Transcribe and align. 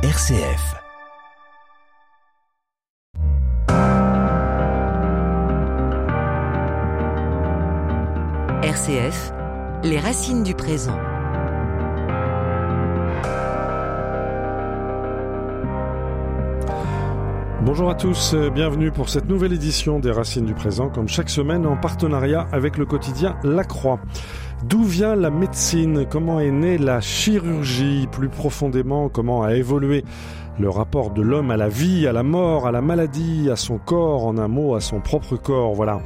RCF. 0.00 0.76
RCF, 8.62 9.32
les 9.82 9.98
racines 9.98 10.44
du 10.44 10.54
présent. 10.54 10.96
Bonjour 17.62 17.90
à 17.90 17.96
tous, 17.96 18.34
euh, 18.34 18.50
bienvenue 18.50 18.92
pour 18.92 19.08
cette 19.08 19.28
nouvelle 19.28 19.52
édition 19.52 19.98
des 19.98 20.12
Racines 20.12 20.46
du 20.46 20.54
Présent, 20.54 20.88
comme 20.88 21.08
chaque 21.08 21.28
semaine 21.28 21.66
en 21.66 21.76
partenariat 21.76 22.46
avec 22.52 22.78
le 22.78 22.86
quotidien 22.86 23.36
La 23.42 23.64
Croix. 23.64 24.00
D'où 24.64 24.82
vient 24.82 25.14
la 25.14 25.30
médecine? 25.30 26.04
Comment 26.10 26.40
est 26.40 26.50
née 26.50 26.78
la 26.78 27.00
chirurgie 27.00 28.08
Plus 28.10 28.28
profondément, 28.28 29.08
comment 29.08 29.44
a 29.44 29.54
évolué 29.54 30.04
le 30.58 30.68
rapport 30.68 31.10
de 31.10 31.22
l'homme 31.22 31.52
à 31.52 31.56
la 31.56 31.68
vie, 31.68 32.08
à 32.08 32.12
la 32.12 32.24
mort, 32.24 32.66
à 32.66 32.72
la 32.72 32.80
maladie, 32.80 33.48
à 33.50 33.56
son 33.56 33.78
corps, 33.78 34.26
en 34.26 34.36
un 34.38 34.48
mot, 34.48 34.74
à 34.74 34.80
son 34.80 35.00
propre 35.00 35.36
corps, 35.36 35.74
voilà. 35.74 36.00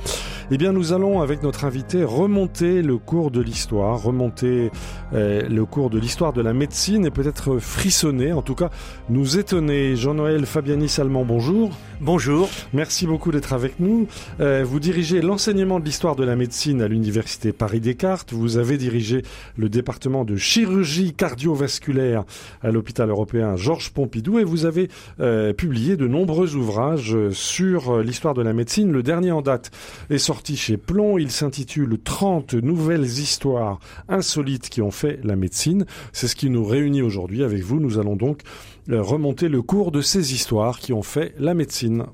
Eh 0.51 0.59
bien, 0.59 0.73
nous 0.73 0.93
allons, 0.93 1.23
avec 1.23 1.43
notre 1.43 1.65
invité, 1.65 2.05
remonter 2.05 2.83
le 2.83 2.99
cours 2.99 3.31
de 3.31 3.41
l'histoire, 3.41 4.03
remonter 4.03 4.71
euh, 5.15 5.49
le 5.49 5.65
cours 5.65 5.89
de 5.89 5.99
l'histoire 5.99 6.35
de 6.35 6.43
la 6.43 6.53
médecine 6.53 7.07
et 7.07 7.11
peut-être 7.11 7.59
frissonner, 7.59 8.35
en 8.35 8.43
tout 8.43 8.55
cas, 8.55 8.69
nous 9.09 9.39
étonner. 9.39 9.97
Jean-Noël 9.97 10.45
Fabiani-Salmon, 10.45 11.25
bonjour. 11.25 11.71
Bonjour. 12.05 12.51
Merci 12.73 13.07
beaucoup 13.07 13.31
d'être 13.31 13.53
avec 13.53 13.79
nous. 13.79 14.09
Euh, 14.41 14.65
vous 14.67 14.81
dirigez 14.81 15.21
l'enseignement 15.23 15.79
de 15.79 15.85
l'histoire 15.85 16.17
de 16.17 16.25
la 16.25 16.35
médecine 16.35 16.83
à 16.83 16.89
l'Université 16.89 17.53
Paris-Descartes. 17.53 18.33
Vous 18.33 18.57
avez 18.57 18.77
dirigé 18.77 19.23
le 19.57 19.69
département 19.69 20.25
de 20.25 20.35
chirurgie 20.35 21.13
cardiovasculaire 21.13 22.25
à 22.61 22.73
l'hôpital 22.73 23.09
européen 23.09 23.55
Georges 23.55 23.93
Pompidou 23.93 24.41
et 24.41 24.45
vous 24.45 24.65
avez 24.65 24.89
euh, 25.21 25.53
publié 25.53 25.97
de 25.97 26.09
nombreux 26.09 26.57
ouvrages 26.57 27.17
sur 27.31 28.01
l'histoire 28.01 28.35
de 28.35 28.43
la 28.43 28.53
médecine. 28.53 28.91
Le 28.91 29.05
dernier 29.05 29.31
en 29.31 29.41
date 29.41 29.71
est 30.11 30.19
sorti 30.19 30.57
chez 30.57 30.79
Plomb. 30.79 31.19
Il 31.19 31.31
s'intitule 31.31 32.01
30 32.03 32.55
nouvelles 32.55 33.05
histoires 33.05 33.79
insolites 34.09 34.71
qui 34.71 34.83
ont 34.83 34.91
fait 34.91 35.21
la 35.23 35.37
médecine. 35.37 35.87
C'est 36.13 36.27
ce 36.27 36.35
qui 36.35 36.51
nous 36.51 36.65
réunit 36.65 37.03
aujourd'hui 37.03 37.45
avec 37.45 37.63
vous. 37.63 37.79
Nous 37.79 38.01
allons 38.01 38.17
donc 38.17 38.41
euh, 38.43 38.72
remonter 38.91 39.49
le 39.49 39.63
cours 39.63 39.93
de 39.93 40.01
ces 40.01 40.35
histoires 40.35 40.79
qui 40.79 40.93
ont 40.93 41.03
fait 41.03 41.35
la 41.39 41.55
médecine. 41.55 42.07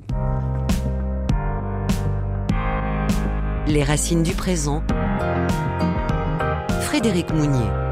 Les 3.66 3.83
racines 3.83 4.22
du 4.22 4.33
présent. 4.33 4.83
Frédéric 6.83 7.33
Mounier. 7.33 7.88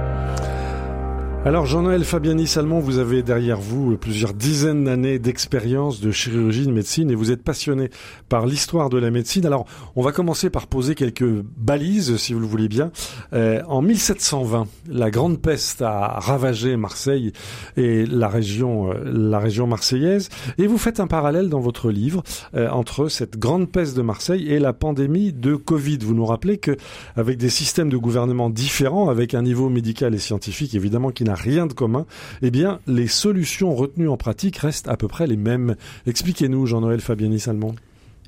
Alors 1.47 1.65
Jean-Noël 1.65 2.03
Fabiani-Salmon, 2.03 2.81
vous 2.81 2.99
avez 2.99 3.23
derrière 3.23 3.61
vous 3.61 3.97
plusieurs 3.97 4.35
dizaines 4.35 4.83
d'années 4.83 5.21
d'expérience 5.21 6.01
de 6.01 6.11
chirurgie, 6.11 6.67
de 6.67 6.73
médecine, 6.73 7.09
et 7.09 7.15
vous 7.15 7.31
êtes 7.31 7.45
passionné 7.45 7.89
par 8.29 8.47
l'histoire 8.47 8.91
de 8.91 8.99
la 8.99 9.13
médecine. 9.13 9.47
Alors 9.47 9.65
on 9.95 10.03
va 10.03 10.11
commencer 10.11 10.51
par 10.51 10.67
poser 10.67 10.97
quelques 10.97 11.45
balises, 11.57 12.17
si 12.17 12.35
vous 12.35 12.41
le 12.41 12.47
voulez 12.47 12.67
bien. 12.67 12.91
Euh, 13.33 13.63
en 13.69 13.81
1720, 13.81 14.67
la 14.89 15.13
grande 15.13 15.41
peste 15.41 15.83
a 15.83 16.19
ravagé 16.19 16.77
Marseille 16.77 17.33
et 17.77 18.07
la 18.07 18.27
région, 18.27 18.91
euh, 18.91 18.95
la 19.05 19.39
région 19.39 19.69
marseillaise, 19.69 20.31
et 20.59 20.67
vous 20.67 20.79
faites 20.79 20.99
un 20.99 21.07
parallèle 21.07 21.49
dans 21.49 21.61
votre 21.61 21.93
livre 21.93 22.25
euh, 22.57 22.69
entre 22.71 23.07
cette 23.07 23.39
grande 23.39 23.71
peste 23.71 23.97
de 23.97 24.03
Marseille 24.03 24.49
et 24.49 24.59
la 24.59 24.73
pandémie 24.73 25.33
de 25.33 25.55
Covid. 25.55 25.99
Vous 25.99 26.15
nous 26.15 26.27
rappelez 26.27 26.59
que 26.59 26.77
avec 27.15 27.39
des 27.39 27.51
systèmes 27.51 27.89
de 27.89 27.97
gouvernement 27.97 28.51
différents, 28.51 29.11
avec 29.11 29.33
un 29.33 29.43
niveau 29.43 29.69
médical 29.69 30.13
et 30.13 30.19
scientifique 30.19 30.75
évidemment 30.75 31.13
qui 31.13 31.23
n'a 31.23 31.36
rien 31.37 31.67
de 31.67 31.73
commun, 31.73 32.07
eh 32.43 32.51
bien, 32.51 32.81
les 32.87 33.07
solutions 33.07 33.75
retenues 33.75 34.09
en 34.09 34.17
pratique 34.17 34.57
restent 34.59 34.89
à 34.89 34.97
peu 34.97 35.07
près 35.09 35.27
les 35.27 35.37
mêmes. 35.37 35.77
Expliquez-nous, 36.07 36.67
Jean-Noël 36.67 37.01
Fabiani-Salmon. 37.01 37.75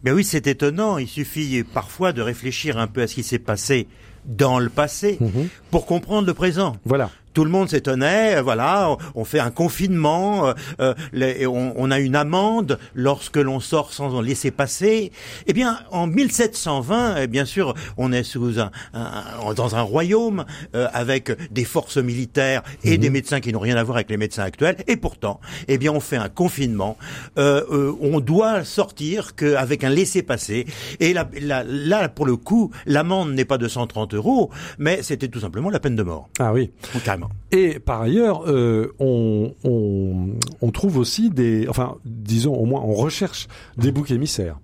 Ben 0.04 0.14
oui, 0.14 0.22
c'est 0.24 0.46
étonnant. 0.46 0.98
Il 0.98 1.08
suffit 1.08 1.64
parfois 1.64 2.12
de 2.12 2.22
réfléchir 2.22 2.78
un 2.78 2.86
peu 2.86 3.02
à 3.02 3.06
ce 3.08 3.14
qui 3.16 3.22
s'est 3.24 3.38
passé 3.40 3.88
dans 4.26 4.58
le 4.58 4.68
passé 4.68 5.16
Mhm. 5.20 5.48
pour 5.70 5.86
comprendre 5.86 6.26
le 6.26 6.34
présent. 6.34 6.76
Voilà. 6.84 7.10
Tout 7.38 7.44
le 7.44 7.50
monde 7.52 7.68
s'étonnait, 7.68 8.34
euh, 8.38 8.42
voilà, 8.42 8.90
on 8.90 8.96
on 9.14 9.24
fait 9.24 9.38
un 9.38 9.52
confinement, 9.52 10.48
euh, 10.48 10.54
euh, 10.80 10.94
les- 11.12 11.46
on, 11.46 11.72
on 11.76 11.90
a 11.92 12.00
une 12.00 12.16
amende 12.16 12.80
lorsque 12.96 13.36
l'on 13.36 13.60
sort 13.60 13.92
sans 13.92 14.12
en 14.16 14.20
laisser 14.20 14.50
passer. 14.50 15.12
Eh 15.46 15.52
bien, 15.52 15.78
en 15.92 16.08
1720, 16.08 17.14
eh 17.22 17.26
bien 17.28 17.44
sûr, 17.44 17.74
on 17.96 18.10
est 18.12 18.24
sous 18.24 18.58
un, 18.58 18.72
un- 18.92 19.54
dans 19.54 19.76
un 19.76 19.82
royaume 19.82 20.44
euh, 20.74 20.88
avec 20.92 21.30
des 21.52 21.64
forces 21.64 21.98
militaires 21.98 22.62
et 22.82 22.98
des 22.98 23.08
médecins 23.10 23.38
qui 23.38 23.52
n'ont 23.52 23.60
rien 23.60 23.76
à 23.76 23.84
voir 23.84 23.98
avec 23.98 24.10
les 24.10 24.16
médecins 24.16 24.42
actuels. 24.42 24.76
Et 24.88 24.96
pourtant, 24.96 25.38
eh 25.68 25.78
bien, 25.78 25.92
on 25.92 26.00
fait 26.00 26.16
un 26.16 26.28
confinement. 26.28 26.96
Euh, 27.38 27.62
euh, 27.70 27.92
on 28.00 28.18
doit 28.18 28.64
sortir 28.64 29.36
qu'avec 29.36 29.84
un 29.84 29.90
laisser-passer. 29.90 30.66
Et 30.98 31.12
là, 31.12 31.28
là, 31.40 31.62
là, 31.64 32.08
pour 32.08 32.26
le 32.26 32.36
coup, 32.36 32.72
l'amende 32.86 33.30
n'est 33.32 33.44
pas 33.44 33.58
de 33.58 33.68
130 33.68 34.14
euros, 34.14 34.50
mais 34.78 35.02
c'était 35.02 35.28
tout 35.28 35.40
simplement 35.40 35.70
la 35.70 35.78
peine 35.78 35.94
de 35.94 36.02
mort. 36.02 36.28
Ah 36.40 36.52
oui. 36.52 36.70
Carrément. 37.04 37.27
Et 37.50 37.78
par 37.78 38.02
ailleurs, 38.02 38.42
euh, 38.46 38.92
on, 38.98 39.54
on, 39.64 40.34
on 40.60 40.70
trouve 40.70 40.98
aussi 40.98 41.30
des, 41.30 41.66
enfin, 41.68 41.96
disons 42.04 42.54
au 42.54 42.66
moins, 42.66 42.82
on 42.82 42.92
recherche 42.92 43.48
des 43.78 43.90
boucs 43.90 44.10
émissaires. 44.10 44.58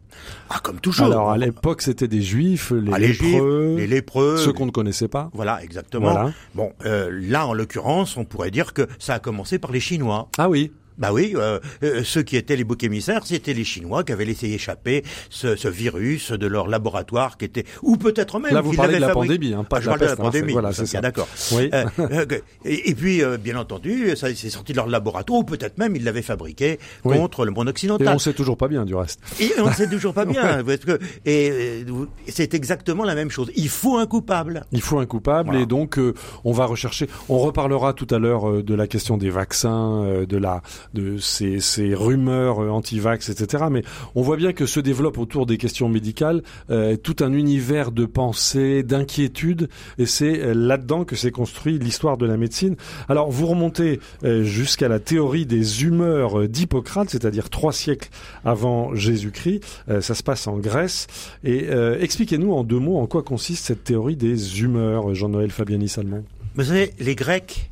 Ah, 0.50 0.60
comme 0.62 0.80
toujours. 0.80 1.06
Alors 1.06 1.30
à 1.30 1.38
l'époque, 1.38 1.80
c'était 1.82 2.08
des 2.08 2.20
juifs, 2.22 2.72
les 2.72 2.92
Ah, 2.92 2.98
lépreux, 2.98 3.76
les 3.78 3.86
lépreux. 3.86 4.36
ceux 4.36 4.52
qu'on 4.52 4.66
ne 4.66 4.70
connaissait 4.70 5.08
pas. 5.08 5.30
Voilà, 5.32 5.62
exactement. 5.62 6.12
Voilà. 6.12 6.32
Bon, 6.54 6.72
euh, 6.84 7.08
là, 7.10 7.47
en 7.47 7.54
l'occurrence, 7.54 8.16
on 8.19 8.25
pourrait 8.25 8.50
dire 8.50 8.75
que 8.75 8.86
ça 8.98 9.14
a 9.14 9.19
commencé 9.19 9.58
par 9.58 9.72
les 9.72 9.81
Chinois. 9.81 10.28
Ah 10.38 10.48
oui. 10.50 10.70
Bah 10.99 11.12
oui, 11.12 11.32
euh, 11.34 11.59
euh, 11.82 12.03
ceux 12.05 12.22
qui 12.22 12.37
étaient 12.37 12.56
les 12.56 12.62
boucs 12.65 12.82
émissaires, 12.84 13.27
c'était 13.27 13.53
les 13.53 13.65
Chinois 13.65 14.05
qui 14.05 14.12
avaient 14.12 14.25
laissé 14.25 14.47
échapper 14.49 15.03
ce, 15.28 15.56
ce 15.56 15.66
virus 15.69 16.31
de 16.31 16.47
leur 16.47 16.69
laboratoire 16.69 17.37
qui 17.37 17.47
était, 17.47 17.65
ou 17.82 17.97
peut-être 17.97 18.38
même 18.38 18.55
Là, 18.55 18.60
vous 18.60 18.72
parlez 18.75 18.97
de 18.97 19.00
la 19.00 19.09
fabriqué. 19.09 19.34
pandémie, 19.34 19.55
hein, 19.55 19.65
pas 19.65 19.77
Ah, 19.77 19.81
de 19.81 19.84
je 19.84 19.91
la 19.91 19.93
parle 19.97 20.00
de 20.00 20.05
la 20.05 20.10
peste, 20.10 20.21
hein, 20.21 20.25
pandémie. 20.25 20.53
voilà, 20.53 20.72
c'est 20.72 20.87
ça. 20.87 21.00
D'accord. 21.00 21.28
Oui. 21.53 21.69
Euh, 21.75 21.84
euh, 21.99 22.27
et, 22.65 22.91
et 22.91 22.94
puis, 22.94 23.22
euh, 23.25 23.37
bien 23.38 23.56
entendu, 23.59 24.15
ça 24.16 24.32
c'est 24.34 24.50
sorti 24.50 24.72
de 24.72 24.77
leur 24.77 24.87
laboratoire, 24.87 25.41
ou 25.41 25.44
peut-être 25.44 25.78
même 25.78 25.97
ils 25.97 26.05
l'avaient 26.05 26.22
fabriqué 26.22 26.78
Oui. 27.05 27.16
contre 27.19 27.44
le 27.44 27.50
monde 27.50 27.66
Et 27.66 27.71
occidental. 27.71 28.09
on 28.15 28.19
sait 28.19 28.32
toujours 28.32 28.56
pas 28.56 28.69
bien 28.69 28.84
du 28.84 28.94
reste. 28.94 29.21
Et 29.41 29.50
on 29.59 29.69
ne 29.69 29.72
sait 29.75 29.88
toujours 29.88 30.15
pas 30.15 30.25
bien. 30.26 30.62
parce 30.65 30.78
que, 30.78 30.99
et 31.26 31.84
c'est 32.28 32.55
exactement 32.55 33.05
la 33.05 33.15
même 33.16 33.31
chose. 33.31 33.50
Il 33.56 33.69
faut 33.69 33.99
un 33.99 34.06
coupable. 34.06 34.65
Il 34.72 34.81
faut 34.81 34.99
un 34.99 35.06
coupable 35.06 35.49
Voilà. 35.50 35.62
et 35.62 35.66
donc 35.66 35.99
on 36.44 36.53
va 36.53 36.66
rechercher. 36.66 37.09
On 37.28 37.38
reparlera 37.38 37.93
tout 37.94 38.06
à 38.11 38.19
l'heure 38.19 38.62
de 38.62 38.75
la 38.75 38.87
question 38.87 39.16
des 39.16 39.31
vaccins, 39.31 40.25
de 40.28 40.37
la 40.37 40.62
de 40.94 41.19
ces, 41.19 41.60
ces 41.60 41.94
rumeurs 41.94 42.62
euh, 42.62 42.71
anti-vax, 42.71 43.28
etc. 43.28 43.65
Mais 43.71 43.82
on 44.15 44.22
voit 44.22 44.37
bien 44.37 44.53
que 44.53 44.66
se 44.66 44.81
développe 44.81 45.19
autour 45.19 45.44
des 45.47 45.59
questions 45.59 45.88
médicales 45.88 46.43
euh, 46.71 46.97
tout 46.97 47.16
un 47.21 47.32
univers 47.32 47.93
de 47.93 48.06
pensée, 48.06 48.82
d'inquiétude, 48.82 49.69
et 49.99 50.06
c'est 50.06 50.41
euh, 50.41 50.55
là-dedans 50.55 51.05
que 51.05 51.16
s'est 51.16 51.32
construit 51.32 51.78
l'histoire 51.78 52.16
de 52.16 52.27
la 52.27 52.37
médecine. 52.37 52.77
Alors 53.09 53.31
vous 53.31 53.47
remontez 53.47 54.00
jusqu'à 54.22 54.88
la 54.88 55.00
théorie 55.00 55.47
des 55.47 55.82
humeurs 55.82 56.49
d'Hippocrate, 56.49 57.11
c'est-à-dire 57.11 57.50
trois 57.50 57.72
siècles 57.72 58.09
avant 58.44 58.94
Jésus-Christ. 58.94 59.65
Ça 60.00 60.15
se 60.15 60.22
passe 60.22 60.47
en 60.47 60.59
Grèce. 60.59 61.06
Et 61.43 61.66
expliquez-nous 62.00 62.53
en 62.53 62.62
deux 62.62 62.78
mots 62.78 62.99
en 62.99 63.06
quoi 63.06 63.22
consiste 63.22 63.66
cette 63.66 63.84
théorie 63.84 64.16
des 64.16 64.62
humeurs, 64.62 65.15
Jean-Noël 65.15 65.50
Fabiani-Salmon. 65.50 66.25
Vous 66.55 66.65
savez, 66.65 66.93
les 67.00 67.16
Grecs, 67.16 67.71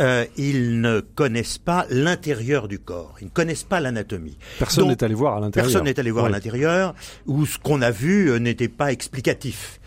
euh, 0.00 0.24
ils 0.36 0.80
ne 0.80 1.00
connaissent 1.00 1.58
pas 1.58 1.86
l'intérieur 1.90 2.68
du 2.68 2.78
corps. 2.78 3.16
Ils 3.20 3.26
ne 3.26 3.30
connaissent 3.30 3.64
pas 3.64 3.80
l'anatomie. 3.80 4.36
Personne 4.58 4.88
n'est 4.88 5.04
allé 5.04 5.14
voir 5.14 5.36
à 5.36 5.40
l'intérieur. 5.40 5.70
Personne 5.70 5.84
n'est 5.84 6.00
allé 6.00 6.10
voir 6.10 6.24
à 6.26 6.30
l'intérieur, 6.30 6.94
où 7.26 7.46
ce 7.46 7.58
qu'on 7.58 7.82
a 7.82 7.90
vu 7.90 8.30
euh, 8.30 8.38
n'était 8.38 8.68
pas 8.68 8.92
explicatif. 8.92 9.78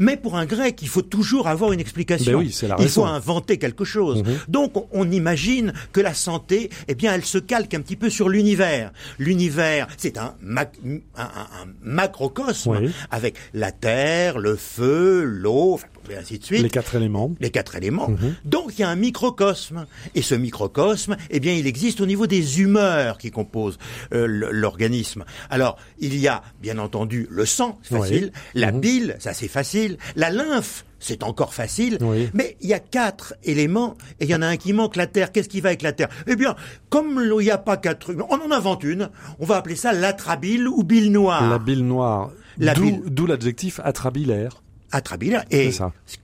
Mais 0.00 0.16
pour 0.16 0.36
un 0.36 0.46
grec, 0.46 0.78
il 0.80 0.86
faut 0.88 1.02
toujours 1.02 1.48
avoir 1.48 1.72
une 1.72 1.80
explication. 1.80 2.30
Ben 2.38 2.38
oui, 2.38 2.52
c'est 2.52 2.68
la 2.68 2.76
il 2.78 2.88
faut 2.88 3.04
inventer 3.04 3.58
quelque 3.58 3.84
chose. 3.84 4.22
Mhm. 4.22 4.36
Donc, 4.46 4.72
on, 4.92 5.10
imagine 5.10 5.72
que 5.92 6.00
la 6.00 6.14
santé, 6.14 6.70
eh 6.86 6.94
bien, 6.94 7.12
elle 7.14 7.24
se 7.24 7.38
calque 7.38 7.74
un 7.74 7.80
petit 7.80 7.96
peu 7.96 8.08
sur 8.08 8.28
l'univers. 8.28 8.92
L'univers, 9.18 9.88
c'est 9.96 10.16
un, 10.16 10.36
mac- 10.40 10.78
un- 10.86 11.00
un- 11.20 11.24
un 11.24 11.66
macrocosme 11.82 12.78
Oui. 12.80 12.90
avec 13.10 13.34
la 13.54 13.72
terre, 13.72 14.38
le 14.38 14.54
feu, 14.54 15.24
l'eau, 15.24 15.72
enfin, 15.74 15.88
et 16.10 16.16
ainsi 16.16 16.38
de 16.38 16.44
suite 16.44 16.62
Les 16.62 16.70
quatre 16.70 16.94
éléments. 16.94 17.32
les 17.40 17.50
quatre 17.50 17.76
éléments. 17.76 18.08
Mhm. 18.08 18.34
Donc 18.44 18.72
il 18.76 18.80
y 18.80 18.84
a 18.84 18.88
un 18.88 18.96
microcosme. 18.96 19.86
Et 20.14 20.22
ce 20.22 20.34
microcosme, 20.34 21.16
eh 21.30 21.40
bien, 21.40 21.52
il 21.54 21.66
existe 21.66 22.00
au 22.00 22.06
niveau 22.06 22.26
des 22.26 22.60
humeurs 22.60 23.18
qui 23.18 23.30
composent 23.30 23.78
euh, 24.12 24.26
l'organisme. 24.52 25.24
Alors, 25.50 25.76
il 25.98 26.16
y 26.16 26.28
a, 26.28 26.42
bien 26.62 26.78
entendu, 26.78 27.26
le 27.30 27.46
sang, 27.46 27.78
c'est 27.82 27.94
Oui. 27.94 28.00
facile. 28.00 28.32
La 28.54 28.72
Mhm. 28.72 28.80
bile, 28.80 29.16
ça 29.18 29.32
c'est 29.34 29.48
facile. 29.48 29.98
La 30.16 30.30
lymphe, 30.30 30.84
c'est 31.00 31.22
encore 31.22 31.54
facile. 31.54 31.98
Oui. 32.00 32.28
Mais 32.34 32.56
il 32.60 32.68
y 32.68 32.74
a 32.74 32.80
quatre 32.80 33.34
éléments 33.44 33.96
et 34.20 34.24
il 34.24 34.30
y 34.30 34.34
en 34.34 34.42
a 34.42 34.46
un 34.46 34.56
qui 34.56 34.72
manque, 34.72 34.96
la 34.96 35.06
terre. 35.06 35.30
Qu'est-ce 35.32 35.48
qui 35.48 35.60
va 35.60 35.68
avec 35.70 35.82
la 35.82 35.92
terre? 35.92 36.08
Eh 36.26 36.34
bien, 36.36 36.56
comme 36.90 37.20
il 37.24 37.44
n'y 37.44 37.50
a 37.50 37.58
pas 37.58 37.76
quatre, 37.76 38.14
on 38.30 38.34
en 38.40 38.50
invente 38.50 38.82
une. 38.84 39.10
On 39.38 39.44
va 39.46 39.56
appeler 39.56 39.76
ça 39.76 39.92
l'atrabile 39.92 40.66
ou 40.68 40.82
bile 40.82 41.12
noire. 41.12 41.48
La 41.48 41.58
bile 41.58 41.84
noire. 41.86 42.30
D'où 42.58 43.26
l'adjectif 43.26 43.80
atrabilaire. 43.84 44.62
Atrabilaire. 44.92 45.44
Et 45.50 45.70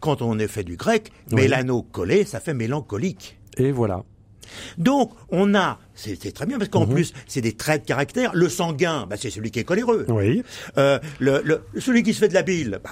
quand 0.00 0.22
on 0.22 0.38
est 0.38 0.49
fait 0.49 0.64
du 0.64 0.76
grec, 0.76 1.12
Oui. 1.31 1.43
mélano 1.43 1.82
collé, 1.82 2.25
ça 2.25 2.40
fait 2.40 2.55
mélancolique. 2.55 3.38
Et 3.56 3.70
voilà. 3.72 4.02
Donc, 4.78 5.12
on 5.31 5.55
a, 5.55 5.78
c'est 5.94 6.32
très 6.34 6.46
bien 6.46 6.58
parce 6.58 6.69
qu'en 6.70 6.87
plus, 6.87 7.12
c'est 7.26 7.40
des 7.40 7.55
traits 7.55 7.82
de 7.82 7.87
caractère. 7.87 8.31
Le 8.34 8.49
sanguin, 8.49 9.06
bah, 9.08 9.16
c'est 9.19 9.31
celui 9.31 9.50
qui 9.50 9.58
est 9.58 9.64
coléreux. 9.64 10.05
Oui. 10.08 10.43
Euh, 10.78 10.99
le, 11.19 11.40
le- 11.44 11.62
celui 11.81 12.02
qui 12.02 12.12
se 12.14 12.19
fait 12.20 12.28
de 12.28 12.34
la 12.34 12.43
bile, 12.43 12.78
bah, 12.84 12.90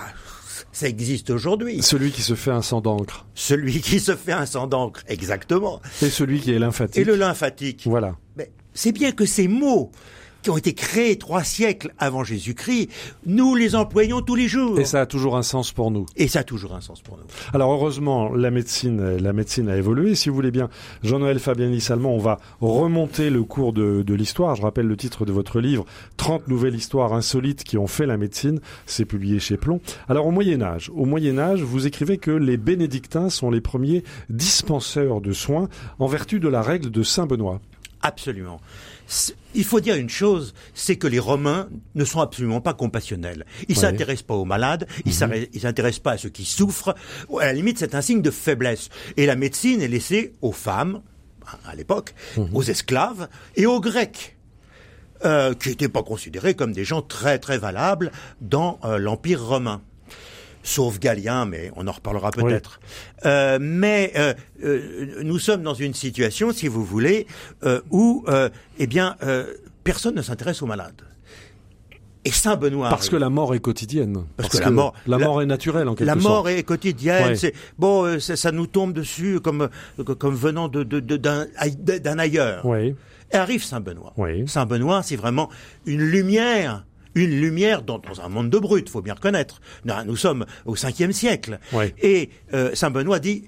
ça 0.72 0.88
existe 0.88 1.28
aujourd'hui. 1.30 1.82
Celui 1.82 2.10
qui 2.10 2.22
se 2.22 2.34
fait 2.34 2.50
un 2.50 2.62
sang 2.62 2.80
d'encre. 2.80 3.26
Celui 3.34 3.80
qui 3.80 4.00
se 4.00 4.16
fait 4.16 4.32
un 4.32 4.46
sang 4.46 4.66
d'encre, 4.66 5.02
exactement. 5.08 5.80
Et 6.00 6.08
celui 6.08 6.40
qui 6.40 6.52
est 6.52 6.58
lymphatique. 6.58 6.96
Et 6.98 7.04
le 7.04 7.16
lymphatique. 7.16 7.82
Voilà. 7.86 8.16
Mais 8.36 8.50
c'est 8.72 8.92
bien 8.92 9.12
que 9.12 9.26
ces 9.26 9.46
mots 9.48 9.92
qui 10.42 10.50
ont 10.50 10.56
été 10.56 10.74
créés 10.74 11.16
trois 11.16 11.44
siècles 11.44 11.92
avant 11.98 12.24
Jésus-Christ, 12.24 12.88
nous 13.26 13.54
les 13.54 13.74
employons 13.74 14.20
tous 14.22 14.34
les 14.34 14.48
jours. 14.48 14.78
Et 14.78 14.84
ça 14.84 15.00
a 15.00 15.06
toujours 15.06 15.36
un 15.36 15.42
sens 15.42 15.72
pour 15.72 15.90
nous. 15.90 16.06
Et 16.16 16.28
ça 16.28 16.40
a 16.40 16.44
toujours 16.44 16.74
un 16.74 16.80
sens 16.80 17.00
pour 17.00 17.16
nous. 17.16 17.24
Alors 17.52 17.72
heureusement, 17.72 18.32
la 18.34 18.50
médecine, 18.50 19.16
la 19.16 19.32
médecine 19.32 19.68
a 19.68 19.76
évolué. 19.76 20.14
Si 20.14 20.28
vous 20.28 20.34
voulez 20.34 20.50
bien, 20.50 20.68
Jean-Noël 21.02 21.38
Fabianis 21.38 21.86
Allemand, 21.90 22.14
on 22.14 22.18
va 22.18 22.38
remonter 22.60 23.30
le 23.30 23.42
cours 23.44 23.72
de, 23.72 24.02
de 24.02 24.14
l'histoire. 24.14 24.56
Je 24.56 24.62
rappelle 24.62 24.86
le 24.86 24.96
titre 24.96 25.24
de 25.24 25.32
votre 25.32 25.60
livre, 25.60 25.84
30 26.16 26.48
nouvelles 26.48 26.74
histoires 26.74 27.12
insolites 27.12 27.64
qui 27.64 27.78
ont 27.78 27.86
fait 27.86 28.06
la 28.06 28.16
médecine. 28.16 28.60
C'est 28.86 29.04
publié 29.04 29.38
chez 29.38 29.56
Plomb. 29.56 29.80
Alors 30.08 30.26
au 30.26 30.30
Moyen 30.30 30.62
Âge, 30.62 30.90
au 30.94 31.04
Moyen 31.04 31.38
Âge, 31.38 31.62
vous 31.62 31.86
écrivez 31.86 32.18
que 32.18 32.30
les 32.30 32.56
bénédictins 32.56 33.30
sont 33.30 33.50
les 33.50 33.60
premiers 33.60 34.02
dispenseurs 34.28 35.20
de 35.20 35.32
soins 35.32 35.68
en 35.98 36.06
vertu 36.06 36.40
de 36.40 36.48
la 36.48 36.62
règle 36.62 36.90
de 36.90 37.02
Saint 37.02 37.26
Benoît. 37.26 37.60
Absolument. 38.02 38.60
Il 39.54 39.64
faut 39.64 39.80
dire 39.80 39.96
une 39.96 40.08
chose, 40.08 40.54
c'est 40.74 40.96
que 40.96 41.06
les 41.06 41.18
Romains 41.18 41.68
ne 41.94 42.04
sont 42.04 42.20
absolument 42.20 42.60
pas 42.62 42.72
compassionnels. 42.72 43.44
Ils 43.68 43.74
Ouais. 43.76 43.82
s'intéressent 43.82 44.22
pas 44.26 44.34
aux 44.34 44.46
malades, 44.46 44.86
ils 45.04 45.12
s'arrêtent- 45.12 45.50
ils 45.52 45.60
s'intéressent 45.60 46.02
pas 46.02 46.12
à 46.12 46.18
ceux 46.18 46.30
qui 46.30 46.44
souffrent. 46.46 46.94
Ou 47.28 47.38
À 47.38 47.44
la 47.46 47.52
limite, 47.52 47.78
c'est 47.78 47.94
un 47.94 48.00
signe 48.00 48.22
de 48.22 48.30
faiblesse. 48.30 48.88
Et 49.18 49.26
la 49.26 49.36
médecine 49.36 49.82
est 49.82 49.88
laissée 49.88 50.32
aux 50.40 50.52
femmes, 50.52 51.02
à 51.66 51.74
l'époque, 51.74 52.14
aux 52.52 52.62
esclaves 52.62 53.28
et 53.56 53.66
aux 53.66 53.80
Grecs. 53.80 54.36
euh, 55.24 55.54
qui 55.54 55.68
n'étaient 55.68 55.88
pas 55.88 56.02
considérés 56.02 56.54
comme 56.54 56.72
des 56.72 56.82
gens 56.84 57.00
très 57.00 57.38
très 57.38 57.56
valables 57.56 58.10
dans 58.40 58.80
euh, 58.82 58.98
l'Empire 58.98 59.40
romain. 59.46 59.80
Sauf 60.62 60.98
Galien, 61.00 61.44
mais 61.46 61.70
on 61.76 61.86
en 61.88 61.92
reparlera 61.92 62.30
peut-être. 62.30 62.78
Euh, 63.26 63.58
mais 63.60 64.12
euh, 64.16 64.32
euh, 64.64 65.22
nous 65.22 65.38
sommes 65.38 65.62
dans 65.62 65.74
une 65.74 65.94
situation, 65.94 66.52
si 66.52 66.68
vous 66.68 66.84
voulez, 66.84 67.26
euh, 67.64 67.80
où, 67.90 68.24
euh, 68.28 68.48
eh 68.78 68.86
bien, 68.86 69.16
euh, 69.22 69.44
personne 69.82 70.14
ne 70.14 70.22
s'intéresse 70.22 70.62
aux 70.62 70.66
malades. 70.66 71.02
Et 72.24 72.30
Saint 72.30 72.54
Benoît. 72.54 72.88
Parce 72.88 73.08
que 73.08 73.16
la 73.16 73.30
mort 73.30 73.52
est 73.52 73.58
quotidienne. 73.58 74.24
Parce 74.36 74.50
que 74.50 74.58
la 74.58 74.70
mort- 74.70 74.94
la 75.08 75.18
la- 75.18 75.24
mort 75.26 75.42
est 75.42 75.46
naturelle 75.46 75.88
en 75.88 75.96
quelque 75.96 76.06
la 76.06 76.12
sorte. 76.14 76.24
mort 76.24 76.48
est 76.48 76.62
quotidienne. 76.62 77.30
Ouais. 77.30 77.34
C'est 77.36 77.52
bon, 77.78 78.20
ça, 78.20 78.36
ça 78.36 78.52
nous 78.52 78.68
tombe 78.68 78.92
dessus 78.92 79.40
comme 79.40 79.68
comme 80.04 80.36
venant 80.36 80.68
de 80.68 80.84
de- 80.84 81.00
de- 81.00 81.16
d'un 81.16 81.46
d'un 81.80 82.18
ailleurs. 82.20 82.64
Oui. 82.64 82.94
Et 83.32 83.36
arrive 83.36 83.64
Saint 83.64 83.80
Benoît. 83.80 84.12
Oui. 84.16 84.44
Saint 84.46 84.66
Benoît, 84.66 85.02
c'est 85.02 85.16
vraiment 85.16 85.48
une 85.84 86.02
lumière, 86.02 86.84
une 87.14 87.30
lumière 87.40 87.82
dans, 87.82 87.98
dans 87.98 88.20
un 88.20 88.28
monde 88.28 88.50
de 88.50 88.58
brutes, 88.58 88.88
faut 88.88 89.02
bien 89.02 89.14
reconnaître. 89.14 89.60
Nous, 89.84 89.94
nous 90.06 90.16
sommes 90.16 90.46
au 90.66 90.76
cinquième 90.76 91.12
siècle. 91.12 91.58
Oui. 91.72 91.92
Et 92.02 92.30
euh, 92.54 92.74
Saint 92.74 92.90
Benoît 92.90 93.18
dit, 93.18 93.44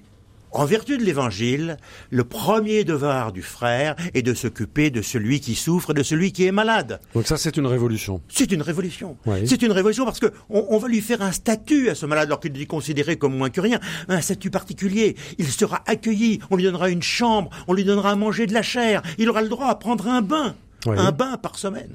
en 0.51 0.63
vertu 0.63 0.97
de 0.97 1.03
l'Évangile, 1.03 1.75
le 2.11 2.23
premier 2.23 2.85
devoir 2.85 3.33
du 3.33 3.41
frère 3.41 3.95
est 4.13 4.21
de 4.21 4.33
s'occuper 4.33 4.89
de 4.89 5.01
celui 5.01 5.41
qui 5.41 5.53
souffre, 5.53 5.93
de 5.93 6.01
celui 6.01 6.31
qui 6.31 6.45
est 6.45 6.53
malade. 6.53 7.01
Donc 7.13 7.27
ça, 7.27 7.35
c'est 7.35 7.57
une 7.57 7.65
révolution. 7.67 8.21
C'est 8.29 8.53
une 8.53 8.61
révolution. 8.61 9.17
Oui. 9.25 9.45
C'est 9.47 9.61
une 9.63 9.73
révolution 9.73 10.05
parce 10.05 10.19
que 10.19 10.27
on, 10.49 10.65
on 10.69 10.77
va 10.77 10.87
lui 10.87 11.01
faire 11.01 11.21
un 11.21 11.33
statut 11.33 11.89
à 11.89 11.95
ce 11.95 12.05
malade 12.05 12.27
alors 12.29 12.39
qu'il 12.39 12.61
est 12.61 12.65
considéré 12.67 13.17
comme 13.17 13.35
moins 13.35 13.49
que 13.49 13.59
rien, 13.59 13.81
un 14.07 14.21
statut 14.21 14.49
particulier. 14.49 15.17
Il 15.39 15.47
sera 15.47 15.83
accueilli, 15.87 16.39
on 16.49 16.55
lui 16.55 16.63
donnera 16.63 16.89
une 16.89 17.03
chambre, 17.03 17.49
on 17.67 17.73
lui 17.73 17.83
donnera 17.83 18.11
à 18.11 18.15
manger 18.15 18.45
de 18.45 18.53
la 18.53 18.61
chair, 18.61 19.01
il 19.17 19.27
aura 19.27 19.41
le 19.41 19.49
droit 19.49 19.67
à 19.67 19.75
prendre 19.75 20.07
un 20.07 20.21
bain, 20.21 20.55
Oui. 20.85 20.95
un 20.97 21.11
bain 21.11 21.35
par 21.35 21.57
semaine. 21.57 21.89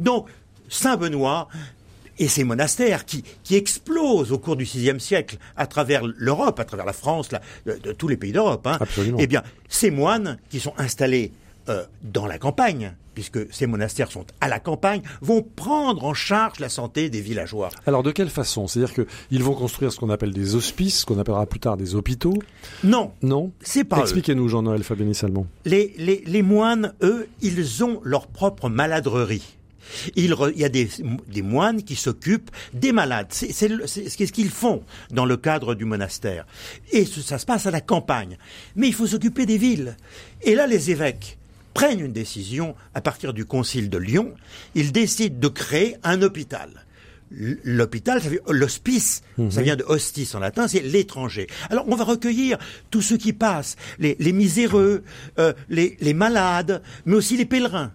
Donc 0.00 0.26
Saint 0.68 0.96
Benoît 0.96 1.48
et 2.18 2.28
ces 2.28 2.44
monastères 2.44 3.04
qui, 3.04 3.24
qui 3.44 3.56
explosent 3.56 4.32
au 4.32 4.38
cours 4.38 4.56
du 4.56 4.64
VIe 4.64 4.98
siècle 4.98 5.36
à 5.56 5.66
travers 5.66 6.02
l'Europe, 6.16 6.58
à 6.58 6.64
travers 6.64 6.86
la 6.86 6.94
France, 6.94 7.30
la- 7.32 7.42
de, 7.66 7.78
de 7.78 7.92
tous 7.92 8.08
les 8.08 8.16
pays 8.16 8.32
d'Europe. 8.32 8.66
Hein, 8.66 8.78
Absolument. 8.80 9.18
Eh 9.20 9.26
bien, 9.26 9.42
ces 9.68 9.90
moines 9.90 10.38
qui 10.48 10.58
sont 10.60 10.72
installés 10.78 11.32
euh, 11.68 11.84
dans 12.02 12.26
la 12.26 12.38
campagne, 12.38 12.94
puisque 13.14 13.52
ces 13.52 13.66
monastères 13.66 14.10
sont 14.12 14.24
à 14.40 14.48
la 14.48 14.60
campagne, 14.60 15.02
vont 15.20 15.42
prendre 15.42 16.04
en 16.04 16.14
charge 16.14 16.58
la 16.60 16.68
santé 16.68 17.10
des 17.10 17.20
villageois. 17.20 17.70
Alors 17.86 18.02
de 18.02 18.12
quelle 18.12 18.28
façon? 18.30 18.66
C'est-à-dire 18.66 18.94
qu'ils 19.28 19.42
vont 19.42 19.54
construire 19.54 19.92
ce 19.92 19.98
qu'on 19.98 20.10
appelle 20.10 20.32
des 20.32 20.54
hospices, 20.54 21.00
ce 21.00 21.06
qu'on 21.06 21.18
appellera 21.18 21.44
plus 21.46 21.58
tard 21.60 21.76
des 21.76 21.94
hôpitaux? 21.96 22.34
Non, 22.84 23.12
Non? 23.22 23.52
C'est 23.62 23.84
pas. 23.84 24.00
Expliquez-nous, 24.00 24.48
Jean-Noël 24.48 24.84
Fabianis 24.84 25.18
Allemand. 25.22 25.46
Les, 25.64 25.92
les, 25.98 26.22
les 26.26 26.42
moines, 26.42 26.94
eux, 27.02 27.26
ils 27.42 27.82
ont 27.84 28.00
leur 28.04 28.26
propre 28.28 28.68
maladrerie. 28.68 29.55
Il, 30.14 30.32
re- 30.32 30.52
il 30.54 30.60
y 30.60 30.64
a 30.64 30.68
des, 30.68 30.88
des 31.28 31.42
moines 31.42 31.82
qui 31.82 31.96
s'occupent 31.96 32.50
des 32.72 32.92
malades. 32.92 33.28
C'est 33.30 33.52
ce 33.52 34.32
qu'ils 34.32 34.50
font 34.50 34.82
dans 35.10 35.24
le 35.24 35.36
cadre 35.36 35.74
du 35.74 35.84
monastère. 35.84 36.46
Et 36.92 37.04
ça 37.04 37.38
se 37.38 37.46
passe 37.46 37.66
à 37.66 37.70
la 37.70 37.80
campagne. 37.80 38.38
Mais 38.74 38.88
il 38.88 38.94
faut 38.94 39.06
s'occuper 39.06 39.46
des 39.46 39.58
villes. 39.58 39.96
Et 40.42 40.54
là, 40.54 40.66
les 40.66 40.90
évêques 40.90 41.38
prennent 41.74 42.00
une 42.00 42.12
décision 42.12 42.74
à 42.94 43.00
partir 43.00 43.34
du 43.34 43.44
concile 43.44 43.90
de 43.90 43.98
Lyon. 43.98 44.34
Ils 44.74 44.92
décident 44.92 45.38
de 45.38 45.48
créer 45.48 45.96
un 46.04 46.22
hôpital. 46.22 46.70
L'hôpital, 47.30 48.22
ça 48.22 48.28
veut 48.28 48.40
l'hospice, 48.48 49.22
ça 49.50 49.60
vient 49.60 49.74
de 49.74 49.82
hostis 49.82 50.32
en 50.36 50.38
latin, 50.38 50.68
c'est 50.68 50.78
l'étranger. 50.80 51.48
Alors 51.70 51.84
on 51.88 51.96
va 51.96 52.04
recueillir 52.04 52.56
tous 52.90 53.02
ceux 53.02 53.16
qui 53.16 53.32
passent, 53.32 53.74
les, 53.98 54.16
les 54.20 54.32
miséreux, 54.32 55.02
euh, 55.40 55.52
les, 55.68 55.96
les 56.00 56.14
malades, 56.14 56.82
mais 57.04 57.16
aussi 57.16 57.36
les 57.36 57.44
pèlerins. 57.44 57.92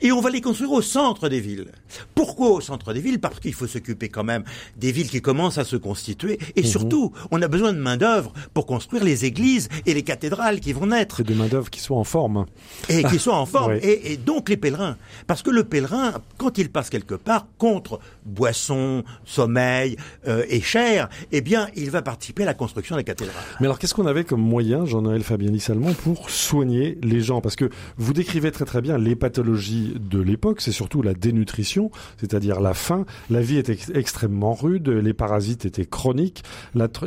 Et 0.00 0.12
on 0.12 0.20
va 0.20 0.30
les 0.30 0.40
construire 0.40 0.72
au 0.72 0.82
centre 0.82 1.28
des 1.28 1.40
villes. 1.40 1.66
Pourquoi 2.14 2.50
au 2.50 2.60
centre 2.60 2.92
des 2.92 3.00
villes? 3.00 3.20
Parce 3.20 3.40
qu'il 3.40 3.54
faut 3.54 3.66
s'occuper 3.66 4.08
quand 4.08 4.24
même 4.24 4.44
des 4.76 4.92
villes 4.92 5.08
qui 5.10 5.20
commencent 5.22 5.58
à 5.58 5.64
se 5.64 5.76
constituer. 5.76 6.38
Et 6.56 6.62
surtout, 6.62 7.12
on 7.30 7.40
a 7.42 7.48
besoin 7.48 7.72
de 7.72 7.78
main-d'œuvre 7.78 8.32
pour 8.52 8.66
construire 8.66 9.04
les 9.04 9.24
églises 9.24 9.68
et 9.86 9.94
les 9.94 10.02
cathédrales 10.02 10.60
qui 10.60 10.72
vont 10.72 10.86
naître 10.86 11.16
C'est 11.18 11.26
des 11.26 11.34
main-d'œuvre 11.34 11.70
qui 11.70 11.80
soient 11.80 11.98
en 11.98 12.04
forme. 12.04 12.46
et 12.88 13.02
qui 13.04 13.18
soient 13.18 13.36
en 13.38 13.46
forme. 13.54 13.78
Et, 13.82 14.12
et 14.12 14.16
donc 14.16 14.48
les 14.48 14.56
pèlerins. 14.56 14.96
Parce 15.26 15.42
que 15.42 15.50
le 15.50 15.64
pèlerin, 15.64 16.14
quand 16.38 16.58
il 16.58 16.70
passe 16.70 16.90
quelque 16.90 17.14
part, 17.14 17.46
contre 17.58 18.00
boisson, 18.24 19.04
sommeil 19.24 19.96
euh, 20.26 20.44
et 20.48 20.60
chair, 20.60 21.08
eh 21.32 21.40
bien, 21.40 21.68
il 21.76 21.90
va 21.90 22.02
participer 22.02 22.44
à 22.44 22.46
la 22.46 22.54
construction 22.54 22.96
des 22.96 23.04
cathédrales. 23.04 23.36
Mais 23.60 23.66
alors, 23.66 23.78
qu'est-ce 23.78 23.94
qu'on 23.94 24.06
avait 24.06 24.24
comme 24.24 24.40
moyen, 24.40 24.86
Jean-Noël 24.86 25.22
Fabianis 25.22 25.64
Allemand, 25.68 25.92
pour 25.92 26.30
soigner 26.30 26.98
les 27.02 27.20
gens? 27.20 27.40
Parce 27.40 27.56
que 27.56 27.68
vous 27.96 28.12
décrivez 28.12 28.50
très 28.50 28.64
très 28.64 28.80
bien 28.80 28.98
les 28.98 29.16
pathologies 29.16 29.94
de 29.98 30.20
l'époque, 30.20 30.60
c'est 30.60 30.72
surtout 30.72 31.02
la 31.02 31.14
dénutrition, 31.14 31.90
c'est-à-dire 32.18 32.60
la 32.60 32.74
faim. 32.74 33.04
La 33.30 33.40
vie 33.40 33.58
était 33.58 33.72
ex- 33.72 33.90
extrêmement 33.94 34.54
rude, 34.54 34.88
les 34.88 35.14
parasites 35.14 35.64
étaient 35.64 35.86
chroniques, 35.86 36.42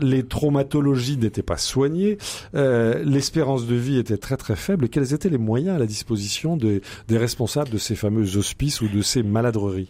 les 0.01 0.24
traumatologies 0.24 1.17
n'étaient 1.17 1.43
pas 1.43 1.57
soignées, 1.57 2.17
euh, 2.55 3.03
l'espérance 3.03 3.65
de 3.65 3.75
vie 3.75 3.97
était 3.97 4.17
très 4.17 4.38
très 4.38 4.55
faible. 4.55 4.89
Quels 4.89 5.13
étaient 5.13 5.29
les 5.29 5.38
moyens 5.38 5.75
à 5.75 5.79
la 5.79 5.86
disposition 5.86 6.57
des, 6.57 6.81
des 7.07 7.17
responsables 7.17 7.69
de 7.69 7.77
ces 7.77 7.95
fameux 7.95 8.38
hospices 8.38 8.81
ou 8.81 8.88
de 8.88 9.01
ces 9.01 9.24
maladreries? 9.24 9.89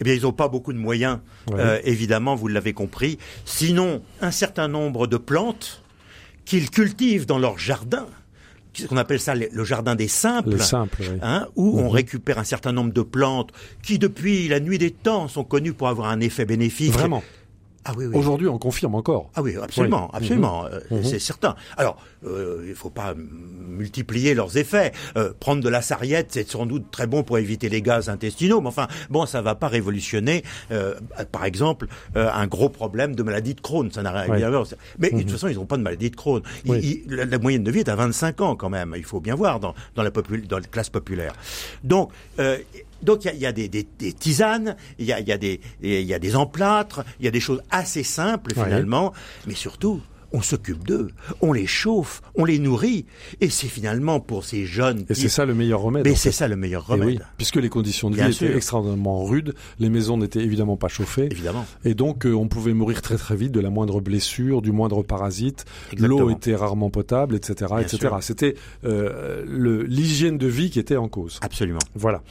Eh 0.00 0.04
bien, 0.04 0.14
ils 0.14 0.22
n'ont 0.22 0.32
pas 0.32 0.48
beaucoup 0.48 0.72
de 0.72 0.78
moyens, 0.78 1.18
Ouais. 1.50 1.56
euh, 1.60 1.80
évidemment, 1.84 2.34
vous 2.34 2.48
l'avez 2.48 2.72
compris. 2.72 3.18
Sinon, 3.44 4.02
un 4.20 4.30
certain 4.30 4.68
nombre 4.68 5.06
de 5.06 5.16
plantes 5.16 5.82
qu'ils 6.44 6.70
cultivent 6.70 7.26
dans 7.26 7.38
leur 7.38 7.58
jardin, 7.58 8.06
qu'on 8.88 8.96
appelle 8.96 9.20
ça 9.20 9.34
le 9.36 9.64
jardin 9.64 9.94
des 9.94 10.08
simples. 10.08 10.56
Oui. 11.00 11.06
hein, 11.22 11.46
où 11.54 11.78
on 11.78 11.84
Mhm. 11.84 11.88
récupère 11.90 12.38
un 12.38 12.44
certain 12.44 12.72
nombre 12.72 12.92
de 12.92 13.02
plantes 13.02 13.50
qui, 13.82 13.98
depuis 14.00 14.48
la 14.48 14.58
nuit 14.58 14.78
des 14.78 14.90
temps, 14.90 15.28
sont 15.28 15.44
connues 15.44 15.72
pour 15.74 15.88
avoir 15.88 16.08
un 16.08 16.18
effet 16.20 16.44
bénéfique. 16.44 16.92
Vraiment. 16.92 17.22
Ah 17.84 17.92
oui, 17.96 18.06
oui. 18.06 18.16
Aujourd'hui, 18.16 18.48
on 18.48 18.58
confirme 18.58 18.94
encore. 18.94 19.30
Ah 19.34 19.42
oui, 19.42 19.56
absolument, 19.62 20.08
Oui. 20.12 20.18
absolument, 20.18 20.64
euh, 20.66 20.80
Mhm. 20.90 21.04
c'est 21.04 21.18
certain. 21.18 21.54
Alors, 21.76 21.96
euh, 22.26 22.64
il 22.66 22.74
faut 22.74 22.90
pas 22.90 23.14
multiplier 23.14 24.34
leurs 24.34 24.56
effets. 24.56 24.92
Euh, 25.16 25.32
prendre 25.38 25.62
de 25.62 25.68
la 25.68 25.82
sarriette, 25.82 26.28
c'est 26.30 26.48
sans 26.48 26.66
doute 26.66 26.90
très 26.90 27.06
bon 27.06 27.22
pour 27.22 27.38
éviter 27.38 27.68
les 27.68 27.82
gaz 27.82 28.08
intestinaux, 28.08 28.60
mais 28.60 28.68
enfin, 28.68 28.88
bon, 29.10 29.26
ça 29.26 29.42
va 29.42 29.54
pas 29.54 29.68
révolutionner, 29.68 30.44
euh, 30.70 30.94
par 31.32 31.44
exemple, 31.44 31.86
euh, 32.16 32.30
un 32.32 32.46
gros 32.46 32.68
problème 32.68 33.14
de 33.14 33.22
maladie 33.22 33.54
de 33.54 33.60
Crohn. 33.60 33.90
Ça 33.92 34.02
n'a 34.02 34.10
rien 34.12 34.32
à 34.32 34.50
voir. 34.50 34.66
Mais 34.98 35.10
de 35.10 35.20
toute 35.20 35.30
façon, 35.32 35.48
ils 35.48 35.56
n'ont 35.56 35.66
pas 35.66 35.76
de 35.76 35.82
maladie 35.82 36.10
de 36.10 36.16
Crohn. 36.16 36.42
Ils- 36.64 36.70
Oui. 36.70 37.02
ils- 37.06 37.14
la, 37.14 37.24
la 37.24 37.38
moyenne 37.38 37.64
de 37.64 37.70
vie 37.70 37.80
est 37.80 37.88
à 37.88 37.96
25 37.96 38.40
ans 38.40 38.56
quand 38.56 38.70
même. 38.70 38.94
Il 38.96 39.04
faut 39.04 39.20
bien 39.20 39.34
voir 39.34 39.60
dans, 39.60 39.74
dans 39.94 40.02
la, 40.02 40.10
popul- 40.10 40.46
dans 40.46 40.58
la 40.58 40.64
classe 40.64 40.88
populaire. 40.90 41.32
Donc, 41.82 42.10
euh, 42.38 42.58
donc 43.04 43.24
il 43.24 43.28
y 43.28 43.30
a, 43.30 43.34
il 43.34 43.40
y 43.40 43.46
a 43.46 43.52
des, 43.52 43.68
des- 43.68 43.86
des 43.98 44.12
tisanes, 44.12 44.76
il 44.98 45.04
y 45.06 45.12
a, 45.12 45.20
il 45.20 45.28
y 45.28 45.32
a 45.32 45.38
des, 45.38 45.60
il 45.82 46.02
y 46.02 46.14
a 46.14 46.18
des 46.18 46.34
emplâtres, 46.36 47.04
il 47.20 47.24
y 47.24 47.28
a 47.28 47.30
des 47.30 47.40
choses 47.40 47.62
assez 47.70 48.02
simples 48.02 48.52
finalement, 48.64 49.12
mais 49.46 49.54
surtout, 49.54 50.00
on 50.34 50.42
s'occupe 50.42 50.84
d'eux, 50.84 51.10
on 51.40 51.52
les 51.52 51.66
chauffe, 51.66 52.20
on 52.34 52.44
les 52.44 52.58
nourrit, 52.58 53.06
et 53.40 53.48
c'est 53.48 53.68
finalement 53.68 54.18
pour 54.18 54.44
ces 54.44 54.66
jeunes. 54.66 55.06
Et 55.08 55.14
c'est 55.14 55.28
ça 55.28 55.46
le 55.46 55.54
meilleur 55.54 55.80
remède. 55.80 56.04
Mais 56.04 56.16
c'est 56.16 56.32
ça 56.32 56.48
le 56.48 56.56
meilleur 56.56 56.86
remède. 56.86 57.06
Oui, 57.06 57.18
puisque 57.36 57.56
les 57.56 57.68
conditions 57.68 58.10
de 58.10 58.16
vie 58.16 58.30
étaient 58.30 58.54
extrêmement 58.54 59.24
rudes, 59.24 59.54
les 59.78 59.88
maisons 59.88 60.18
n'étaient 60.18 60.42
évidemment 60.42 60.76
pas 60.76 60.88
chauffées. 60.88 61.28
Évidemment. 61.30 61.64
Et 61.84 61.94
donc 61.94 62.26
euh, 62.26 62.34
on 62.34 62.48
pouvait 62.48 62.74
mourir 62.74 63.00
très 63.00 63.16
très 63.16 63.36
vite 63.36 63.52
de 63.52 63.60
la 63.60 63.70
moindre 63.70 64.00
blessure, 64.00 64.60
du 64.60 64.72
moindre 64.72 65.04
parasite. 65.04 65.64
L'eau 65.96 66.28
était 66.30 66.56
rarement 66.56 66.90
potable, 66.90 67.36
etc., 67.36 67.72
etc. 67.80 68.14
C'était 68.20 68.56
euh, 68.84 69.44
l'hygiène 69.86 70.36
de 70.36 70.48
vie 70.48 70.70
qui 70.70 70.80
était 70.80 70.96
en 70.96 71.08
cause. 71.08 71.38
Absolument. 71.42 71.80
Voilà. 71.94 72.22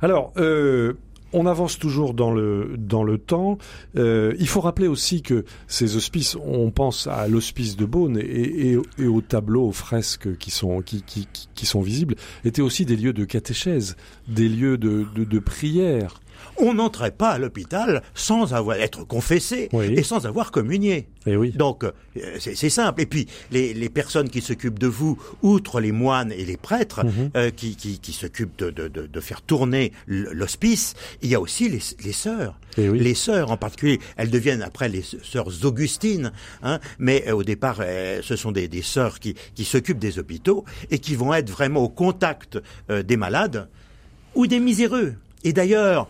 Alors. 0.00 0.32
Euh, 0.36 0.94
on 1.32 1.46
avance 1.46 1.78
toujours 1.78 2.14
dans 2.14 2.32
le 2.32 2.76
dans 2.78 3.04
le 3.04 3.18
temps. 3.18 3.58
Euh, 3.96 4.34
il 4.38 4.48
faut 4.48 4.60
rappeler 4.60 4.86
aussi 4.86 5.22
que 5.22 5.44
ces 5.66 5.96
hospices, 5.96 6.36
on 6.44 6.70
pense 6.70 7.06
à 7.06 7.28
l'hospice 7.28 7.76
de 7.76 7.84
Beaune 7.84 8.18
et, 8.18 8.76
aux 8.76 9.20
tableaux, 9.20 9.68
aux 9.68 9.72
fresques 9.72 10.36
qui 10.38 10.50
sont 10.50 10.80
qui, 10.82 11.02
qui, 11.02 11.28
qui, 11.54 11.66
sont 11.66 11.82
visibles, 11.82 12.14
étaient 12.44 12.62
aussi 12.62 12.84
des 12.84 12.96
lieux 12.96 13.12
de 13.12 13.24
catéchèse, 13.24 13.96
des 14.28 14.48
lieux 14.48 14.78
de, 14.78 15.06
de, 15.14 15.24
de 15.24 15.38
prière. 15.38 16.21
On 16.58 16.74
n'entrait 16.74 17.10
pas 17.10 17.30
à 17.30 17.38
l'hôpital 17.38 18.02
sans 18.14 18.54
avoir 18.54 18.76
être 18.76 19.04
confessé 19.04 19.68
et 19.72 20.02
sans 20.02 20.26
avoir 20.26 20.50
communié. 20.50 21.08
Et 21.26 21.32
eh 21.32 21.36
oui. 21.36 21.50
Donc 21.52 21.84
euh, 21.84 21.92
c'est 22.38 22.70
simple. 22.70 23.00
Et 23.00 23.06
puis 23.06 23.26
les, 23.50 23.74
les 23.74 23.88
personnes 23.88 24.28
qui 24.28 24.40
s'occupent 24.40 24.78
de 24.78 24.86
vous, 24.86 25.18
outre 25.42 25.80
les 25.80 25.92
moines 25.92 26.32
et 26.32 26.44
les 26.44 26.56
prêtres 26.56 27.04
mhm. 27.04 27.30
euh, 27.36 27.50
qui, 27.50 27.76
qui, 27.76 28.00
qui 28.00 28.12
s'occupent 28.12 28.58
de, 28.58 28.70
de, 28.70 28.88
de, 28.88 29.06
de, 29.06 29.20
faire 29.20 29.40
tourner 29.40 29.92
l'hospice, 30.06 30.94
il 31.22 31.30
y 31.30 31.34
a 31.34 31.40
aussi 31.40 31.68
les, 31.68 31.80
les 32.04 32.12
sœurs. 32.12 32.58
Et 32.76 32.84
eh 32.84 32.88
oui. 32.88 32.98
Les 32.98 33.14
sœurs 33.14 33.50
en 33.50 33.56
particulier, 33.56 34.00
elles 34.16 34.30
deviennent 34.30 34.62
après 34.62 34.88
les 34.88 35.02
sœurs 35.02 35.48
Augustines, 35.64 36.32
hein, 36.62 36.80
mais 36.98 37.24
euh, 37.28 37.34
au 37.34 37.44
départ 37.44 37.82
ce 38.22 38.36
sont 38.36 38.50
des, 38.50 38.68
des 38.68 38.82
sœurs 38.82 39.20
qui, 39.20 39.34
qui 39.54 39.64
s'occupent 39.64 39.98
des 39.98 40.18
hôpitaux 40.18 40.64
et 40.90 40.98
qui 40.98 41.14
vont 41.14 41.34
être 41.34 41.50
vraiment 41.50 41.82
au 41.82 41.88
contact 41.88 42.58
des 42.88 43.16
malades 43.16 43.68
ou 44.34 44.46
des 44.46 44.60
miséreux. 44.60 45.14
Et 45.44 45.52
d'ailleurs, 45.52 46.08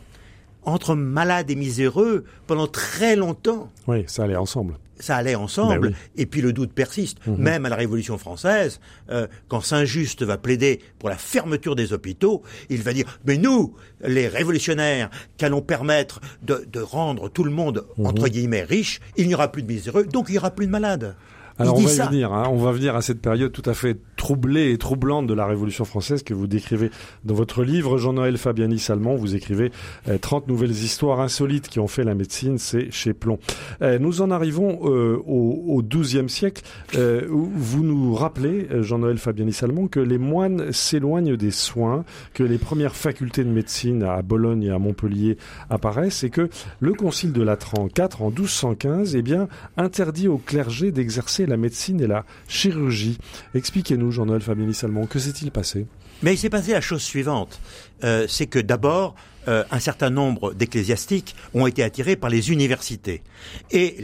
entre 0.64 0.94
malades 0.94 1.50
et 1.50 1.54
miséreux 1.54 2.24
pendant 2.46 2.66
très 2.66 3.16
longtemps. 3.16 3.70
Oui, 3.86 4.04
ça 4.06 4.24
allait 4.24 4.36
ensemble. 4.36 4.74
Ça 4.98 5.16
allait 5.16 5.34
ensemble, 5.34 5.88
ben 5.88 5.94
et 6.16 6.26
puis 6.26 6.40
le 6.40 6.52
doute 6.52 6.72
persiste. 6.72 7.18
Mhm. 7.26 7.36
Même 7.38 7.66
à 7.66 7.68
la 7.68 7.76
Révolution 7.76 8.18
française, 8.18 8.78
euh, 9.10 9.26
quand 9.48 9.60
Saint-Just 9.60 10.22
va 10.22 10.38
plaider 10.38 10.80
pour 11.00 11.08
la 11.08 11.16
fermeture 11.16 11.74
des 11.74 11.92
hôpitaux, 11.92 12.42
il 12.70 12.82
va 12.82 12.92
dire 12.92 13.18
mais 13.26 13.36
nous, 13.36 13.74
les 14.06 14.28
révolutionnaires, 14.28 15.10
qu'allons 15.38 15.62
permettre 15.62 16.20
de, 16.42 16.64
de, 16.70 16.80
rendre 16.80 17.28
tout 17.28 17.42
le 17.42 17.50
monde 17.50 17.84
mhm. 17.96 18.06
entre 18.06 18.28
guillemets 18.28 18.62
riche, 18.62 19.00
il 19.16 19.26
n'y 19.26 19.34
aura 19.34 19.50
plus 19.50 19.62
de 19.62 19.68
miséreux, 19.72 20.04
donc 20.04 20.26
il 20.28 20.32
n'y 20.32 20.38
aura 20.38 20.52
plus 20.52 20.66
de 20.66 20.70
malades. 20.72 21.16
Alors 21.58 21.76
on 21.76 21.82
va 21.82 21.92
y 21.92 22.08
venir, 22.08 22.32
hein. 22.32 22.44
on 22.50 22.56
va 22.56 22.72
venir 22.72 22.96
à 22.96 23.02
cette 23.02 23.20
période 23.20 23.52
tout 23.52 23.62
à 23.66 23.74
fait 23.74 23.98
troublée 24.16 24.70
et 24.70 24.78
troublante 24.78 25.26
de 25.26 25.34
la 25.34 25.46
Révolution 25.46 25.84
française 25.84 26.22
que 26.22 26.32
vous 26.32 26.46
décrivez 26.46 26.90
dans 27.24 27.34
votre 27.34 27.64
livre. 27.64 27.98
Jean-Noël 27.98 28.38
Fabiani 28.38 28.78
Salmon, 28.78 29.16
vous 29.16 29.34
écrivez 29.34 29.72
30 30.20 30.44
euh, 30.44 30.46
nouvelles 30.48 30.70
histoires 30.70 31.20
insolites 31.20 31.68
qui 31.68 31.80
ont 31.80 31.88
fait 31.88 32.04
la 32.04 32.14
médecine, 32.14 32.56
c'est 32.58 32.90
chez 32.90 33.14
Plomb. 33.14 33.38
Euh, 33.82 33.98
nous 33.98 34.22
en 34.22 34.30
arrivons 34.30 34.78
euh, 34.84 35.20
au, 35.26 35.82
XIIe 35.82 36.28
siècle. 36.28 36.62
où 36.96 37.50
vous 37.52 37.82
nous 37.82 38.14
rappelez, 38.14 38.68
Jean-Noël 38.80 39.18
Fabiani 39.18 39.52
Salmon, 39.52 39.88
que 39.88 40.00
les 40.00 40.18
moines 40.18 40.72
s'éloignent 40.72 41.36
des 41.36 41.50
soins, 41.50 42.04
que 42.32 42.44
les 42.44 42.58
premières 42.58 42.94
facultés 42.94 43.44
de 43.44 43.50
médecine 43.50 44.04
à 44.04 44.22
Bologne 44.22 44.62
et 44.62 44.70
à 44.70 44.78
Montpellier 44.78 45.36
apparaissent 45.68 46.22
et 46.22 46.30
que 46.30 46.48
le 46.80 46.94
Concile 46.94 47.32
de 47.32 47.42
Latran 47.42 47.88
IV 47.88 48.22
en 48.22 48.30
1215 48.30 49.16
eh 49.16 49.22
bien, 49.22 49.48
interdit 49.76 50.28
au 50.28 50.38
clergé 50.38 50.92
d'exercer 50.92 51.41
la 51.46 51.56
médecine 51.56 52.00
et 52.00 52.06
la 52.06 52.24
chirurgie. 52.48 53.18
Expliquez-nous, 53.54 54.10
Jean-Noël 54.10 54.40
Fabiani 54.40 54.74
Salmon, 54.74 55.06
que 55.06 55.18
s'est-il 55.18 55.50
passé? 55.50 55.86
Mais 56.22 56.34
il 56.34 56.38
s'est 56.38 56.50
passé 56.50 56.72
la 56.72 56.80
chose 56.80 57.02
suivante. 57.02 57.60
Euh, 58.04 58.26
c'est 58.28 58.46
que 58.46 58.58
d'abord, 58.58 59.14
euh, 59.48 59.64
un 59.70 59.80
certain 59.80 60.10
nombre 60.10 60.54
d'ecclésiastiques 60.54 61.34
ont 61.52 61.66
été 61.66 61.82
attirés 61.82 62.16
par 62.16 62.30
les 62.30 62.52
universités. 62.52 63.22
Et 63.70 63.96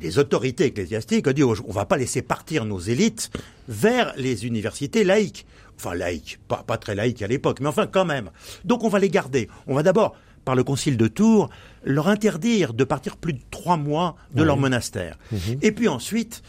les, 0.00 0.18
autorités 0.18 0.64
ecclésiastiques 0.64 1.26
ont 1.28 1.32
dit, 1.32 1.44
on 1.44 1.52
ne 1.52 1.72
va 1.72 1.84
pas 1.84 1.98
laisser 1.98 2.22
partir 2.22 2.64
nos 2.64 2.78
élites 2.78 3.30
vers 3.68 4.14
les 4.16 4.46
universités 4.46 5.04
laïques. 5.04 5.46
Enfin, 5.78 5.94
laïques, 5.94 6.38
pas, 6.48 6.64
pas 6.66 6.78
très 6.78 6.94
laïques 6.94 7.20
à 7.20 7.26
l'époque, 7.26 7.60
mais 7.60 7.68
enfin 7.68 7.86
quand 7.86 8.06
même. 8.06 8.30
Donc 8.64 8.82
on 8.82 8.88
va 8.88 8.98
les 8.98 9.10
garder. 9.10 9.48
On 9.66 9.74
va 9.74 9.82
d'abord 9.82 10.16
par 10.46 10.54
le 10.54 10.64
concile 10.64 10.96
de 10.96 11.08
Tours, 11.08 11.50
leur 11.84 12.08
interdire 12.08 12.72
de 12.72 12.84
partir 12.84 13.16
plus 13.16 13.34
de 13.34 13.40
trois 13.50 13.76
mois 13.76 14.16
de 14.32 14.44
leur 14.44 14.56
monastère. 14.56 15.18
Mhm. 15.32 15.58
Et 15.60 15.72
puis 15.72 15.88
ensuite, 15.88 16.42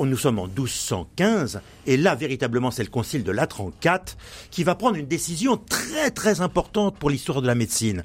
nous 0.00 0.16
sommes 0.16 0.38
en 0.38 0.46
1215, 0.46 1.60
et 1.86 1.96
là, 1.96 2.14
véritablement, 2.14 2.70
c'est 2.70 2.82
le 2.82 2.90
concile 2.90 3.24
de 3.24 3.32
Latran 3.32 3.70
IV 3.84 4.16
qui 4.50 4.64
va 4.64 4.74
prendre 4.74 4.96
une 4.96 5.06
décision 5.06 5.56
très 5.56 6.10
très 6.10 6.40
importante 6.40 6.96
pour 6.98 7.10
l'histoire 7.10 7.42
de 7.42 7.46
la 7.46 7.54
médecine. 7.54 8.04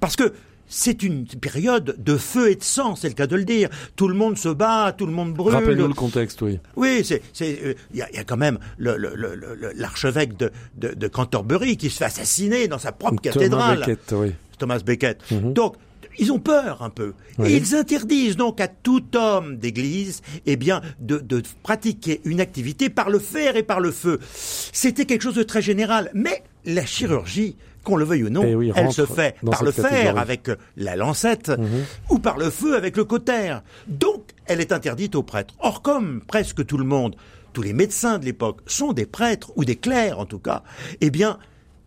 Parce 0.00 0.16
que 0.16 0.32
c'est 0.72 1.02
une 1.02 1.26
période 1.26 1.96
de 1.98 2.16
feu 2.16 2.50
et 2.50 2.56
de 2.56 2.62
sang, 2.62 2.96
c'est 2.96 3.08
le 3.08 3.14
cas 3.14 3.26
de 3.26 3.36
le 3.36 3.44
dire. 3.44 3.68
Tout 3.94 4.08
le 4.08 4.14
monde 4.14 4.38
se 4.38 4.48
bat, 4.48 4.94
tout 4.96 5.04
le 5.04 5.12
monde 5.12 5.34
brûle. 5.34 5.54
Rappelez-nous 5.54 5.86
le 5.86 5.94
contexte, 5.94 6.40
oui. 6.40 6.58
Oui, 6.76 7.04
c'est, 7.04 7.22
euh, 7.42 7.74
il 7.92 7.98
y, 7.98 8.02
a, 8.02 8.24
quand 8.24 8.38
même 8.38 8.58
l'archevêque 8.78 10.36
de, 10.38 10.50
de, 10.76 11.08
Canterbury 11.08 11.76
qui 11.76 11.90
se 11.90 11.98
fait 11.98 12.06
assassiner 12.06 12.68
dans 12.68 12.78
sa 12.78 12.92
propre 12.92 13.20
cathédrale. 13.20 13.80
Thomas 13.80 13.86
Becket, 13.86 14.12
oui. 14.12 14.32
Thomas 14.58 14.78
Becket. 14.78 15.30
Mhm. 15.30 15.52
Donc, 15.52 15.76
ils 16.18 16.32
ont 16.32 16.38
peur 16.38 16.82
un 16.82 16.90
peu. 16.90 17.14
Et 17.44 17.56
ils 17.56 17.74
interdisent 17.74 18.36
donc 18.36 18.60
à 18.60 18.68
tout 18.68 19.16
homme 19.16 19.56
d'église, 19.56 20.22
eh 20.46 20.56
bien, 20.56 20.80
de, 21.00 21.18
de, 21.18 21.42
pratiquer 21.62 22.20
une 22.24 22.40
activité 22.40 22.90
par 22.90 23.10
le 23.10 23.18
fer 23.18 23.56
et 23.56 23.62
par 23.62 23.80
le 23.80 23.90
feu. 23.90 24.18
C'était 24.32 25.06
quelque 25.06 25.22
chose 25.22 25.34
de 25.34 25.42
très 25.42 25.62
général. 25.62 26.10
Mais 26.14 26.42
la 26.64 26.84
chirurgie, 26.84 27.56
qu'on 27.84 27.96
le 27.96 28.04
veuille 28.04 28.24
ou 28.24 28.30
non, 28.30 28.44
eh 28.44 28.72
elle 28.76 28.92
se 28.92 29.06
fait 29.06 29.36
par 29.44 29.64
le 29.64 29.72
fer 29.72 30.16
avec 30.18 30.50
la 30.76 30.96
lancette 30.96 31.48
mhm. 31.48 31.84
ou 32.10 32.18
par 32.18 32.38
le 32.38 32.50
feu 32.50 32.76
avec 32.76 32.96
le 32.96 33.04
cotère. 33.04 33.62
Donc, 33.88 34.22
elle 34.46 34.60
est 34.60 34.72
interdite 34.72 35.14
aux 35.14 35.22
prêtres. 35.22 35.54
Or, 35.58 35.82
comme 35.82 36.20
presque 36.20 36.64
tout 36.64 36.78
le 36.78 36.84
monde, 36.84 37.16
tous 37.52 37.62
les 37.62 37.72
médecins 37.72 38.18
de 38.18 38.24
l'époque 38.24 38.60
sont 38.66 38.92
des 38.92 39.06
prêtres 39.06 39.52
ou 39.56 39.64
des 39.64 39.76
clercs 39.76 40.18
en 40.18 40.26
tout 40.26 40.38
cas, 40.38 40.62
eh 41.00 41.10
bien, 41.10 41.38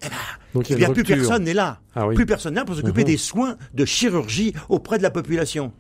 eh 0.04 0.10
ben, 0.10 0.16
Donc, 0.54 0.70
il 0.70 0.78
plus 0.92 1.04
personne 1.04 1.44
n'est 1.44 1.54
là. 1.54 1.80
Ah 1.96 2.08
plus 2.14 2.26
personne 2.26 2.54
n'est 2.54 2.60
là 2.62 2.66
pour 2.66 2.76
s'occuper 2.76 3.02
mhm. 3.02 3.08
des 3.08 3.18
soins 3.18 3.58
de 3.74 3.86
chirurgie 3.86 4.54
auprès 4.70 4.98
de 4.98 5.04
la 5.04 5.12
population. 5.12 5.72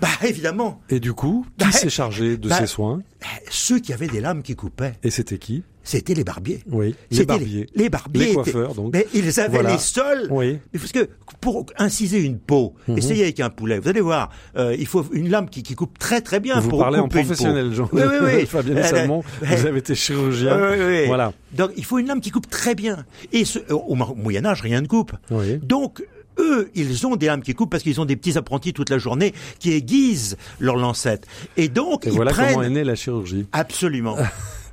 Bah 0.00 0.08
évidemment. 0.22 0.80
Et 0.88 1.00
du 1.00 1.12
coup, 1.12 1.46
qui 1.58 1.66
bah, 1.66 1.72
s'est 1.72 1.90
chargé 1.90 2.36
de 2.36 2.48
bah, 2.48 2.58
ces 2.58 2.66
soins? 2.66 3.02
Ceux 3.50 3.78
qui 3.78 3.92
avaient 3.92 4.08
des 4.08 4.20
lames 4.20 4.42
qui 4.42 4.56
coupaient. 4.56 4.94
Et 5.02 5.10
c'était 5.10 5.38
qui? 5.38 5.62
C'était 5.88 6.12
les 6.12 6.22
barbiers. 6.22 6.60
Oui, 6.70 6.94
les 7.10 7.24
barbiers. 7.24 7.66
Les, 7.74 7.88
barbiers. 7.88 8.26
Les 8.26 8.34
coiffeurs, 8.34 8.74
donc. 8.74 8.92
Mais 8.92 9.06
ils 9.14 9.40
avaient 9.40 9.62
les 9.62 9.78
seuls. 9.78 10.28
Oui. 10.28 10.58
Parce 10.70 10.92
que 10.92 11.08
pour 11.40 11.64
inciser 11.78 12.20
une 12.20 12.38
peau, 12.38 12.74
mhm. 12.88 12.98
essayez 12.98 13.22
avec 13.22 13.40
un 13.40 13.48
poulet. 13.48 13.78
Vous 13.78 13.88
allez 13.88 14.02
voir, 14.02 14.28
euh, 14.58 14.76
il 14.78 14.86
faut 14.86 15.06
une 15.12 15.30
lame 15.30 15.48
qui, 15.48 15.62
qui, 15.62 15.74
coupe 15.74 15.98
très 15.98 16.20
très 16.20 16.40
bien. 16.40 16.60
Vous 16.60 16.68
pour 16.68 16.80
parlez 16.80 16.98
en 16.98 17.08
professionnel, 17.08 17.72
Jean. 17.72 17.88
Oui, 17.94 18.02
oui, 18.04 18.16
oui. 18.22 18.46
Fabien 18.46 18.76
euh, 18.76 18.82
Salmon, 18.82 19.24
vous 19.40 19.66
avez 19.66 19.78
été 19.78 19.94
chirurgien. 19.94 20.58
Oui, 20.60 20.76
oui, 20.78 21.06
Voilà. 21.06 21.32
Donc 21.52 21.70
il 21.78 21.86
faut 21.86 21.98
une 21.98 22.08
lame 22.08 22.20
qui 22.20 22.32
coupe 22.32 22.50
très 22.50 22.74
bien. 22.74 23.06
Et 23.32 23.46
ce, 23.46 23.58
au 23.72 23.94
Moyen 23.94 24.44
Âge, 24.44 24.60
rien 24.60 24.82
ne 24.82 24.86
coupe. 24.86 25.12
Oui. 25.30 25.56
Donc 25.62 26.04
eux, 26.38 26.70
ils 26.74 27.06
ont 27.06 27.16
des 27.16 27.28
lames 27.28 27.42
qui 27.42 27.54
coupent 27.54 27.70
parce 27.70 27.82
qu'ils 27.82 27.98
ont 27.98 28.04
des 28.04 28.16
petits 28.16 28.36
apprentis 28.36 28.74
toute 28.74 28.90
la 28.90 28.98
journée 28.98 29.32
qui 29.58 29.72
aiguisent 29.72 30.36
leurs 30.60 30.76
lancettes. 30.76 31.26
Et 31.56 31.68
donc, 31.68 32.06
Et 32.06 32.10
ils 32.10 32.14
voilà 32.14 32.32
prennent... 32.32 32.52
comment 32.52 32.62
est 32.62 32.68
née 32.68 32.84
la 32.84 32.94
chirurgie. 32.94 33.46
Absolument. 33.52 34.18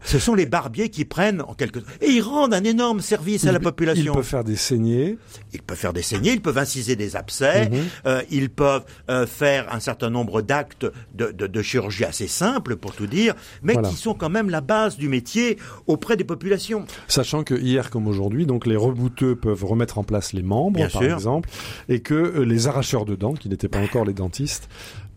Ce 0.06 0.20
sont 0.20 0.36
les 0.36 0.46
barbiers 0.46 0.90
qui 0.90 1.04
prennent 1.06 1.42
en 1.42 1.54
quelque 1.54 1.80
et 2.02 2.08
ils 2.08 2.22
rendent 2.22 2.54
un 2.54 2.64
énorme 2.64 3.02
service 3.02 3.46
à 3.46 3.52
la 3.52 3.60
population. 3.60 4.14
Ils 4.14 4.16
peuvent 4.16 4.24
faire 4.24 4.44
des 4.44 4.56
saignées. 4.56 5.18
Ils 5.54 5.62
peuvent 5.62 5.78
faire 5.78 5.94
des 5.94 6.02
saignées, 6.02 6.34
ils 6.34 6.42
peuvent 6.42 6.58
inciser 6.58 6.96
des 6.96 7.16
abcès, 7.16 7.70
mhm. 7.70 7.84
euh, 8.06 8.22
ils 8.30 8.50
peuvent 8.50 8.84
euh, 9.10 9.26
faire 9.26 9.74
un 9.74 9.80
certain 9.80 10.10
nombre 10.10 10.42
d'actes 10.42 10.86
de, 11.14 11.32
de, 11.32 11.48
de, 11.48 11.62
chirurgie 11.62 12.06
assez 12.06 12.28
simples 12.28 12.76
pour 12.76 12.94
tout 12.94 13.08
dire, 13.08 13.34
mais 13.64 13.76
qui 13.82 13.96
sont 13.96 14.14
quand 14.14 14.30
même 14.30 14.50
la 14.50 14.62
base 14.62 14.98
du 14.98 15.10
métier 15.10 15.58
auprès 15.88 16.18
des 16.18 16.24
populations. 16.24 16.86
Sachant 17.08 17.44
que 17.44 17.56
hier 17.56 17.90
comme 17.90 18.08
aujourd'hui, 18.08 18.46
donc 18.46 18.66
les 18.66 18.76
rebouteux 18.76 19.36
peuvent 19.36 19.66
remettre 19.66 19.98
en 19.98 20.04
place 20.04 20.34
les 20.34 20.44
membres, 20.44 20.88
par 20.92 21.04
exemple, 21.04 21.50
et 21.90 22.00
que 22.00 22.14
euh, 22.14 22.46
les 22.46 22.68
arracheurs 22.68 23.06
de 23.06 23.16
dents, 23.16 23.34
qui 23.34 23.50
n'étaient 23.50 23.70
pas 23.70 23.80
encore 23.80 24.06
les 24.06 24.14
dentistes, 24.14 24.70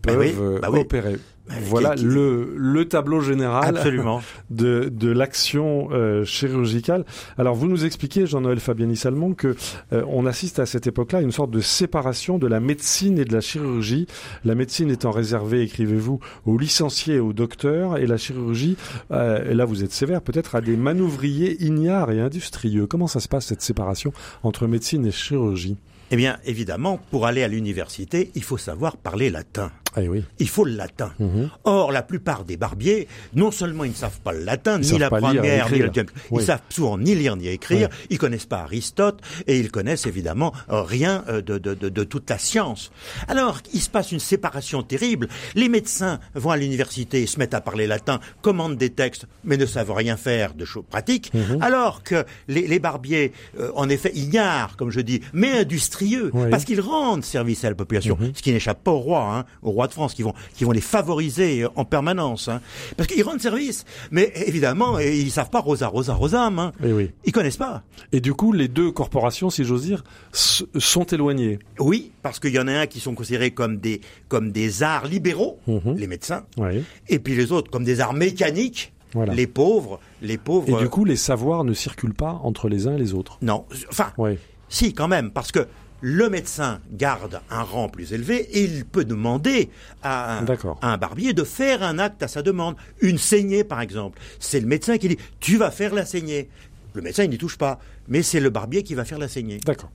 bah 0.04 0.14
peuvent 0.14 0.60
bah 0.60 0.70
opérer. 0.70 1.16
Voilà 1.62 1.94
le, 1.94 2.52
le 2.56 2.84
tableau 2.86 3.20
général 3.20 3.76
Absolument. 3.76 4.20
de, 4.50 4.90
de 4.92 5.10
l'action 5.10 5.88
euh, 5.92 6.24
chirurgicale. 6.24 7.04
Alors 7.38 7.54
vous 7.54 7.68
nous 7.68 7.84
expliquez, 7.84 8.26
Jean-Noël 8.26 8.60
Fabiani 8.60 8.96
Salmon, 8.96 9.34
que 9.34 9.56
euh, 9.92 10.04
on 10.08 10.26
assiste 10.26 10.58
à 10.58 10.66
cette 10.66 10.86
époque-là 10.86 11.20
à 11.20 11.22
une 11.22 11.32
sorte 11.32 11.50
de 11.50 11.60
séparation 11.60 12.38
de 12.38 12.46
la 12.46 12.60
médecine 12.60 13.18
et 13.18 13.24
de 13.24 13.32
la 13.32 13.40
chirurgie. 13.40 14.06
La 14.44 14.54
médecine 14.54 14.90
étant 14.90 15.10
réservée, 15.10 15.62
écrivez-vous, 15.62 16.20
aux 16.44 16.58
licenciés 16.58 17.16
et 17.16 17.20
aux 17.20 17.32
docteurs, 17.32 17.96
et 17.96 18.06
la 18.06 18.16
chirurgie, 18.16 18.76
euh, 19.10 19.50
et 19.50 19.54
là 19.54 19.64
vous 19.64 19.82
êtes 19.82 19.92
sévère, 19.92 20.20
peut-être 20.20 20.54
à 20.54 20.60
des 20.60 20.76
manouvriers 20.76 21.62
ignares 21.62 22.10
et 22.10 22.20
industrieux. 22.20 22.86
Comment 22.86 23.06
ça 23.06 23.20
se 23.20 23.28
passe 23.28 23.46
cette 23.46 23.62
séparation 23.62 24.12
entre 24.42 24.66
médecine 24.66 25.06
et 25.06 25.12
chirurgie? 25.12 25.78
Eh 26.10 26.16
bien, 26.16 26.38
évidemment, 26.46 26.98
pour 27.10 27.26
aller 27.26 27.42
à 27.42 27.48
l'université, 27.48 28.30
il 28.34 28.42
faut 28.42 28.56
savoir 28.56 28.96
parler 28.96 29.28
latin. 29.28 29.70
Oui. 29.96 30.22
Il 30.38 30.48
faut 30.48 30.64
le 30.64 30.72
latin. 30.76 31.12
Mhm. 31.18 31.50
Or, 31.64 31.90
la 31.92 32.02
plupart 32.02 32.44
des 32.44 32.56
barbiers, 32.56 33.08
non 33.34 33.50
seulement 33.50 33.84
ils 33.84 33.90
ne 33.90 33.96
savent 33.96 34.20
pas 34.20 34.32
le 34.32 34.44
latin, 34.44 34.80
Ils 34.82 34.92
ni 34.92 34.98
la 34.98 35.08
première, 35.10 35.42
ni 35.72 35.78
le 35.78 35.86
écrire. 35.86 36.04
ils 36.32 36.42
savent 36.42 36.60
souvent 36.68 36.98
ni 36.98 37.14
lire 37.14 37.36
ni 37.36 37.48
écrire, 37.48 37.88
ils 38.10 38.18
connaissent 38.18 38.46
pas 38.46 38.60
Aristote, 38.60 39.20
et 39.46 39.58
ils 39.58 39.70
connaissent 39.70 40.06
évidemment 40.06 40.52
euh, 40.70 40.82
rien 40.82 41.24
euh, 41.28 41.40
de, 41.42 41.58
de, 41.58 41.74
de, 41.74 41.88
de 41.88 42.04
toute 42.04 42.28
la 42.30 42.38
science. 42.38 42.92
Alors, 43.26 43.60
il 43.74 43.80
se 43.80 43.90
passe 43.90 44.12
une 44.12 44.20
séparation 44.20 44.82
terrible. 44.82 45.28
Les 45.54 45.68
médecins 45.68 46.20
vont 46.34 46.50
à 46.50 46.56
l'université, 46.56 47.26
se 47.26 47.38
mettent 47.38 47.54
à 47.54 47.60
parler 47.60 47.86
latin, 47.86 48.20
commandent 48.42 48.76
des 48.76 48.90
textes, 48.90 49.26
mais 49.44 49.56
ne 49.56 49.66
savent 49.66 49.92
rien 49.92 50.16
faire 50.16 50.54
de 50.54 50.64
choses 50.64 50.84
pratiques, 50.88 51.32
Mhm. 51.34 51.62
alors 51.62 52.02
que 52.02 52.24
les, 52.46 52.66
les 52.66 52.78
barbiers, 52.78 53.32
euh, 53.58 53.70
en 53.74 53.88
effet, 53.88 54.12
ignares, 54.14 54.76
comme 54.76 54.90
je 54.90 55.00
dis, 55.00 55.20
mais 55.32 55.60
industrieux, 55.60 56.30
parce 56.50 56.64
qu'ils 56.64 56.80
rendent 56.80 57.24
service 57.24 57.64
à 57.64 57.68
la 57.70 57.74
population, 57.74 58.16
Mhm. 58.20 58.32
ce 58.34 58.42
qui 58.42 58.52
n'échappe 58.52 58.82
pas 58.84 58.90
au 58.92 58.98
roi, 58.98 59.34
hein, 59.36 59.44
au 59.62 59.70
roi 59.70 59.77
de 59.86 59.92
France, 59.92 60.14
qui 60.14 60.22
vont, 60.22 60.34
qui 60.54 60.64
vont 60.64 60.72
les 60.72 60.80
favoriser 60.80 61.64
en 61.76 61.84
permanence, 61.84 62.48
hein, 62.48 62.60
parce 62.96 63.06
qu'ils 63.06 63.22
rendent 63.22 63.40
service. 63.40 63.84
Mais 64.10 64.32
évidemment, 64.46 64.98
ils 64.98 65.30
savent 65.30 65.50
pas 65.50 65.60
rosa, 65.60 65.86
rosa, 65.88 66.14
rosam, 66.14 66.58
hein. 66.58 66.72
Eh 66.84 66.92
oui. 66.92 67.10
ils 67.24 67.32
connaissent 67.32 67.56
pas. 67.56 67.82
Et 68.12 68.20
du 68.20 68.34
coup, 68.34 68.52
les 68.52 68.68
deux 68.68 68.90
corporations, 68.90 69.50
si 69.50 69.64
j'ose 69.64 69.82
dire, 69.84 70.02
sont 70.32 71.04
éloignées. 71.04 71.58
Oui, 71.78 72.12
parce 72.22 72.40
qu'il 72.40 72.52
y 72.54 72.58
en 72.58 72.68
a 72.68 72.72
un 72.72 72.86
qui 72.86 73.00
sont 73.00 73.14
considérés 73.14 73.50
comme 73.52 73.78
des, 73.78 74.00
comme 74.28 74.50
des 74.52 74.82
arts 74.82 75.06
libéraux, 75.06 75.58
Mhm. 75.66 75.96
les 75.96 76.06
médecins, 76.06 76.44
Oui. 76.56 76.82
et 77.08 77.18
puis 77.18 77.34
les 77.36 77.52
autres 77.52 77.70
comme 77.70 77.84
des 77.84 78.00
arts 78.00 78.14
mécaniques, 78.14 78.92
Voilà. 79.14 79.34
les 79.34 79.46
pauvres, 79.46 80.00
les 80.22 80.38
pauvres. 80.38 80.68
Et 80.80 80.82
du 80.82 80.88
coup, 80.88 81.04
les 81.04 81.16
savoirs 81.16 81.64
ne 81.64 81.72
circulent 81.74 82.14
pas 82.14 82.40
entre 82.42 82.68
les 82.68 82.86
uns 82.86 82.94
et 82.94 82.98
les 82.98 83.14
autres. 83.14 83.38
non, 83.42 83.64
enfin, 83.90 84.12
Oui. 84.18 84.38
Si, 84.70 84.92
quand 84.92 85.08
même, 85.08 85.30
parce 85.30 85.50
que 85.50 85.66
le 86.00 86.28
médecin 86.28 86.80
garde 86.92 87.40
un 87.50 87.62
rang 87.62 87.88
plus 87.88 88.12
élevé 88.12 88.36
et 88.52 88.62
il 88.64 88.84
peut 88.84 89.04
demander 89.04 89.68
à 90.02 90.38
un, 90.38 90.42
D'accord. 90.42 90.78
à 90.82 90.92
un 90.92 90.96
barbier 90.96 91.32
de 91.32 91.44
faire 91.44 91.82
un 91.82 91.98
acte 91.98 92.22
à 92.22 92.28
sa 92.28 92.42
demande. 92.42 92.76
Une 93.00 93.18
saignée, 93.18 93.64
par 93.64 93.80
exemple. 93.80 94.18
C'est 94.38 94.60
le 94.60 94.66
médecin 94.66 94.98
qui 94.98 95.08
dit 95.08 95.18
Tu 95.40 95.56
vas 95.56 95.70
faire 95.70 95.94
la 95.94 96.04
saignée. 96.04 96.48
Le 96.94 97.02
médecin, 97.02 97.24
il 97.24 97.30
n'y 97.30 97.38
touche 97.38 97.58
pas, 97.58 97.78
mais 98.08 98.22
c'est 98.22 98.40
le 98.40 98.50
barbier 98.50 98.82
qui 98.82 98.94
va 98.94 99.04
faire 99.04 99.18
la 99.18 99.28
saignée. 99.28 99.58
D'accord. 99.64 99.90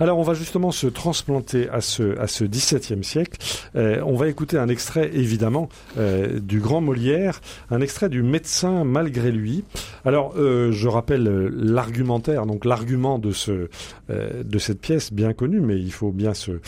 Alors, 0.00 0.18
on 0.18 0.22
va 0.22 0.34
justement 0.34 0.70
se 0.70 0.86
transplanter 0.86 1.68
à 1.70 1.80
ce, 1.80 2.18
à 2.18 2.26
ce 2.26 2.44
XVIIe 2.44 3.04
siècle. 3.04 3.38
Euh, 3.76 4.02
on 4.04 4.16
va 4.16 4.28
écouter 4.28 4.58
un 4.58 4.68
extrait, 4.68 5.10
évidemment, 5.12 5.68
euh, 5.98 6.38
du 6.40 6.60
grand 6.60 6.80
Molière, 6.80 7.40
un 7.70 7.80
extrait 7.80 8.08
du 8.08 8.22
médecin 8.22 8.84
malgré 8.84 9.30
lui. 9.32 9.64
Alors, 10.04 10.34
euh, 10.36 10.72
je 10.72 10.88
rappelle 10.88 11.26
euh, 11.26 11.50
l'argumentaire, 11.52 12.46
donc 12.46 12.64
l'argument 12.64 13.18
de, 13.18 13.32
ce, 13.32 13.68
euh, 14.10 14.42
de 14.42 14.58
cette 14.58 14.80
pièce 14.80 15.12
bien 15.12 15.32
connue, 15.32 15.60
mais 15.60 15.78
il 15.78 15.92
faut 15.92 16.12
bien 16.12 16.34
se, 16.34 16.60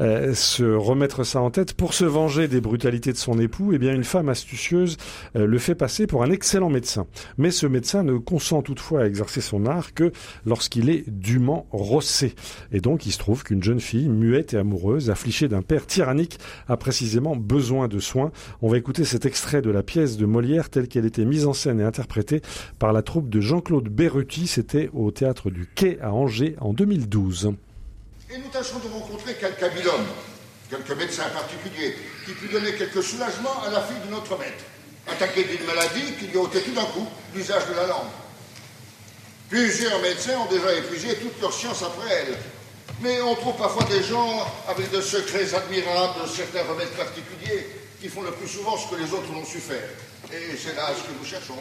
euh, 0.00 0.34
se 0.34 0.64
remettre 0.64 1.24
ça 1.24 1.40
en 1.40 1.50
tête. 1.50 1.74
Pour 1.74 1.94
se 1.94 2.04
venger 2.04 2.48
des 2.48 2.60
brutalités 2.60 3.12
de 3.12 3.16
son 3.16 3.38
époux, 3.38 3.72
eh 3.72 3.78
bien, 3.78 3.94
une 3.94 4.04
femme 4.04 4.28
astucieuse 4.28 4.96
le 5.34 5.58
fait 5.58 5.74
passer 5.74 6.06
pour 6.06 6.22
un 6.22 6.30
excellent 6.30 6.70
médecin. 6.70 7.06
Mais 7.38 7.50
ce 7.50 7.66
médecin 7.66 8.02
ne 8.02 8.16
consent 8.18 8.62
toutefois 8.62 9.02
à 9.02 9.06
exercer 9.06 9.40
son 9.40 9.66
art 9.66 9.94
que 9.94 10.12
lorsqu'il 10.46 10.90
est 10.90 11.08
dûment 11.08 11.66
rossé. 11.70 12.34
Et 12.72 12.80
donc, 12.80 13.06
il 13.06 13.12
se 13.12 13.18
trouve 13.18 13.44
qu'une 13.44 13.62
jeune 13.62 13.80
fille, 13.80 14.08
muette 14.08 14.54
et 14.54 14.58
amoureuse, 14.58 15.10
affligée 15.10 15.48
d'un 15.48 15.62
père 15.62 15.86
tyrannique, 15.86 16.38
a 16.68 16.76
précisément 16.76 17.36
besoin 17.36 17.88
de 17.88 17.98
soins. 17.98 18.32
On 18.62 18.68
va 18.68 18.78
écouter 18.78 19.04
cet 19.04 19.26
extrait 19.26 19.62
de 19.62 19.70
la 19.70 19.82
pièce 19.82 20.16
de 20.16 20.26
Molière 20.26 20.70
telle 20.70 20.88
qu'elle 20.88 21.06
était 21.06 21.24
mise 21.24 21.46
en 21.46 21.52
scène 21.52 21.80
et 21.80 21.84
interprétée 21.84 22.42
par 22.78 22.92
la 22.92 23.02
troupe 23.02 23.28
de 23.28 23.40
Jean-Claude 23.40 23.88
Berruti. 23.88 24.46
C'était 24.46 24.90
au 24.92 25.10
théâtre 25.10 25.50
du 25.50 25.66
Quai 25.66 25.98
à 26.00 26.12
Angers 26.12 26.56
en 26.60 26.72
2012. 26.72 27.52
Et 28.30 28.38
nous 28.38 28.48
tâcherons 28.52 28.80
de 28.80 28.92
rencontrer 28.92 29.34
quelque 29.34 29.62
habile 29.62 29.86
homme, 29.86 30.06
quelque 30.70 30.92
médecin 30.94 31.24
particulier, 31.32 31.94
qui 32.26 32.32
put 32.32 32.52
donner 32.52 32.72
quelque 32.72 33.00
soulagement 33.00 33.62
à 33.66 33.70
la 33.70 33.82
fille 33.82 34.00
de 34.06 34.10
notre 34.10 34.38
maître, 34.38 34.64
attaquée 35.06 35.44
d'une 35.44 35.66
maladie 35.66 36.14
qui 36.18 36.26
lui 36.26 36.36
ôté 36.38 36.60
tout 36.62 36.72
d'un 36.72 36.86
coup 36.86 37.06
l'usage 37.34 37.68
de 37.68 37.74
la 37.74 37.86
langue. 37.86 38.23
Plusieurs 39.48 40.00
médecins 40.00 40.38
ont 40.38 40.52
déjà 40.52 40.72
épuisé 40.74 41.16
toute 41.16 41.40
leur 41.40 41.52
science 41.52 41.82
après 41.82 42.10
elle. 42.10 42.36
Mais 43.00 43.20
on 43.22 43.34
trouve 43.34 43.56
parfois 43.56 43.84
des 43.84 44.02
gens 44.02 44.46
avec 44.68 44.90
de 44.90 45.00
secrets 45.00 45.54
admirables 45.54 46.22
de 46.22 46.28
certains 46.28 46.62
remèdes 46.68 46.90
particuliers 46.90 47.66
qui 48.00 48.08
font 48.08 48.22
le 48.22 48.30
plus 48.32 48.48
souvent 48.48 48.76
ce 48.76 48.88
que 48.94 49.00
les 49.00 49.12
autres 49.12 49.30
n'ont 49.32 49.44
su 49.44 49.58
faire. 49.58 49.88
Et 50.32 50.56
c'est 50.56 50.74
là 50.74 50.88
ce 50.96 51.02
que 51.02 51.18
nous 51.18 51.24
cherchons. 51.26 51.56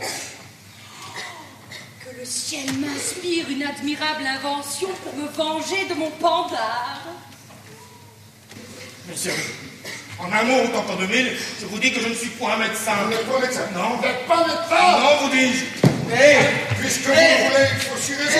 Que 2.05 2.19
le 2.19 2.25
ciel 2.25 2.65
m'inspire 2.73 3.49
une 3.49 3.63
admirable 3.63 4.25
invention 4.25 4.89
pour 5.03 5.15
me 5.15 5.27
venger 5.27 5.85
de 5.89 5.95
mon 5.95 6.11
pandard. 6.11 7.01
Monsieur, 9.09 9.33
en 10.19 10.31
un 10.31 10.43
mot 10.43 10.63
autant 10.65 10.83
qu'en 10.83 10.95
deux 10.95 11.07
mille, 11.07 11.35
je 11.59 11.65
vous 11.65 11.79
dis 11.79 11.91
que 11.91 11.99
je 11.99 12.07
ne 12.07 12.13
suis 12.13 12.29
point 12.29 12.53
un 12.53 12.57
médecin. 12.57 12.93
Vous 13.03 13.09
n'êtes 13.09 13.27
pas 13.27 13.39
médecin 13.39 13.67
Non. 13.73 13.97
Vous 13.97 14.01
n'êtes 14.01 14.27
pas 14.27 14.47
médecin 14.47 14.99
Non, 14.99 15.17
vous 15.27 15.29
dis-je. 15.29 15.82
Hé 16.15 16.37
Puisque 16.79 17.07
vous 17.07 17.11
le 17.11 17.49
voulez, 17.49 17.67
il 17.73 17.79
faut 17.81 17.95
aussi 17.95 18.13
raison. 18.13 18.39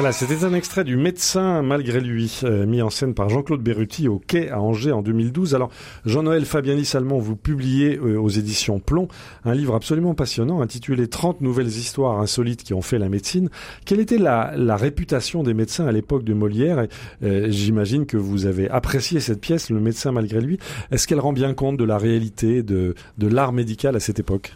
Voilà, 0.00 0.12
c'était 0.12 0.44
un 0.44 0.54
extrait 0.54 0.84
du 0.84 0.96
médecin 0.96 1.60
malgré 1.60 2.00
lui, 2.00 2.32
euh, 2.44 2.66
mis 2.66 2.82
en 2.82 2.88
scène 2.88 3.14
par 3.14 3.28
Jean-Claude 3.28 3.60
Berruti 3.60 4.06
au 4.06 4.22
Quai 4.24 4.48
à 4.48 4.60
Angers 4.60 4.92
en 4.92 5.02
2012. 5.02 5.56
Alors, 5.56 5.70
Jean-Noël 6.04 6.44
Fabianis 6.44 6.92
Allemand, 6.94 7.18
vous 7.18 7.34
publiez 7.34 7.96
euh, 7.96 8.16
aux 8.16 8.28
éditions 8.28 8.78
Plomb 8.78 9.08
un 9.44 9.54
livre 9.54 9.74
absolument 9.74 10.14
passionnant 10.14 10.62
intitulé 10.62 11.08
30 11.08 11.40
nouvelles 11.40 11.66
histoires 11.66 12.20
insolites 12.20 12.62
qui 12.62 12.74
ont 12.74 12.80
fait 12.80 13.00
la 13.00 13.08
médecine. 13.08 13.50
Quelle 13.86 13.98
était 13.98 14.18
la, 14.18 14.52
la 14.54 14.76
réputation 14.76 15.42
des 15.42 15.52
médecins 15.52 15.88
à 15.88 15.90
l'époque 15.90 16.22
de 16.22 16.32
Molière? 16.32 16.86
Euh, 17.24 17.48
J'imagine 17.50 18.06
que 18.06 18.16
vous 18.16 18.46
avez 18.46 18.70
apprécié 18.70 19.18
cette 19.18 19.40
pièce, 19.40 19.68
Le 19.68 19.80
médecin 19.80 20.12
malgré 20.12 20.40
lui. 20.40 20.60
Est-ce 20.92 21.08
qu'elle 21.08 21.18
rend 21.18 21.32
bien 21.32 21.54
compte 21.54 21.76
de 21.76 21.82
la 21.82 21.98
réalité 21.98 22.62
de, 22.62 22.94
de 23.18 23.26
l'art 23.26 23.52
médical 23.52 23.96
à 23.96 24.00
cette 24.00 24.20
époque? 24.20 24.54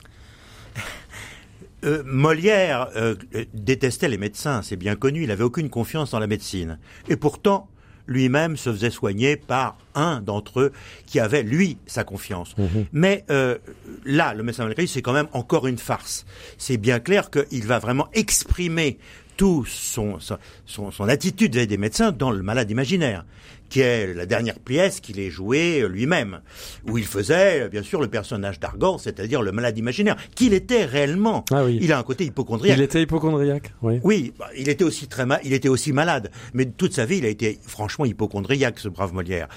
Euh, 1.84 2.02
Molière 2.06 2.88
euh, 2.96 3.14
détestait 3.54 4.08
les 4.08 4.18
médecins, 4.18 4.62
c'est 4.62 4.76
bien 4.76 4.94
connu, 4.94 5.22
il 5.22 5.28
n'avait 5.28 5.44
aucune 5.44 5.68
confiance 5.68 6.12
dans 6.12 6.20
la 6.20 6.26
médecine. 6.26 6.78
Et 7.08 7.16
pourtant, 7.16 7.68
lui-même 8.06 8.56
se 8.56 8.72
faisait 8.72 8.90
soigner 8.90 9.36
par 9.36 9.76
un 9.94 10.20
d'entre 10.20 10.60
eux 10.60 10.72
qui 11.06 11.20
avait, 11.20 11.42
lui, 11.42 11.78
sa 11.86 12.04
confiance. 12.04 12.54
Mais 12.92 13.24
euh, 13.30 13.58
là, 14.04 14.34
le 14.34 14.42
médecin 14.42 14.64
malgré 14.64 14.82
lui, 14.82 14.88
c'est 14.88 15.02
quand 15.02 15.12
même 15.12 15.28
encore 15.32 15.66
une 15.66 15.78
farce. 15.78 16.24
C'est 16.58 16.76
bien 16.76 17.00
clair 17.00 17.30
qu'il 17.30 17.66
va 17.66 17.78
vraiment 17.78 18.08
exprimer 18.12 18.98
tout 19.36 19.64
son, 19.64 20.20
son, 20.20 20.38
son, 20.66 20.90
son 20.90 21.08
attitude 21.08 21.52
vis-à-vis 21.52 21.68
des 21.68 21.78
médecins 21.78 22.12
dans 22.12 22.30
le 22.30 22.42
malade 22.42 22.70
imaginaire, 22.70 23.24
qui 23.72 23.80
est 23.80 24.12
la 24.12 24.26
dernière 24.26 24.58
pièce 24.58 25.00
qu'il 25.00 25.18
ait 25.18 25.30
jouée 25.30 25.80
euh, 25.80 25.87
lui-même, 25.88 26.40
où 26.87 26.98
il 26.98 27.06
faisait, 27.06 27.62
euh, 27.62 27.68
bien 27.70 27.82
sûr, 27.82 28.02
le 28.02 28.06
personnage 28.08 28.61
d'Argan, 28.61 28.98
c'est-à-dire 28.98 29.40
le 29.40 29.50
malade 29.50 29.78
imaginaire, 29.78 30.16
qu'il 30.35 30.52
était 30.52 30.85
réellement. 30.85 31.42
Ah 31.50 31.64
oui. 31.64 31.78
Il 31.80 31.90
a 31.90 31.98
un 31.98 32.02
côté 32.02 32.26
hypochondriaque. 32.26 32.76
Il 32.76 32.82
était 32.82 33.00
hypochondriaque, 33.00 33.72
oui. 33.80 33.98
Oui, 34.04 34.35
bah, 34.38 34.50
il 34.58 34.68
était 34.68 34.85
aussi 34.85 35.06
très 35.08 35.24
ma- 35.24 35.40
il 35.42 35.54
était 35.54 35.70
aussi 35.70 35.90
malade, 35.94 36.30
mais 36.52 36.66
toute 36.66 36.92
sa 36.92 37.06
vie, 37.06 37.16
il 37.16 37.24
a 37.24 37.28
été 37.30 37.58
franchement 37.66 38.04
hypochondriaque, 38.04 38.78
ce 38.78 38.88
brave 38.90 39.14
Molière. 39.14 39.48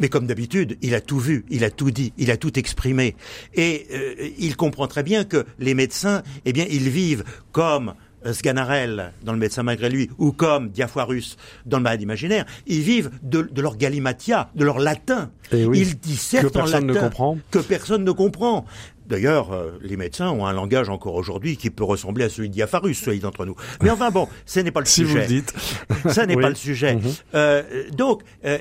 Mais 0.00 0.08
comme 0.08 0.26
d'habitude, 0.26 0.78
il 0.80 0.94
a 0.94 1.02
tout 1.02 1.18
vu, 1.18 1.44
il 1.50 1.62
a 1.62 1.70
tout 1.70 1.90
dit, 1.90 2.14
il 2.16 2.30
a 2.30 2.38
tout 2.38 2.58
exprimé, 2.58 3.14
et 3.54 3.86
euh, 3.92 4.30
il 4.38 4.56
comprend 4.56 4.86
très 4.88 5.02
bien 5.02 5.24
que 5.24 5.44
les 5.58 5.74
médecins, 5.74 6.22
eh 6.46 6.54
bien, 6.54 6.64
ils 6.70 6.88
vivent 6.88 7.24
comme 7.52 7.92
Sganarelle 8.32 9.12
dans 9.24 9.32
le 9.32 9.38
médecin 9.38 9.62
malgré 9.62 9.88
lui, 9.90 10.10
ou 10.18 10.32
comme 10.32 10.70
Diafoirus 10.70 11.36
dans 11.66 11.78
le 11.78 11.82
malade 11.82 12.02
imaginaire, 12.02 12.44
ils 12.66 12.80
vivent 12.82 13.10
de, 13.22 13.42
de 13.42 13.62
leur 13.62 13.76
galimatia, 13.76 14.50
de 14.54 14.64
leur 14.64 14.78
latin. 14.78 15.30
Eh 15.52 15.64
oui, 15.66 15.80
ils 15.80 15.98
dissertent 15.98 16.52
que 16.52 16.58
en 16.58 16.80
ne 16.80 16.92
latin, 16.92 17.00
comprend. 17.08 17.38
que 17.50 17.58
personne 17.58 18.04
ne 18.04 18.12
comprend. 18.12 18.64
D'ailleurs, 19.06 19.52
euh, 19.52 19.72
les 19.82 19.96
médecins 19.96 20.30
ont 20.30 20.46
un 20.46 20.52
langage 20.52 20.88
encore 20.88 21.14
aujourd'hui 21.16 21.56
qui 21.56 21.70
peut 21.70 21.84
ressembler 21.84 22.24
à 22.24 22.28
celui 22.28 22.48
de 22.48 22.54
Diaphorus, 22.54 22.98
soyez 22.98 23.18
d'entre 23.20 23.44
nous. 23.44 23.56
Mais 23.82 23.90
enfin 23.90 24.10
bon, 24.10 24.28
ce 24.46 24.60
n'est 24.60 24.70
pas 24.70 24.80
le 24.80 24.86
Si 24.92 25.02
vous 25.02 25.10
sujet. 25.10 25.20
le 25.22 25.26
dites. 25.26 25.54
Ça 26.08 26.24
n'est 26.24 26.36
Oui. 26.36 26.42
pas 26.42 26.48
le 26.48 26.54
sujet. 26.54 26.94
Mhm. 26.94 27.02
Euh, 27.34 27.62
donc, 27.92 28.22
euh, 28.44 28.58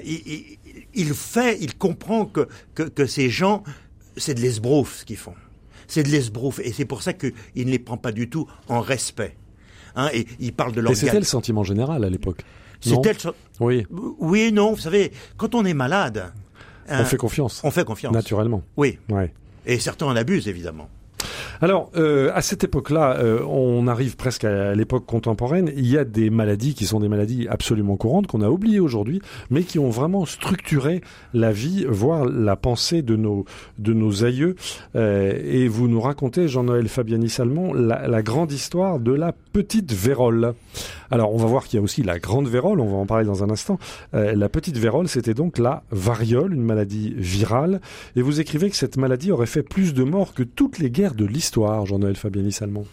il 0.93 1.13
fait, 1.13 1.57
il 1.61 1.75
comprend 1.77 2.25
que, 2.25 2.47
que, 2.75 2.83
que 2.83 3.05
ces 3.05 3.29
gens, 3.29 3.63
c'est 4.17 4.33
de 4.33 4.41
l'esbrouf 4.41 4.97
ce 4.97 5.05
qu'ils 5.05 5.17
font. 5.17 5.35
C'est 5.87 6.03
de 6.03 6.09
l'esbrouf. 6.09 6.59
Et 6.59 6.71
c'est 6.73 6.85
pour 6.85 7.01
ça 7.03 7.13
qu'il 7.13 7.33
ne 7.55 7.63
les 7.71 7.79
prend 7.79 7.97
pas 7.97 8.11
du 8.11 8.29
tout 8.29 8.47
en 8.67 8.81
respect. 8.81 9.35
Hein, 9.95 10.09
et 10.13 10.25
il 10.39 10.53
parle 10.53 10.73
de 10.73 10.81
leur 10.81 10.91
Et 10.91 10.95
c'était 10.95 11.19
le 11.19 11.25
sentiment 11.25 11.63
général 11.63 12.03
à 12.03 12.09
l'époque. 12.09 12.43
C'était 12.79 13.13
le 13.13 13.33
Oui, 13.59 13.85
Oui 14.19 14.41
et 14.41 14.51
non, 14.51 14.73
vous 14.73 14.79
savez, 14.79 15.11
quand 15.37 15.53
on 15.55 15.65
est 15.65 15.73
malade, 15.73 16.31
on 16.89 16.93
hein, 16.93 17.05
fait 17.05 17.17
confiance. 17.17 17.61
on 17.63 17.71
fait 17.71 17.85
confiance. 17.85 18.13
Naturellement. 18.13 18.63
Oui. 18.75 18.97
Ouais. 19.09 19.33
Et 19.65 19.79
certains 19.79 20.07
en 20.07 20.15
abusent, 20.15 20.47
évidemment. 20.47 20.89
Alors, 21.63 21.91
euh, 21.95 22.31
à 22.33 22.41
cette 22.41 22.63
époque-là, 22.63 23.17
euh, 23.19 23.43
on 23.47 23.85
arrive 23.85 24.15
presque 24.15 24.45
à 24.45 24.73
l'époque 24.73 25.05
contemporaine. 25.05 25.71
Il 25.75 25.87
y 25.87 25.95
a 25.95 26.03
des 26.03 26.31
maladies 26.31 26.73
qui 26.73 26.87
sont 26.87 26.99
des 26.99 27.07
maladies 27.07 27.47
absolument 27.47 27.97
courantes 27.97 28.25
qu'on 28.25 28.41
a 28.41 28.49
oubliées 28.49 28.79
aujourd'hui, 28.79 29.21
mais 29.51 29.61
qui 29.61 29.77
ont 29.77 29.91
vraiment 29.91 30.25
structuré 30.25 31.01
la 31.35 31.51
vie, 31.51 31.85
voire 31.87 32.25
la 32.25 32.55
pensée 32.55 33.03
de 33.03 33.15
nos 33.15 33.45
de 33.77 33.93
nos 33.93 34.25
aïeux. 34.25 34.55
Euh, 34.95 35.39
et 35.43 35.67
vous 35.67 35.87
nous 35.87 36.01
racontez, 36.01 36.47
Jean-Noël 36.47 36.87
Fabiani 36.87 37.29
Salmon, 37.29 37.73
la, 37.73 38.07
la 38.07 38.23
grande 38.23 38.51
histoire 38.51 38.99
de 38.99 39.11
la 39.11 39.31
petite 39.53 39.93
vérole. 39.93 40.55
Alors, 41.11 41.33
on 41.33 41.37
va 41.37 41.45
voir 41.45 41.65
qu'il 41.65 41.77
y 41.77 41.79
a 41.79 41.83
aussi 41.83 42.03
la 42.03 42.19
grande 42.19 42.47
vérole. 42.47 42.79
On 42.79 42.87
va 42.87 42.97
en 42.97 43.05
parler 43.05 43.25
dans 43.25 43.43
un 43.43 43.49
instant. 43.49 43.77
Euh, 44.13 44.33
la 44.33 44.49
petite 44.49 44.77
vérole, 44.77 45.09
c'était 45.09 45.33
donc 45.33 45.57
la 45.57 45.83
variole, 45.91 46.53
une 46.53 46.63
maladie 46.63 47.13
virale. 47.17 47.81
Et 48.15 48.21
vous 48.21 48.39
écrivez 48.39 48.69
que 48.69 48.77
cette 48.77 48.97
maladie 48.97 49.31
aurait 49.31 49.45
fait 49.45 49.63
plus 49.63 49.93
de 49.93 50.03
morts 50.03 50.33
que 50.33 50.43
toutes 50.43 50.79
les 50.79 50.89
guerres 50.89 51.15
de 51.15 51.25
l'histoire, 51.25 51.85
Jean-Noël 51.85 52.15
Fabiani 52.15 52.53
Salmon. 52.53 52.85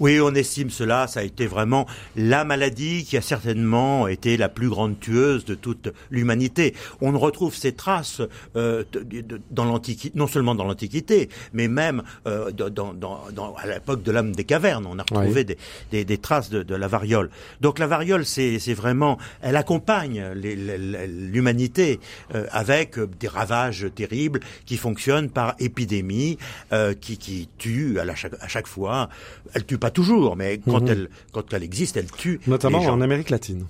Oui, 0.00 0.20
on 0.20 0.32
estime 0.34 0.70
cela. 0.70 1.06
Ça 1.08 1.20
a 1.20 1.22
été 1.24 1.46
vraiment 1.46 1.86
la 2.16 2.44
maladie 2.44 3.04
qui 3.04 3.16
a 3.16 3.20
certainement 3.20 4.06
été 4.06 4.36
la 4.36 4.48
plus 4.48 4.68
grande 4.68 5.00
tueuse 5.00 5.44
de 5.44 5.54
toute 5.56 5.92
l'humanité. 6.10 6.74
On 7.00 7.16
retrouve 7.18 7.54
ces 7.54 7.72
traces 7.72 8.22
euh, 8.56 8.84
de- 8.92 9.20
de- 9.22 9.40
dans 9.50 9.64
l'antiquité, 9.64 10.16
non 10.16 10.26
seulement 10.28 10.54
dans 10.54 10.64
l'antiquité, 10.64 11.28
mais 11.52 11.66
même 11.68 12.02
euh, 12.26 12.50
dans, 12.52 12.92
dans- 12.92 13.24
dans- 13.32 13.54
à 13.56 13.66
l'époque 13.66 14.02
de 14.02 14.12
l'homme 14.12 14.34
des 14.36 14.44
cavernes. 14.44 14.86
On 14.88 14.98
a 14.98 15.02
retrouvé 15.02 15.40
Oui. 15.40 15.44
des, 15.44 15.58
des- 15.90 16.04
des 16.04 16.18
traces 16.18 16.48
de, 16.50 16.62
de 16.62 16.74
la 16.76 16.86
variole. 16.86 17.30
Donc 17.60 17.78
la 17.78 17.86
variole, 17.88 18.24
c'est 18.24 18.58
vraiment, 18.74 19.18
elle 19.42 19.56
accompagne 19.56 20.22
l'humanité 20.34 22.00
euh, 22.34 22.46
avec 22.50 22.98
euh, 22.98 23.08
des 23.18 23.28
ravages 23.28 23.86
terribles 23.94 24.40
qui 24.66 24.76
fonctionnent 24.76 25.30
par 25.30 25.54
épidémie, 25.58 26.38
euh, 26.72 26.94
qui, 26.94 27.18
qui 27.18 27.48
tuent 27.58 27.98
à, 27.98 28.04
la 28.04 28.14
à 28.40 28.48
chaque 28.48 28.66
fois. 28.66 29.08
Elle 29.54 29.64
tue 29.64 29.78
pas 29.78 29.87
toujours, 29.90 30.36
mais 30.36 30.58
quand 30.58 30.82
Mhm. 30.82 30.88
elle 30.88 31.08
quand 31.32 31.52
elle 31.52 31.62
existe, 31.62 31.96
elle 31.96 32.10
tue. 32.10 32.40
Notamment 32.46 32.78
les 32.78 32.84
gens. 32.84 32.94
en 32.94 33.00
Amérique 33.00 33.30
latine. 33.30 33.66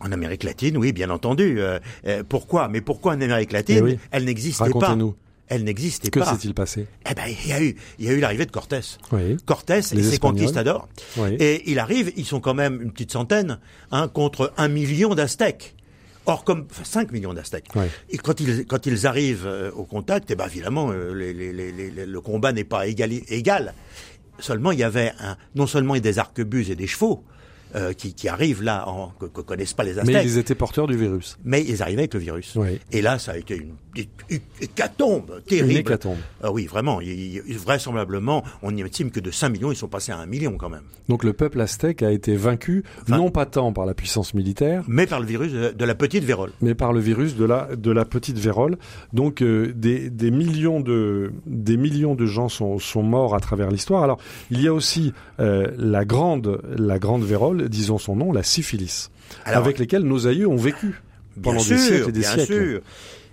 En 0.00 0.12
Amérique 0.12 0.44
latine, 0.44 0.76
oui, 0.78 0.92
bien 0.92 1.10
entendu. 1.10 1.60
Euh, 1.60 1.78
euh, 2.06 2.22
pourquoi? 2.26 2.68
Mais 2.68 2.80
pourquoi 2.80 3.12
en 3.14 3.20
Amérique 3.20 3.52
latine 3.52 3.76
Eh 3.80 3.82
oui. 3.82 3.98
Elle 4.10 4.24
n'existait 4.24 4.58
pas? 4.70 4.78
Racontez-nous. 4.80 5.14
Elle 5.48 5.64
n'existait 5.64 6.10
Que 6.10 6.20
pas. 6.20 6.26
s'est-il 6.26 6.54
passé? 6.54 6.86
Eh 7.10 7.14
ben, 7.14 7.24
il 7.26 7.48
y 7.48 7.52
a 7.52 7.60
eu, 7.60 7.74
il 7.98 8.04
y 8.06 8.08
a 8.08 8.12
eu 8.12 8.20
l'arrivée 8.20 8.46
de 8.46 8.52
Cortés. 8.52 8.80
Oui. 9.12 9.36
Cortés 9.44 9.72
et 9.74 9.76
Les 9.76 9.82
ses 9.82 9.98
Espagnols. 10.14 10.38
conquistadors. 10.38 10.88
Oui. 11.16 11.34
Et 11.40 11.68
il 11.70 11.78
arrive, 11.80 12.12
ils 12.16 12.24
sont 12.24 12.40
quand 12.40 12.54
même 12.54 12.80
une 12.80 12.92
petite 12.92 13.10
centaine, 13.12 13.58
hein, 13.90 14.06
contre 14.08 14.52
un 14.56 14.68
million 14.68 15.14
d'Aztèques. 15.14 15.74
Or, 16.26 16.44
comme 16.44 16.66
enfin, 16.70 16.84
5 16.84 17.10
millions 17.12 17.34
d'Aztèques. 17.34 17.66
Oui. 17.74 17.86
Et 18.10 18.18
quand 18.18 18.38
ils, 18.40 18.64
quand 18.66 18.86
ils 18.86 19.06
arrivent 19.06 19.46
euh, 19.46 19.70
au 19.72 19.84
contact, 19.84 20.30
eh 20.30 20.36
ben, 20.36 20.46
évidemment, 20.46 20.90
euh, 20.92 21.12
les- 21.14 21.32
les- 21.32 21.52
les- 21.52 21.72
les- 21.90 22.06
le 22.06 22.20
combat 22.20 22.52
n'est 22.52 22.62
pas 22.62 22.86
égali- 22.86 23.24
égal. 23.28 23.74
Seulement, 24.40 24.72
il 24.72 24.78
y 24.78 24.84
avait 24.84 25.12
un, 25.20 25.36
non 25.54 25.66
seulement 25.66 25.96
des 25.96 26.18
arquebuses 26.18 26.70
et 26.70 26.76
des 26.76 26.86
chevaux 26.86 27.24
euh, 27.76 27.92
qui, 27.92 28.14
qui 28.14 28.28
arrivent 28.28 28.62
là, 28.62 28.88
en, 28.88 29.08
que, 29.18 29.26
que 29.26 29.40
connaissent 29.40 29.72
pas 29.74 29.84
les 29.84 29.98
Aztèques, 29.98 30.14
Mais 30.16 30.24
ils 30.24 30.38
étaient 30.38 30.54
porteurs 30.54 30.86
du 30.86 30.96
virus. 30.96 31.38
mais 31.44 31.62
ils 31.62 31.82
arrivaient 31.82 32.02
avec 32.02 32.14
le 32.14 32.20
virus. 32.20 32.52
Oui. 32.56 32.78
Et 32.92 33.02
là, 33.02 33.18
ça 33.18 33.32
a 33.32 33.36
été 33.36 33.56
une, 33.56 33.74
une- 33.96 34.40
hécatombe 34.60 35.42
terrible. 35.46 35.70
Une 35.72 35.76
hécatombe. 35.78 36.18
Ah 36.42 36.50
oui, 36.52 36.66
vraiment. 36.66 37.00
Il- 37.00 37.42
il- 37.46 37.58
vraisemblablement, 37.58 38.42
on 38.62 38.76
estime 38.76 39.10
que 39.10 39.20
de 39.20 39.30
5 39.30 39.48
millions, 39.50 39.72
ils 39.72 39.76
sont 39.76 39.88
passés 39.88 40.12
à 40.12 40.18
1 40.18 40.26
million 40.26 40.56
quand 40.56 40.68
même. 40.68 40.82
Donc 41.08 41.24
le 41.24 41.32
peuple 41.32 41.60
aztèque 41.60 42.02
a 42.02 42.10
été 42.12 42.36
vaincu, 42.36 42.84
Vain- 43.06 43.18
non 43.18 43.30
pas 43.30 43.46
tant 43.46 43.72
par 43.72 43.86
la 43.86 43.94
puissance 43.94 44.34
militaire, 44.34 44.84
Mais 44.88 45.06
par 45.06 45.20
le 45.20 45.26
virus 45.26 45.52
de, 45.52 45.70
de 45.70 45.84
la 45.84 45.94
petite 45.94 46.24
vérole. 46.24 46.52
mais 46.60 46.74
par 46.74 46.92
le 46.92 47.00
virus 47.00 47.36
de 47.36 47.44
la 47.44 47.68
de 47.76 47.90
la 47.90 48.04
petite 48.04 48.38
vérole. 48.38 48.76
Donc 49.12 49.42
euh, 49.42 49.72
des, 49.74 50.08
des 50.10 50.30
millions 50.30 50.80
de 50.80 51.32
des 51.46 51.76
millions 51.76 52.14
de 52.14 52.26
gens 52.26 52.48
sont 52.48 52.78
sont 52.78 53.02
morts 53.02 53.34
à 53.34 53.40
travers 53.40 53.70
l'histoire. 53.70 54.02
Alors 54.02 54.18
il 54.50 54.62
y 54.62 54.68
a 54.68 54.72
aussi 54.74 55.12
euh, 55.40 55.66
la 55.76 56.04
grande 56.04 56.60
la 56.76 56.98
grande 56.98 57.24
vérole, 57.24 57.59
disons 57.68 57.98
son 57.98 58.16
nom, 58.16 58.32
la 58.32 58.42
syphilis, 58.42 59.10
Alors, 59.44 59.64
avec 59.64 59.78
lesquelles 59.78 60.02
nos 60.02 60.26
aïeux 60.26 60.46
ont 60.48 60.56
vécu 60.56 61.00
pendant 61.42 61.60
sûr, 61.60 61.76
des 61.76 61.82
siècles 61.82 62.08
et 62.08 62.12
des 62.12 62.20
bien 62.20 62.34
siècles. 62.34 62.52
sûr. 62.52 62.80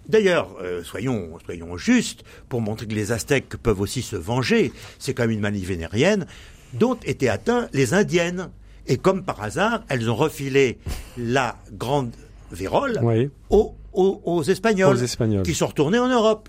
D'ailleurs, 0.08 0.56
euh, 0.62 0.84
soyons, 0.84 1.38
soyons 1.46 1.76
justes, 1.78 2.24
pour 2.48 2.62
montrer 2.62 2.88
que 2.88 2.94
les 2.96 3.12
Aztèques 3.12 3.58
peuvent 3.58 3.82
aussi 3.82 4.02
se 4.02 4.16
venger, 4.16 4.72
c'est 5.00 5.14
quand 5.14 5.24
même 5.24 5.32
une 5.32 5.40
maladie 5.42 5.66
vénérienne, 5.66 6.26
dont 6.74 6.98
étaient 7.06 7.28
atteints 7.28 7.68
les 7.74 7.94
Indiennes. 7.94 8.50
Et 8.88 8.96
comme 8.98 9.24
par 9.24 9.44
hasard, 9.44 9.84
elles 9.90 10.10
ont 10.10 10.16
refilé 10.16 10.78
la 11.18 11.58
grande 11.74 12.12
vérole 12.52 13.00
Oui. 13.04 13.30
aux, 13.50 13.76
aux- 13.92 14.22
aux 14.24 14.44
Espagnols, 14.44 14.96
Aux 14.96 15.00
Espagnols. 15.02 15.44
qui 15.44 15.54
sont 15.54 15.68
retournés 15.68 16.00
en 16.00 16.08
Europe 16.08 16.48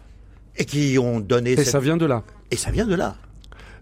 et 0.56 0.64
qui 0.64 0.96
ont 1.00 1.18
donné 1.18 1.52
Et 1.52 1.56
cette- 1.56 1.66
ça 1.68 1.80
vient 1.80 1.96
de 1.96 2.06
là. 2.06 2.22
et 2.52 2.56
ça 2.56 2.70
vient 2.70 2.86
de 2.86 2.94
là. 2.94 3.16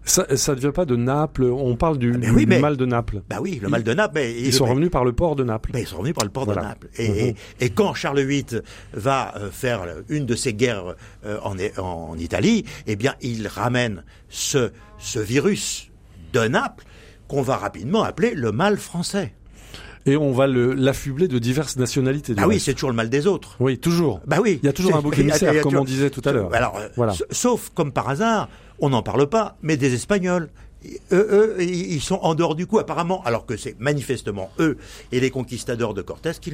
Ça, 0.07 0.25
ne 0.55 0.59
vient 0.59 0.71
pas 0.71 0.85
de 0.85 0.95
Naples. 0.95 1.43
On 1.43 1.75
parle 1.75 1.97
du, 1.97 2.13
Ah, 2.15 2.17
du- 2.17 2.31
oui, 2.31 2.41
du 2.45 2.47
mais- 2.47 2.59
mal 2.59 2.77
de 2.77 2.85
Naples. 2.85 3.21
Bah 3.29 3.37
oui, 3.41 3.59
le 3.61 3.67
mal 3.69 3.83
de 3.83 3.93
Naples. 3.93 4.13
mais- 4.15 4.33
Ils 4.33 4.53
sont 4.53 4.63
mais- 4.63 4.71
revenus 4.71 4.89
par 4.89 5.03
le 5.03 5.11
port 5.13 5.35
de 5.35 5.43
Naples. 5.43 5.71
ils 5.77 5.85
sont 5.85 5.97
revenus 5.97 6.15
par 6.15 6.23
le 6.23 6.31
port 6.31 6.45
Voilà. 6.45 6.61
de 6.61 6.65
Naples. 6.67 6.87
Et, 6.97 7.09
Mhm. 7.09 7.15
et- 7.17 7.35
et 7.65 7.69
quand 7.69 7.93
Charles 7.93 8.21
VIII 8.21 8.61
va 8.93 9.33
euh, 9.37 9.51
faire 9.51 9.85
une 10.09 10.25
de 10.25 10.35
ses 10.35 10.53
guerres 10.53 10.95
euh, 11.25 11.37
en, 11.43 11.55
en 11.81 12.17
Italie, 12.17 12.63
eh 12.87 12.95
bien, 12.95 13.15
il 13.21 13.47
ramène 13.47 14.03
ce, 14.29 14.71
ce 14.97 15.19
virus 15.19 15.91
de 16.33 16.39
Naples 16.47 16.85
qu'on 17.27 17.41
va 17.41 17.57
rapidement 17.57 18.03
appeler 18.03 18.33
le 18.33 18.51
mal 18.53 18.77
français. 18.77 19.33
Et 20.07 20.17
on 20.17 20.31
va 20.31 20.47
le- 20.47 20.73
l'affubler 20.73 21.27
de 21.27 21.37
diverses 21.37 21.75
nationalités. 21.77 22.33
Ah 22.37 22.47
oui, 22.47 22.59
c'est 22.59 22.73
toujours 22.73 22.89
le 22.89 22.95
mal 22.95 23.09
des 23.09 23.27
autres. 23.27 23.55
Oui, 23.59 23.77
toujours. 23.77 24.21
Bah 24.25 24.37
oui. 24.41 24.59
Il 24.63 24.65
y 24.65 24.69
a 24.69 24.73
toujours 24.73 24.95
un 24.95 25.01
bouc 25.01 25.17
émissaire, 25.19 25.51
comme 25.61 25.63
toujours- 25.63 25.81
on 25.81 25.85
disait 25.85 26.09
tout 26.09 26.21
à 26.25 26.31
l'heure. 26.31 26.53
Alors, 26.53 26.77
euh, 26.77 26.87
Voilà. 26.95 27.13
sauf 27.29 27.69
comme 27.75 27.91
par 27.91 28.07
hasard, 28.09 28.47
on 28.79 28.89
n'en 28.89 29.03
parle 29.03 29.27
pas, 29.27 29.57
mais 29.61 29.75
des 29.77 29.93
Espagnols. 29.93 30.49
Eux, 31.11 31.55
eux, 31.57 31.63
ils 31.63 31.99
sont 32.01 32.19
en 32.21 32.35
dehors 32.35 32.55
du 32.55 32.67
coup 32.67 32.77
apparemment, 32.79 33.23
alors 33.23 33.45
que 33.45 33.57
c'est 33.57 33.75
manifestement 33.79 34.51
eux 34.59 34.77
et 35.11 35.19
les 35.19 35.31
conquistadors 35.31 35.93
de 35.93 36.01
Cortés 36.01 36.31
qui, 36.39 36.53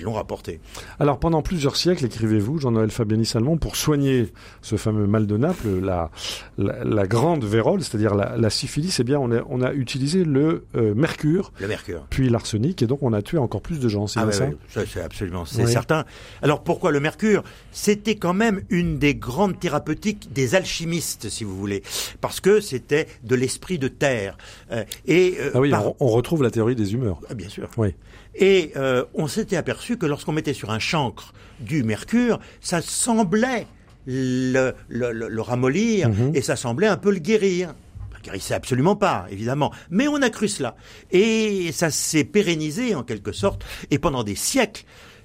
l'ont 0.00 0.12
rapporté. 0.12 0.60
Alors 1.00 1.18
pendant 1.18 1.40
plusieurs 1.42 1.76
siècles, 1.76 2.04
écrivez-vous, 2.04 2.58
Jean-Noël 2.58 2.90
Fabiani 2.90 3.24
Salmon, 3.24 3.56
pour 3.56 3.76
soigner 3.76 4.32
ce 4.60 4.76
fameux 4.76 5.06
mal 5.06 5.26
de 5.26 5.36
Naples, 5.36 5.80
la, 5.80 6.10
la, 6.58 6.84
la 6.84 7.06
grande 7.06 7.44
vérole, 7.44 7.82
c'est-à-dire 7.82 8.14
la, 8.14 8.36
la 8.36 8.50
syphilis, 8.50 8.96
eh 9.00 9.04
bien 9.04 9.18
on 9.18 9.32
a, 9.32 9.42
on 9.48 9.62
a 9.62 9.72
utilisé 9.72 10.24
le 10.24 10.64
euh, 10.76 10.94
mercure, 10.94 11.52
Le 11.60 11.68
mercure. 11.68 12.06
puis 12.10 12.28
l'arsenic, 12.28 12.82
et 12.82 12.86
donc 12.86 13.02
on 13.02 13.12
a 13.12 13.22
tué 13.22 13.38
encore 13.38 13.62
plus 13.62 13.78
de 13.80 13.88
gens, 13.88 14.06
c'est 14.06 14.20
Ah 14.20 14.26
ouais, 14.26 14.32
ça 14.32 14.46
ouais, 14.46 14.56
ça, 14.68 14.82
c'est 14.86 15.00
absolument, 15.00 15.44
c'est 15.46 15.64
Oui. 15.64 15.72
certain. 15.72 16.04
Alors 16.42 16.62
pourquoi 16.64 16.90
le 16.90 17.00
mercure? 17.00 17.42
C'était 17.72 18.16
quand 18.16 18.34
même 18.34 18.62
une 18.68 18.98
des 18.98 19.14
grandes 19.14 19.58
thérapeutiques 19.58 20.32
des 20.32 20.54
alchimistes, 20.54 21.28
si 21.30 21.44
vous 21.44 21.56
voulez, 21.56 21.82
parce 22.20 22.40
que 22.40 22.60
c'était 22.60 23.06
de 23.22 23.34
de 23.58 23.88
terre. 23.88 24.36
Euh, 24.70 24.84
et 25.06 25.36
euh, 25.40 25.50
Ah 25.54 25.60
oui, 25.60 25.70
par- 25.70 26.00
on, 26.00 26.08
retrouve 26.08 26.42
la 26.42 26.50
théorie 26.50 26.74
des 26.76 26.92
humeurs. 26.94 27.20
Ah, 27.30 27.34
bien 27.34 27.48
sûr. 27.48 27.68
Oui. 27.76 27.94
Et 28.34 28.72
euh, 28.76 29.04
on 29.14 29.26
s'était 29.28 29.56
aperçu 29.56 29.96
que 29.96 30.06
lorsqu'on 30.06 30.32
mettait 30.32 30.54
sur 30.54 30.70
un 30.70 30.78
chancre 30.78 31.32
du 31.60 31.82
mercure, 31.84 32.40
ça 32.60 32.80
semblait 32.82 33.66
le, 34.06 34.72
le, 34.88 35.12
le- 35.12 35.28
le 35.28 35.40
ramollir 35.42 36.08
Mhm. 36.08 36.32
et 36.34 36.42
ça 36.42 36.56
semblait 36.56 36.88
un 36.88 36.96
peu 36.96 37.10
le 37.10 37.18
guérir. 37.20 37.74
Guérissait 38.22 38.54
absolument 38.54 38.96
pas, 38.96 39.26
évidemment. 39.30 39.70
Mais 39.90 40.08
on 40.08 40.22
a 40.22 40.30
cru 40.30 40.48
cela. 40.48 40.76
Et 41.12 41.70
ça 41.72 41.90
s'est 41.90 42.24
pérennisé 42.24 42.94
en 42.94 43.02
quelque 43.02 43.32
sorte. 43.32 43.62
Et 43.90 43.98
pendant 43.98 44.24
des 44.24 44.34
siècles, 44.34 44.84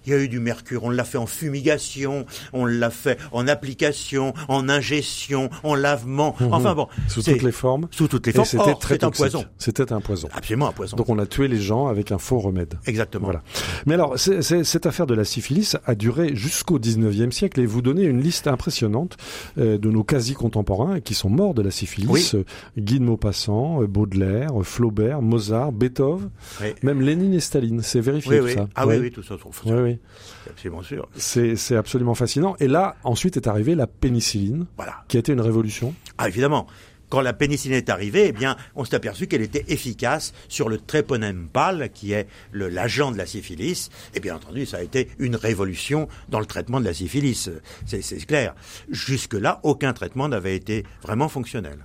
il 0.09 0.15
y 0.15 0.15
a 0.19 0.23
eu 0.23 0.27
du 0.29 0.39
mercure. 0.39 0.83
On 0.83 0.89
l'a 0.89 1.03
fait 1.03 1.17
en 1.17 1.25
fumigation, 1.27 2.25
on 2.53 2.65
l'a 2.65 2.89
fait 2.89 3.17
en 3.31 3.47
application, 3.47 4.33
en 4.47 4.67
ingestion, 4.69 5.49
en 5.63 5.75
lavement. 5.75 6.35
Enfin 6.51 6.73
bon. 6.73 6.87
Mhm. 6.97 7.09
Sous 7.09 7.21
toutes 7.23 7.43
les 7.43 7.51
formes. 7.51 7.87
Sous 7.91 8.07
toutes 8.07 8.25
les 8.27 8.33
formes. 8.33 8.45
c'était 8.45 8.75
très 8.75 8.95
c'est 8.95 9.03
un 9.03 9.07
toxique. 9.07 9.31
poison. 9.31 9.45
C'était 9.57 9.91
un 9.93 10.01
poison. 10.01 10.29
Absolument 10.33 10.69
un 10.69 10.71
poison. 10.71 10.97
Donc 10.97 11.09
on 11.09 11.19
a 11.19 11.25
tué 11.25 11.47
les 11.47 11.59
gens 11.59 11.87
avec 11.87 12.11
un 12.11 12.17
faux 12.17 12.39
remède. 12.39 12.75
Exactement. 12.87 13.25
Voilà. 13.25 13.43
Mais 13.85 13.93
alors, 13.93 14.17
cette 14.17 14.85
affaire 14.85 15.05
de 15.07 15.13
la 15.13 15.23
syphilis 15.25 15.75
a 15.85 15.95
duré 15.95 16.35
jusqu'au 16.35 16.79
19e 16.79 17.31
siècle 17.31 17.59
et 17.59 17.65
vous 17.65 17.81
donnez 17.81 18.03
une 18.03 18.21
liste 18.21 18.47
impressionnante 18.47 19.17
euh, 19.57 19.77
de 19.77 19.89
nos 19.89 20.03
quasi-contemporains 20.03 20.99
qui 21.01 21.13
sont 21.13 21.29
morts 21.29 21.53
de 21.53 21.61
la 21.61 21.71
syphilis. 21.71 22.07
Oui. 22.09 22.29
Euh, 22.33 22.43
Guy 22.77 22.99
de 22.99 23.03
Maupassant, 23.05 23.81
euh, 23.83 23.87
Baudelaire, 23.87 24.49
Flaubert, 24.63 25.21
Mozart, 25.21 25.71
Beethoven, 25.71 26.29
Oui. 26.61 26.67
même 26.83 27.01
Lénine 27.01 27.33
et 27.33 27.39
Staline. 27.39 27.81
C'est 27.81 28.01
vérifié 28.01 28.39
Oui, 28.41 28.53
tout 28.53 28.59
ça. 28.59 28.67
Ah 28.75 28.87
oui, 28.87 28.97
oui, 28.99 29.11
tout 29.11 29.23
ça, 29.23 29.37
trouve. 29.37 29.59
Oui, 29.65 29.73
oui. 29.81 29.98
C'est 30.43 30.49
absolument 30.51 30.81
sûr. 30.83 31.07
C'est 31.15 31.55
c'est 31.55 31.75
absolument 31.75 32.15
fascinant. 32.15 32.55
Et 32.59 32.67
là, 32.67 32.95
ensuite 33.03 33.35
est 33.37 33.47
arrivée 33.47 33.75
la 33.75 33.87
pénicilline, 33.87 34.65
Voilà. 34.77 35.03
qui 35.07 35.17
a 35.17 35.19
été 35.19 35.31
une 35.33 35.41
révolution. 35.41 35.93
Ah, 36.17 36.27
évidemment. 36.27 36.67
Quand 37.09 37.21
la 37.21 37.33
pénicilline 37.33 37.77
est 37.77 37.89
arrivée, 37.89 38.27
eh 38.29 38.31
bien, 38.31 38.55
on 38.75 38.85
s'est 38.85 38.95
aperçu 38.95 39.27
qu'elle 39.27 39.41
était 39.41 39.65
efficace 39.67 40.33
sur 40.47 40.69
le 40.69 40.77
tréponème 40.77 41.47
pâle, 41.51 41.89
qui 41.93 42.13
est 42.13 42.27
l'agent 42.53 43.11
de 43.11 43.17
la 43.17 43.25
syphilis. 43.25 43.89
Et 44.15 44.19
bien 44.19 44.35
entendu, 44.35 44.65
ça 44.65 44.77
a 44.77 44.81
été 44.81 45.09
une 45.19 45.35
révolution 45.35 46.07
dans 46.29 46.39
le 46.39 46.45
traitement 46.45 46.79
de 46.79 46.85
la 46.85 46.93
syphilis. 46.93 47.49
C'est 47.85 48.25
clair. 48.25 48.55
Jusque-là, 48.89 49.59
aucun 49.63 49.93
traitement 49.93 50.29
n'avait 50.29 50.55
été 50.55 50.83
vraiment 51.01 51.29
fonctionnel. 51.29 51.79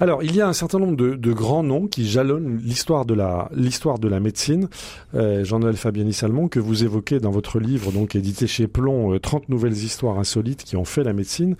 Alors, 0.00 0.22
il 0.22 0.34
y 0.34 0.40
a 0.40 0.48
un 0.48 0.52
certain 0.52 0.78
nombre 0.78 0.96
de, 0.96 1.32
grands 1.32 1.62
noms 1.62 1.86
qui 1.86 2.08
jalonnent 2.08 2.58
l'histoire 2.62 3.04
de 3.04 3.14
la 3.14 4.20
médecine. 4.20 4.68
Euh, 5.14 5.44
Jean-Noël 5.44 5.76
Fabiani 5.76 6.12
Salmon, 6.12 6.48
que 6.48 6.60
vous 6.60 6.84
évoquez 6.84 7.20
dans 7.20 7.30
votre 7.30 7.58
livre, 7.58 7.92
donc 7.92 8.16
édité 8.16 8.46
chez 8.46 8.66
Plomb, 8.66 9.14
euh, 9.14 9.18
30 9.18 9.48
nouvelles 9.48 9.76
histoires 9.76 10.18
insolites 10.18 10.64
qui 10.64 10.76
ont 10.76 10.84
fait 10.84 11.04
la 11.04 11.12
médecine. 11.12 11.56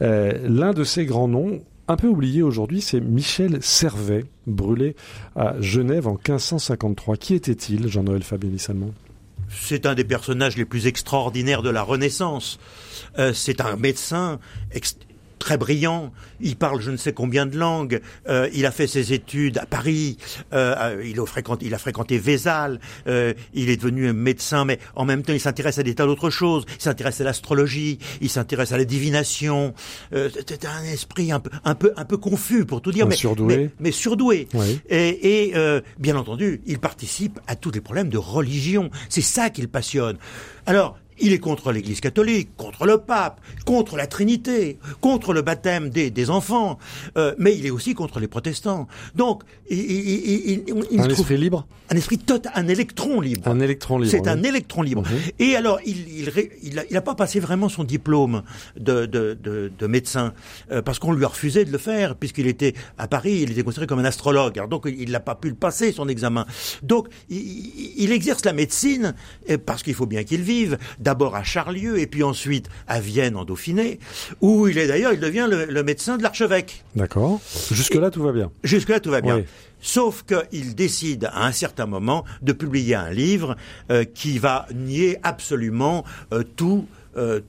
Euh, 0.00 0.32
L'un 0.48 0.72
de 0.72 0.84
ces 0.84 1.04
grands 1.04 1.28
noms, 1.28 1.62
un 1.88 1.96
peu 1.96 2.06
oublié 2.06 2.42
aujourd'hui, 2.42 2.80
c'est 2.80 3.00
Michel 3.00 3.62
Servet, 3.62 4.24
brûlé 4.46 4.94
à 5.34 5.60
Genève 5.60 6.06
en 6.06 6.12
1553. 6.12 7.16
Qui 7.16 7.34
était-il, 7.34 7.88
Jean-Noël 7.88 8.22
Salmon 8.58 8.92
C'est 9.48 9.86
un 9.86 9.94
des 9.94 10.04
personnages 10.04 10.56
les 10.56 10.64
plus 10.64 10.86
extraordinaires 10.86 11.62
de 11.62 11.70
la 11.70 11.82
Renaissance. 11.82 12.60
Euh, 13.18 13.32
c'est 13.32 13.60
un 13.60 13.76
médecin 13.76 14.38
très 15.42 15.58
brillant. 15.58 16.12
Il 16.40 16.54
parle 16.54 16.80
je 16.80 16.92
ne 16.92 16.96
sais 16.96 17.12
combien 17.12 17.46
de 17.46 17.58
langues. 17.58 18.00
Euh, 18.28 18.48
il 18.54 18.64
a 18.64 18.70
fait 18.70 18.86
ses 18.86 19.12
études 19.12 19.58
à 19.58 19.66
Paris. 19.66 20.16
Euh, 20.52 21.02
il, 21.04 21.18
a 21.18 21.26
fréquenté, 21.26 21.66
il 21.66 21.74
a 21.74 21.78
fréquenté 21.78 22.16
Vézal. 22.16 22.78
Euh, 23.08 23.34
il 23.52 23.68
est 23.68 23.76
devenu 23.76 24.08
un 24.08 24.12
médecin, 24.12 24.64
mais 24.64 24.78
en 24.94 25.04
même 25.04 25.22
temps, 25.22 25.32
il 25.32 25.40
s'intéresse 25.40 25.78
à 25.78 25.82
des 25.82 25.96
tas 25.96 26.06
d'autres 26.06 26.30
choses. 26.30 26.64
Il 26.76 26.80
s'intéresse 26.82 27.20
à 27.20 27.24
l'astrologie. 27.24 27.98
Il 28.20 28.30
s'intéresse 28.30 28.70
à 28.70 28.78
la 28.78 28.84
divination. 28.84 29.74
Euh, 30.14 30.30
C'était 30.32 30.64
un 30.64 30.84
esprit 30.84 31.32
un 31.32 31.40
peu, 31.40 31.50
un 31.64 31.74
peu, 31.74 31.92
un 31.96 32.04
peu 32.04 32.18
confus 32.18 32.64
pour 32.64 32.80
tout 32.80 32.92
dire, 32.92 33.08
mais 33.08 33.16
surdoué. 33.16 33.56
mais, 33.56 33.70
mais 33.80 33.90
surdoué. 33.90 34.46
Oui. 34.54 34.80
Et, 34.88 35.48
et, 35.48 35.56
euh, 35.56 35.80
bien 35.98 36.14
entendu, 36.14 36.60
il 36.66 36.78
participe 36.78 37.40
à 37.48 37.56
tous 37.56 37.72
les 37.72 37.80
problèmes 37.80 38.10
de 38.10 38.18
religion. 38.18 38.90
C'est 39.08 39.22
ça 39.22 39.50
qui 39.50 39.60
le 39.60 39.68
passionne. 39.68 40.18
Alors, 40.66 40.96
il 41.22 41.32
est 41.32 41.38
contre 41.38 41.72
l'Église 41.72 42.00
catholique, 42.00 42.50
contre 42.56 42.84
le 42.86 42.98
pape, 42.98 43.40
contre 43.64 43.96
la 43.96 44.06
Trinité, 44.06 44.78
contre 45.00 45.32
le 45.32 45.42
baptême 45.42 45.88
des, 45.90 46.10
des 46.10 46.28
enfants, 46.30 46.78
euh, 47.16 47.34
mais 47.38 47.56
il 47.56 47.64
est 47.66 47.70
aussi 47.70 47.94
contre 47.94 48.20
les 48.20 48.28
protestants. 48.28 48.86
Donc, 49.14 49.42
il, 49.70 49.78
il, 49.78 49.88
il, 49.90 50.62
il- 50.68 50.84
il 50.90 51.00
Un 51.00 51.08
esprit 51.08 51.36
libre 51.38 51.66
un 51.90 51.96
esprit 51.96 52.16
total, 52.16 52.50
un 52.54 52.68
électron 52.68 53.20
libre. 53.20 53.42
Un 53.46 53.60
électron 53.60 53.98
libre. 53.98 54.10
C'est 54.10 54.20
oui. 54.22 54.28
un 54.28 54.42
électron 54.44 54.80
libre. 54.80 55.02
Mhm. 55.02 55.18
Et 55.38 55.56
alors, 55.56 55.78
il 55.84 56.08
il, 56.08 56.30
ré- 56.30 56.50
il, 56.62 56.78
a, 56.78 56.84
il 56.90 56.96
a 56.96 57.02
pas 57.02 57.14
passé 57.14 57.38
vraiment 57.38 57.68
son 57.68 57.84
diplôme 57.84 58.42
de, 58.78 59.04
de, 59.04 59.36
de, 59.42 59.70
de 59.78 59.86
médecin 59.86 60.32
euh, 60.70 60.80
parce 60.80 60.98
qu'on 60.98 61.12
lui 61.12 61.22
a 61.26 61.28
refusé 61.28 61.66
de 61.66 61.70
le 61.70 61.76
faire 61.76 62.14
puisqu'il 62.16 62.46
était 62.46 62.72
à 62.96 63.08
Paris, 63.08 63.40
il 63.42 63.50
était 63.52 63.62
considéré 63.62 63.86
comme 63.86 63.98
un 63.98 64.06
astrologue. 64.06 64.56
Alors 64.56 64.68
donc, 64.70 64.84
il 64.86 65.10
n'a 65.10 65.20
pas 65.20 65.34
pu 65.34 65.50
le 65.50 65.54
passer 65.54 65.92
son 65.92 66.08
examen. 66.08 66.46
Donc, 66.82 67.08
il, 67.28 67.36
il- 67.36 67.92
il 68.04 68.12
exerce 68.12 68.42
la 68.46 68.54
médecine 68.54 69.14
euh, 69.50 69.58
parce 69.58 69.82
qu'il 69.82 69.92
faut 69.94 70.06
bien 70.06 70.24
qu'il 70.24 70.40
vive. 70.40 70.78
D'abord 71.12 71.36
à 71.36 71.42
Charlieu 71.44 71.98
et 71.98 72.06
puis 72.06 72.22
ensuite 72.22 72.70
à 72.88 72.98
Vienne 72.98 73.36
en 73.36 73.44
Dauphiné, 73.44 73.98
où 74.40 74.66
il 74.66 74.78
est 74.78 74.86
d'ailleurs, 74.86 75.12
il 75.12 75.20
devient 75.20 75.46
le, 75.46 75.66
le 75.66 75.82
médecin 75.82 76.16
de 76.16 76.22
l'archevêque. 76.22 76.84
D'accord. 76.96 77.38
Jusque-là, 77.70 78.10
tout 78.10 78.22
va 78.22 78.32
bien. 78.32 78.50
Jusque-là, 78.64 78.98
tout 78.98 79.10
va 79.10 79.20
bien. 79.20 79.36
Oui. 79.36 79.44
Sauf 79.82 80.24
qu'il 80.24 80.74
décide 80.74 81.28
à 81.30 81.44
un 81.44 81.52
certain 81.52 81.84
moment 81.84 82.24
de 82.40 82.54
publier 82.54 82.94
un 82.94 83.10
livre 83.10 83.56
euh, 83.90 84.04
qui 84.04 84.38
va 84.38 84.66
nier 84.74 85.18
absolument 85.22 86.02
euh, 86.32 86.44
tout. 86.56 86.86
Euh, 87.16 87.40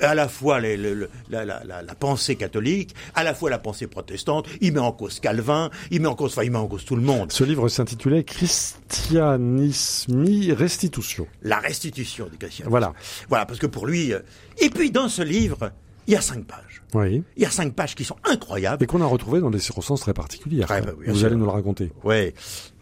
à 0.00 0.14
la 0.14 0.28
fois 0.28 0.60
les- 0.60 0.76
le- 0.76 0.94
le- 0.94 1.10
la, 1.30 1.44
la- 1.44 1.62
la- 1.64 1.82
la 1.82 1.94
pensée 1.94 2.36
catholique, 2.36 2.94
à 3.14 3.24
la 3.24 3.34
fois 3.34 3.50
la 3.50 3.58
pensée 3.58 3.86
protestante, 3.86 4.46
il 4.60 4.72
met 4.72 4.80
en 4.80 4.92
cause 4.92 5.20
Calvin, 5.20 5.70
il 5.90 6.00
met 6.00 6.08
en 6.08 6.14
cause, 6.14 6.32
enfin, 6.32 6.44
il 6.44 6.50
met 6.50 6.58
en 6.58 6.66
cause 6.68 6.84
tout 6.84 6.96
le 6.96 7.02
monde. 7.02 7.32
Ce 7.32 7.44
livre 7.44 7.68
s'intitulait 7.68 8.24
Christianismi 8.24 10.52
Restitutio. 10.52 11.26
La 11.42 11.58
restitution 11.58 12.26
du 12.30 12.38
christianisme. 12.38 12.70
Voilà. 12.70 12.92
Voilà, 13.28 13.46
parce 13.46 13.58
que 13.58 13.66
pour 13.66 13.86
lui. 13.86 14.12
euh, 14.12 14.20
Et 14.58 14.70
puis 14.70 14.90
dans 14.90 15.08
ce 15.08 15.22
livre, 15.22 15.70
il 16.06 16.14
y 16.14 16.16
a 16.16 16.20
cinq 16.20 16.44
pages. 16.44 16.82
Oui. 16.94 17.22
Il 17.36 17.42
y 17.42 17.46
a 17.46 17.50
cinq 17.50 17.72
pages 17.74 17.94
qui 17.94 18.04
sont 18.04 18.16
incroyables. 18.24 18.82
Et 18.82 18.86
qu'on 18.86 19.00
a 19.00 19.06
retrouvé 19.06 19.40
dans 19.40 19.50
des 19.50 19.60
circonstances 19.60 20.00
très 20.00 20.14
particulières. 20.14 20.66
Très, 20.66 20.82
bah, 20.82 20.92
Vous 21.06 21.24
allez 21.24 21.36
nous 21.36 21.44
le 21.44 21.50
raconter. 21.52 21.92
Ouais. 22.02 22.34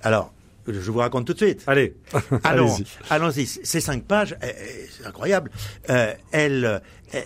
Alors, 0.03 0.33
je 0.72 0.90
vous 0.90 0.98
raconte 0.98 1.26
tout 1.26 1.33
de 1.35 1.38
suite. 1.38 1.62
Allez. 1.66 1.94
Alors, 2.44 2.74
Allez-y. 2.74 2.87
allons-y. 3.11 3.46
Ces 3.46 3.81
cinq 3.81 4.04
pages, 4.04 4.33
euh, 4.42 4.46
euh, 4.46 4.52
c'est 4.96 5.07
incroyable. 5.07 5.50
Euh, 5.90 6.12
elles, 6.33 6.64
euh, 6.64 6.78
euh, 7.14 7.20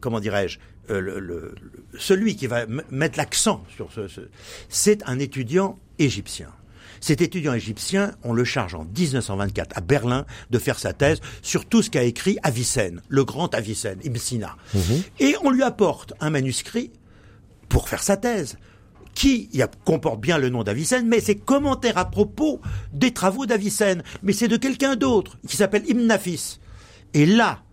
comment 0.00 0.20
dirais-je, 0.20 0.58
euh, 0.90 1.00
le, 1.00 1.18
le- 1.18 1.54
le- 1.60 1.98
celui 1.98 2.36
qui 2.36 2.46
va 2.46 2.62
m- 2.62 2.82
mettre 2.90 3.18
l'accent 3.18 3.64
sur 3.74 3.92
ce, 3.92 4.08
ce- 4.08 4.28
c'est 4.68 5.02
un 5.08 5.18
étudiant 5.18 5.78
égyptien. 5.98 6.48
Cet 7.00 7.20
étudiant 7.20 7.54
égyptien, 7.54 8.16
on 8.24 8.32
le 8.32 8.42
charge 8.42 8.74
en 8.74 8.84
1924 8.84 9.76
à 9.76 9.80
Berlin 9.80 10.26
de 10.50 10.58
faire 10.58 10.78
sa 10.80 10.92
thèse 10.92 11.20
sur 11.42 11.64
tout 11.64 11.80
ce 11.82 11.90
qu'a 11.90 12.02
écrit 12.02 12.38
Avicenne, 12.42 13.02
le 13.08 13.24
grand 13.24 13.54
Avicenne, 13.54 14.00
Ibn 14.02 14.16
Sina. 14.18 14.56
Et 15.20 15.36
on 15.44 15.50
lui 15.50 15.62
apporte 15.62 16.12
un 16.20 16.30
manuscrit 16.30 16.90
pour 17.68 17.88
faire 17.88 18.02
sa 18.02 18.16
thèse 18.16 18.56
qui 19.18 19.50
comporte 19.84 20.20
bien 20.20 20.38
le 20.38 20.48
nom 20.48 20.62
d'Avicenne, 20.62 21.08
mais 21.08 21.18
c'est 21.18 21.34
commentaire 21.34 21.98
à 21.98 22.08
propos 22.08 22.60
des 22.92 23.12
travaux 23.12 23.46
d'Avicenne. 23.46 24.04
Mais 24.22 24.32
c'est 24.32 24.46
de 24.46 24.56
quelqu'un 24.56 24.94
d'autre, 24.94 25.38
qui 25.48 25.56
s'appelle 25.56 25.82
Ibn. 25.88 26.16
Et 27.14 27.26
là, 27.26 27.64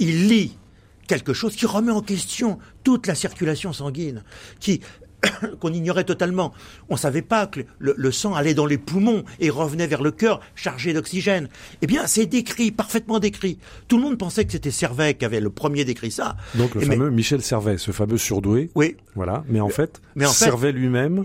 il 0.00 0.26
lit 0.26 0.58
quelque 1.06 1.34
chose 1.34 1.54
qui 1.54 1.66
remet 1.66 1.92
en 1.92 2.00
question 2.02 2.58
toute 2.82 3.06
la 3.06 3.14
circulation 3.14 3.72
sanguine, 3.72 4.24
qui 4.58 4.80
qu'on 5.60 5.72
ignorait 5.72 6.04
totalement. 6.04 6.52
On 6.88 6.94
ne 6.94 6.98
savait 6.98 7.22
pas 7.22 7.46
que 7.46 7.60
le, 7.78 7.94
le 7.96 8.12
sang 8.12 8.34
allait 8.34 8.54
dans 8.54 8.66
les 8.66 8.78
poumons 8.78 9.24
et 9.40 9.50
revenait 9.50 9.86
vers 9.86 10.02
le 10.02 10.10
cœur 10.10 10.40
chargé 10.54 10.92
d'oxygène. 10.92 11.48
Eh 11.82 11.86
bien, 11.86 12.06
c'est 12.06 12.26
décrit, 12.26 12.70
parfaitement 12.70 13.18
décrit. 13.18 13.58
Tout 13.88 13.96
le 13.96 14.02
monde 14.04 14.18
pensait 14.18 14.44
que 14.44 14.52
c'était 14.52 14.70
Servet 14.70 15.14
qui 15.14 15.24
avait 15.24 15.40
le 15.40 15.50
premier 15.50 15.84
décrit 15.84 16.10
ça. 16.10 16.36
Donc 16.54 16.74
le 16.74 16.82
Et 16.82 16.86
mais- 16.86 16.96
fameux 16.96 17.10
Michel 17.10 17.42
Servet, 17.42 17.78
ce 17.78 17.90
fameux 17.90 18.18
surdoué. 18.18 18.70
Oui. 18.74 18.96
Voilà. 19.16 19.44
Mais 19.48 19.60
en 19.60 19.68
fait, 19.68 20.00
Mais 20.14 20.24
en 20.26 20.30
fait- 20.32 20.44
Servet 20.44 20.72
lui-même 20.72 21.24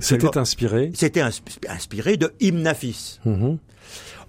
s'était 0.00 0.38
inspiré. 0.38 0.90
C'était 0.94 1.20
ins- 1.22 1.30
inspiré 1.68 2.16
de 2.16 2.32
Ibn 2.40 2.58
Nafis. 2.58 3.18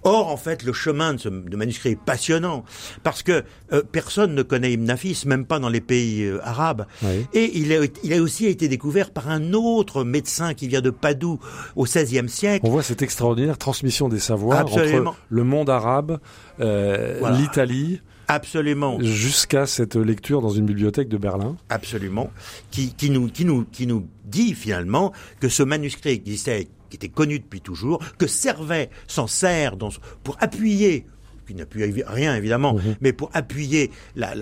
Or, 0.06 0.28
en 0.28 0.36
fait, 0.36 0.62
le 0.62 0.72
chemin 0.72 1.14
de 1.14 1.18
ce 1.18 1.28
de 1.28 1.56
manuscrit 1.56 1.90
est 1.90 2.00
passionnant 2.00 2.64
parce 3.02 3.22
que 3.22 3.42
euh, 3.72 3.82
personne 3.90 4.34
ne 4.34 4.42
connaît 4.42 4.72
Ibn 4.72 4.84
Nafis, 4.84 5.24
même 5.26 5.44
pas 5.44 5.58
dans 5.58 5.68
les 5.68 5.80
pays 5.80 6.22
euh, 6.22 6.38
arabes. 6.46 6.86
Oui. 7.02 7.26
Et 7.34 7.58
il 7.58 7.72
a, 7.72 7.84
il 8.04 8.12
a 8.14 8.22
aussi 8.22 8.46
été 8.46 8.68
découvert 8.68 9.10
par 9.10 9.28
un 9.28 9.52
autre 9.52 10.04
médecin 10.04 10.54
qui 10.54 10.68
vient 10.68 10.80
de 10.80 10.90
Padoue 10.90 11.40
au 11.74 11.84
XVIe 11.84 12.28
siècle. 12.28 12.64
On 12.66 12.70
voit 12.70 12.82
cette 12.82 13.02
extraordinaire 13.02 13.58
transmission 13.58 14.08
des 14.08 14.20
savoirs 14.20 14.60
Absolument. 14.60 15.10
entre 15.10 15.18
le 15.28 15.44
monde 15.44 15.68
arabe, 15.70 16.18
euh, 16.60 17.16
Voilà. 17.20 17.36
l'Italie, 17.38 18.00
Absolument, 18.28 18.98
jusqu'à 19.00 19.66
cette 19.66 19.94
lecture 19.94 20.40
dans 20.40 20.50
une 20.50 20.66
bibliothèque 20.66 21.08
de 21.08 21.16
Berlin. 21.16 21.56
absolument, 21.68 22.30
qui, 22.72 22.92
qui 22.94 23.10
nous, 23.10 23.28
qui 23.28 23.44
nous, 23.44 23.64
qui 23.70 23.86
nous 23.86 24.06
dit 24.24 24.54
finalement 24.54 25.12
que 25.40 25.48
ce 25.48 25.62
manuscrit 25.62 26.10
existait, 26.10 26.66
qui 26.90 26.96
était 26.96 27.08
connu 27.08 27.38
depuis 27.38 27.60
toujours, 27.60 28.00
que 28.18 28.26
Servet 28.26 28.90
s'en 29.06 29.26
sert 29.26 29.76
dans, 29.76 29.90
pour 30.24 30.36
appuyer 30.40 31.06
qui 31.46 31.54
n'appuie 31.54 31.84
rien 32.04 32.34
évidemment, 32.34 32.74
Mhm. 32.74 32.96
mais 33.00 33.12
pour 33.12 33.30
appuyer 33.32 33.92
la, 34.16 34.34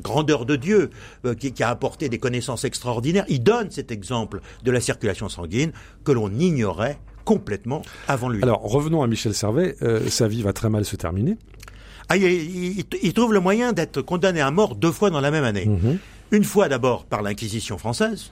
grandeur 0.00 0.46
de 0.46 0.54
Dieu 0.54 0.90
euh, 1.24 1.34
qui, 1.34 1.52
qui 1.52 1.64
a 1.64 1.68
apporté 1.68 2.08
des 2.08 2.18
connaissances 2.18 2.64
extraordinaires. 2.64 3.24
Il 3.28 3.42
donne 3.42 3.72
cet 3.72 3.90
exemple 3.90 4.40
de 4.62 4.70
la 4.70 4.80
circulation 4.80 5.28
sanguine 5.28 5.72
que 6.04 6.12
l'on 6.12 6.30
ignorait 6.38 6.98
complètement 7.24 7.82
avant 8.06 8.28
lui. 8.28 8.40
Alors 8.44 8.62
revenons 8.62 9.02
à 9.02 9.08
Michel 9.08 9.34
Servet. 9.34 9.74
Euh, 9.82 10.08
sa 10.08 10.28
vie 10.28 10.42
va 10.42 10.52
très 10.52 10.70
mal 10.70 10.84
se 10.84 10.94
terminer. 10.94 11.36
Ah, 12.08 12.16
il, 12.16 12.22
il- 12.22 12.84
il 13.02 13.12
trouve 13.12 13.32
le 13.34 13.40
moyen 13.40 13.72
d'être 13.72 14.00
condamné 14.00 14.40
à 14.40 14.50
mort 14.52 14.76
deux 14.76 14.92
fois 14.92 15.10
dans 15.10 15.20
la 15.20 15.30
même 15.32 15.44
année. 15.44 15.66
Mhm. 15.66 15.98
Une 16.30 16.44
fois 16.44 16.68
d'abord 16.68 17.04
par 17.04 17.22
l'Inquisition 17.22 17.78
française, 17.78 18.30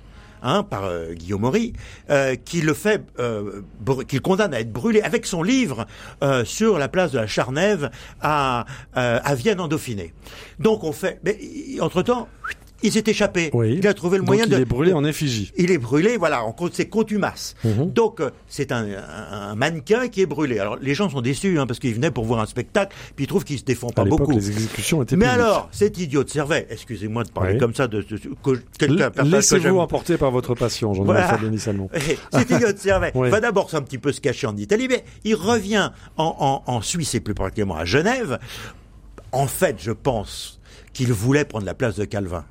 par 0.69 0.85
euh, 0.85 1.13
Guillaume 1.13 1.43
Maury, 1.43 1.73
euh, 2.11 2.35
qui 2.37 2.61
le 2.61 2.75
fait, 2.75 3.03
euh, 3.19 3.63
br- 3.85 4.05
qui 4.05 4.17
le 4.17 4.23
condamne 4.23 4.55
à 4.55 4.61
être 4.61 4.73
brûlé 4.73 5.01
avec 5.01 5.27
son 5.27 5.43
livre 5.43 5.87
euh, 6.23 6.45
sur 6.45 6.79
la 6.79 6.89
place 6.89 7.13
de 7.13 7.19
la 7.19 7.27
Charnève 7.27 7.91
à, 8.21 8.65
à 8.95 9.35
Vienne 9.35 9.61
en 9.61 9.69
Dauphiné. 9.69 10.13
Donc 10.59 10.85
on 10.85 10.93
fait, 10.93 11.21
mais 11.25 11.39
entre 11.81 12.03
temps, 12.03 12.29
il 12.83 12.93
s'est 12.93 13.05
échappé. 13.07 13.51
Oui. 13.53 13.77
Il 13.79 13.87
a 13.87 13.95
trouvé 13.95 14.19
le 14.19 14.23
Donc 14.23 14.29
moyen 14.29 14.45
il 14.45 14.51
de. 14.51 14.59
est 14.59 14.65
brûlé 14.65 14.93
en 14.93 15.05
effigie. 15.05 15.53
Il 15.57 15.71
est 15.71 15.79
brûlé, 15.79 16.17
voilà, 16.17 16.45
en 16.45 16.53
compte 16.53 16.75
c'est 16.75 16.89
contumace. 16.89 17.55
Mhm. 17.65 17.93
Donc 17.93 18.21
euh, 18.21 18.31
c'est 18.49 18.71
un, 18.73 18.87
un- 19.31 19.55
mannequin 19.55 20.09
qui 20.09 20.21
est 20.23 20.27
brûlé. 20.27 20.59
Alors 20.59 20.77
les 20.81 20.95
gens 20.95 21.09
sont 21.09 21.21
déçus 21.23 21.59
hein, 21.59 21.67
parce 21.67 21.79
qu'ils 21.81 21.95
venaient 21.95 22.11
pour 22.11 22.25
voir 22.25 22.41
un 22.41 22.47
spectacle, 22.47 22.95
puis 23.17 23.25
ils 23.25 23.29
trouvent 23.29 23.45
qu'il 23.45 23.59
se 23.59 23.65
défend 23.65 23.89
pas 23.91 24.05
beaucoup. 24.05 24.31
les 24.33 24.51
exécutions 24.51 25.03
étaient 25.03 25.17
Mais 25.17 25.27
alors, 25.27 25.69
cet 25.73 25.99
idiot 25.99 26.23
de 26.25 26.29
Servet, 26.31 26.67
excusez-moi 26.71 27.25
de 27.25 27.31
parler 27.31 27.55
Oui. 27.55 27.59
comme 27.59 27.75
ça 27.75 27.87
de, 27.89 28.03
de- 28.03 28.19
que 28.43 28.61
quelqu'un, 28.79 29.11
Laissez-vous 29.25 29.79
emporter 29.79 30.17
par 30.19 30.31
votre 30.31 30.55
passion, 30.55 30.93
Jean-Noël 30.95 31.25
Voilà. 31.27 31.91
Cet 32.33 32.51
idiot 32.51 32.73
de 32.73 32.79
Servet 32.79 33.13
Oui. 33.15 33.31
va 33.31 33.41
d'abord 33.41 33.69
un 33.75 33.83
petit 33.83 33.99
peu 33.99 34.13
se 34.13 34.21
cacher 34.21 34.47
en 34.47 34.57
Italie, 34.57 34.87
mais 34.89 35.05
il 35.25 35.35
revient 35.35 35.91
en, 36.17 36.63
en, 36.67 36.73
en 36.73 36.81
Suisse 36.83 37.15
et 37.15 37.21
plus 37.21 37.35
particulièrement 37.35 37.77
à 37.77 37.85
Genève. 37.85 38.39
En 39.33 39.47
fait, 39.47 39.77
je 39.79 39.91
pense 39.93 40.61
qu'il 40.93 41.13
voulait 41.13 41.45
prendre 41.45 41.67
la 41.67 41.75
place 41.75 41.97
de 41.97 42.05
Calvin. 42.05 42.45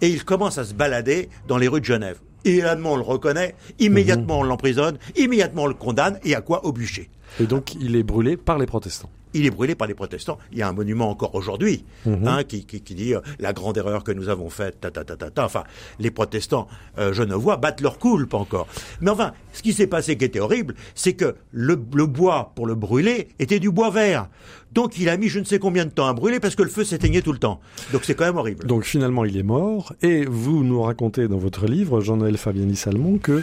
Et 0.00 0.08
il 0.08 0.24
commence 0.24 0.58
à 0.58 0.64
se 0.64 0.74
balader 0.74 1.28
dans 1.46 1.58
les 1.58 1.68
rues 1.68 1.80
de 1.80 1.84
Genève. 1.86 2.18
Immédiatement, 2.44 2.92
on 2.92 2.96
le 2.96 3.02
reconnaît, 3.02 3.54
immédiatement, 3.78 4.40
on 4.40 4.42
l'emprisonne, 4.44 4.96
immédiatement, 5.16 5.64
on 5.64 5.66
le 5.66 5.74
condamne, 5.74 6.18
et 6.24 6.34
à 6.34 6.40
quoi 6.40 6.64
Au 6.64 6.72
bûcher. 6.72 7.10
Et 7.40 7.44
donc 7.44 7.74
il 7.74 7.94
est 7.96 8.02
brûlé 8.04 8.36
par 8.36 8.58
les 8.58 8.64
protestants. 8.66 9.10
il 9.34 9.44
est 9.44 9.50
brûlé 9.50 9.74
par 9.74 9.86
les 9.86 9.92
protestants. 9.94 10.38
Il 10.52 10.56
y 10.58 10.62
a 10.62 10.68
un 10.68 10.72
monument 10.72 11.10
encore 11.10 11.34
aujourd'hui 11.34 11.84
Mhm. 12.06 12.26
hein, 12.26 12.44
qui, 12.44 12.64
qui, 12.64 12.80
qui 12.80 12.94
dit 12.94 13.14
euh, 13.14 13.20
la 13.38 13.52
grande 13.52 13.76
erreur 13.76 14.02
que 14.02 14.12
nous 14.12 14.30
avons 14.30 14.48
faite. 14.48 14.80
Ta, 14.80 14.90
ta, 14.90 15.04
ta, 15.04 15.16
ta, 15.16 15.30
ta. 15.30 15.44
Enfin, 15.44 15.64
les 15.98 16.10
protestants 16.10 16.66
euh, 16.98 17.12
genevois 17.12 17.58
battent 17.58 17.82
leur 17.82 17.98
coulpe 17.98 18.32
encore. 18.32 18.66
Mais 19.02 19.10
enfin, 19.10 19.32
ce 19.52 19.60
qui 19.62 19.74
s'est 19.74 19.86
passé 19.86 20.16
qui 20.16 20.24
était 20.24 20.40
horrible, 20.40 20.74
c'est 20.94 21.12
que 21.12 21.34
le, 21.52 21.78
le 21.94 22.06
bois 22.06 22.52
pour 22.54 22.66
le 22.66 22.74
brûler 22.74 23.28
était 23.38 23.58
du 23.60 23.70
bois 23.70 23.90
vert. 23.90 24.28
Donc 24.72 24.98
il 24.98 25.08
a 25.08 25.16
mis 25.16 25.28
je 25.28 25.38
ne 25.40 25.44
sais 25.44 25.58
combien 25.58 25.84
de 25.84 25.90
temps 25.90 26.06
à 26.06 26.12
brûler 26.12 26.40
parce 26.40 26.54
que 26.54 26.62
le 26.62 26.68
feu 26.68 26.84
s'éteignait 26.84 27.22
tout 27.22 27.32
le 27.32 27.38
temps. 27.38 27.60
Donc 27.92 28.02
c'est 28.04 28.14
quand 28.14 28.24
même 28.26 28.36
horrible. 28.36 28.66
Donc 28.66 28.84
finalement, 28.84 29.24
il 29.24 29.36
est 29.36 29.42
mort. 29.42 29.92
Et 30.02 30.24
vous 30.26 30.62
nous 30.64 30.82
racontez 30.82 31.26
dans 31.28 31.38
votre 31.38 31.66
livre, 31.66 32.00
Jean-Noël 32.00 32.36
Fabiani-Salmon, 32.36 33.18
que 33.18 33.42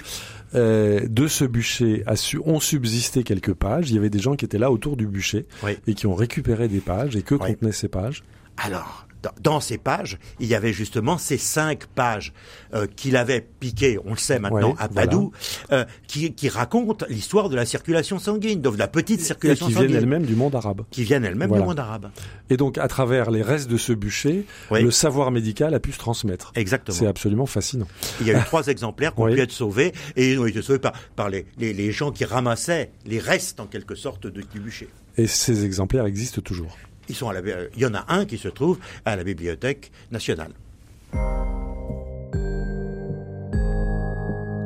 euh, 0.53 1.01
de 1.09 1.27
ce 1.27 1.43
bûcher 1.45 2.03
a 2.05 2.15
su, 2.15 2.39
ont 2.45 2.59
subsisté 2.59 3.23
quelques 3.23 3.53
pages. 3.53 3.89
Il 3.89 3.95
y 3.95 3.97
avait 3.97 4.09
des 4.11 4.19
gens 4.19 4.35
qui 4.35 4.45
étaient 4.45 4.57
là 4.59 4.71
autour 4.71 4.95
du 4.97 5.07
bûcher 5.07 5.45
Oui. 5.63 5.71
et 5.87 5.93
qui 5.95 6.07
ont 6.07 6.15
récupéré 6.15 6.67
des 6.67 6.79
pages. 6.79 7.15
Et 7.15 7.23
que 7.23 7.35
Oui. 7.35 7.53
contenaient 7.53 7.71
ces 7.71 7.87
pages 7.89 8.23
Alors, 8.57 9.07
dans, 9.41 9.59
ces 9.59 9.77
pages, 9.77 10.17
il 10.39 10.47
y 10.47 10.55
avait 10.55 10.73
justement 10.73 11.17
ces 11.17 11.37
cinq 11.37 11.85
pages 11.87 12.33
euh, 12.73 12.87
qu'il 12.95 13.15
avait 13.17 13.41
piquées, 13.59 13.97
on 14.05 14.11
le 14.11 14.17
sait 14.17 14.39
maintenant, 14.39 14.69
Ouais, 14.71 14.75
à 14.79 14.87
Padoue, 14.89 15.31
euh, 15.71 15.85
qui, 16.07 16.33
qui 16.33 16.49
racontent 16.49 17.05
l'histoire 17.09 17.49
de 17.49 17.55
la 17.55 17.65
circulation 17.65 18.19
sanguine, 18.19 18.61
de 18.61 18.69
la 18.77 18.87
petite 18.87 19.21
Et 19.21 19.23
circulation 19.23 19.67
qui 19.67 19.71
viennent 19.73 19.83
sanguine, 19.83 19.97
elles-mêmes 19.97 20.25
du 20.25 20.35
monde 20.35 20.55
arabe. 20.55 20.81
qui 20.91 21.03
viennent 21.03 21.25
elles-mêmes 21.25 21.47
Voilà. 21.49 21.63
du 21.63 21.67
monde 21.67 21.79
arabe. 21.79 22.09
Et 22.49 22.57
donc, 22.57 22.77
à 22.77 22.87
travers 22.87 23.31
les 23.31 23.41
restes 23.41 23.69
de 23.69 23.77
ce 23.77 23.93
bûcher, 23.93 24.45
Oui. 24.71 24.81
le 24.83 24.91
savoir 24.91 25.31
médical 25.31 25.73
a 25.73 25.79
pu 25.79 25.91
se 25.91 25.97
transmettre. 25.99 26.51
Exactement. 26.55 26.97
C'est 26.97 27.07
absolument 27.07 27.45
fascinant. 27.45 27.87
Il 28.21 28.27
y 28.27 28.31
a 28.31 28.39
eu 28.39 28.43
trois 28.45 28.67
exemplaires 28.67 29.13
qui 29.15 29.21
ont 29.21 29.25
Oui. 29.25 29.35
pu 29.35 29.41
être 29.41 29.51
sauvés, 29.51 29.93
et 30.15 30.31
ils 30.33 30.39
ont 30.39 30.45
été 30.45 30.61
sauvés 30.61 30.79
par, 30.79 30.93
par 31.15 31.29
les, 31.29 31.45
les, 31.57 31.73
les 31.73 31.91
gens 31.91 32.11
qui 32.11 32.25
ramassaient 32.25 32.91
les 33.05 33.19
restes, 33.19 33.59
en 33.59 33.65
quelque 33.65 33.95
sorte, 33.95 34.27
de, 34.27 34.41
du 34.41 34.59
bûcher. 34.59 34.89
Et 35.17 35.27
ces 35.27 35.63
exemplaires 35.65 36.05
existent 36.05 36.41
toujours. 36.41 36.77
Ils 37.09 37.15
sont 37.15 37.29
à 37.29 37.33
la, 37.33 37.39
euh, 37.39 37.67
il 37.75 37.81
y 37.81 37.85
en 37.85 37.93
a 37.93 38.05
un 38.07 38.25
qui 38.25 38.37
se 38.37 38.47
trouve 38.47 38.79
à 39.05 39.15
la 39.15 39.23
Bibliothèque 39.23 39.91
nationale. 40.11 40.51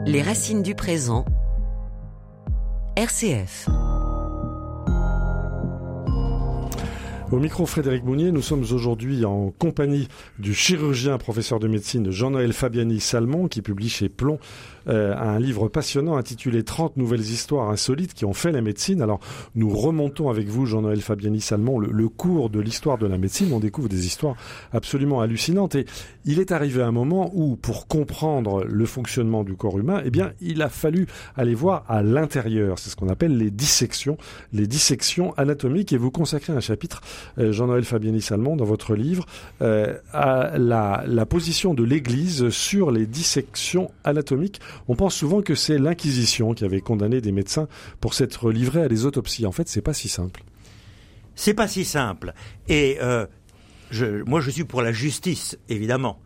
Les 0.06 0.22
racines 0.22 0.64
du 0.64 0.76
présent. 0.76 1.26
RCF. 2.96 3.70
Au 7.32 7.38
micro 7.38 7.68
Frédéric 7.68 8.04
Mounier, 8.04 8.32
nous 8.32 8.42
sommes 8.42 8.64
aujourd'hui 8.64 9.24
en 9.24 9.52
compagnie 9.52 10.08
du 10.40 10.56
chirurgien 10.56 11.20
professeur 11.20 11.60
de 11.60 11.68
médecine 11.68 12.10
Jean-Noël 12.10 12.54
Fabiani 12.54 13.00
Salmon 13.00 13.48
qui 13.48 13.62
publie 13.62 13.88
chez 13.88 14.10
Plomb 14.10 14.40
euh, 14.88 15.16
un 15.16 15.40
livre 15.40 15.68
passionnant 15.68 16.18
intitulé 16.18 16.64
30 16.64 16.98
nouvelles 16.98 17.22
histoires 17.22 17.70
insolites 17.70 18.14
qui 18.14 18.26
ont 18.26 18.34
fait 18.34 18.52
la 18.52 18.62
médecine. 18.62 19.02
Alors 19.02 19.20
nous 19.56 19.70
remontons 19.70 20.30
avec 20.30 20.48
vous 20.48 20.66
Jean-Noël 20.66 21.02
Fabiani 21.02 21.42
Salmon 21.42 21.80
le, 21.80 21.90
le 21.92 22.10
cours 22.10 22.50
de 22.50 22.60
l'histoire 22.60 22.98
de 22.98 23.08
la 23.08 23.18
médecine. 23.18 23.54
On 23.54 23.60
découvre 23.60 23.90
des 23.90 24.06
histoires 24.06 24.36
absolument 24.74 25.22
hallucinantes 25.22 25.76
et 25.76 25.86
il 26.26 26.40
est 26.40 26.52
arrivé 26.52 26.82
un 26.82 26.92
moment 26.92 27.32
où 27.34 27.56
pour 27.56 27.88
comprendre 27.88 28.64
le 28.64 28.86
fonctionnement 28.86 29.44
du 29.44 29.56
corps 29.56 29.80
humain, 29.80 30.02
eh 30.06 30.12
bien 30.12 30.32
il 30.42 30.62
a 30.62 30.70
fallu 30.70 31.08
aller 31.36 31.56
voir 31.56 31.84
à 31.88 32.04
l'intérieur. 32.04 32.80
C'est 32.80 32.90
ce 32.90 32.96
qu'on 32.96 33.10
appelle 33.10 33.38
les 33.38 33.52
dissections, 33.52 34.18
les 34.54 34.68
dissections 34.68 35.34
anatomiques 35.38 35.94
et 35.94 35.98
vous 35.98 36.12
consacrez 36.12 36.54
un 36.54 36.60
chapitre 36.60 37.02
euh, 37.38 37.52
Jean-Noël 37.52 37.84
Fabiani 37.84 38.22
Salmon, 38.22 38.56
dans 38.56 38.66
votre 38.66 38.96
livre, 38.96 39.26
euh, 39.62 39.98
à 40.14 40.58
la, 40.58 41.04
la 41.08 41.26
position 41.26 41.74
de 41.74 41.84
l'Église 41.84 42.50
sur 42.50 42.92
les 42.92 43.06
dissections 43.06 43.92
anatomiques. 44.04 44.60
On 44.88 44.96
pense 44.96 45.16
souvent 45.16 45.42
que 45.42 45.56
c'est 45.56 45.78
l'Inquisition 45.78 46.54
qui 46.54 46.66
avait 46.66 46.82
condamné 46.82 47.22
des 47.22 47.32
médecins 47.32 47.68
pour 48.02 48.14
s'être 48.14 48.52
livrés 48.52 48.84
à 48.84 48.88
des 48.88 49.06
autopsies. 49.06 49.46
En 49.46 49.52
fait, 49.52 49.68
c'est 49.68 49.82
pas 49.82 49.94
si 49.94 50.10
simple. 50.10 50.44
C'est 51.36 51.54
pas 51.54 51.70
si 51.70 51.86
simple. 51.86 52.34
Et 52.68 52.98
euh, 53.02 53.26
je, 53.92 54.24
moi, 54.24 54.42
je 54.42 54.50
suis 54.50 54.66
pour 54.66 54.82
la 54.82 54.92
justice, 54.92 55.58
évidemment. 55.70 56.20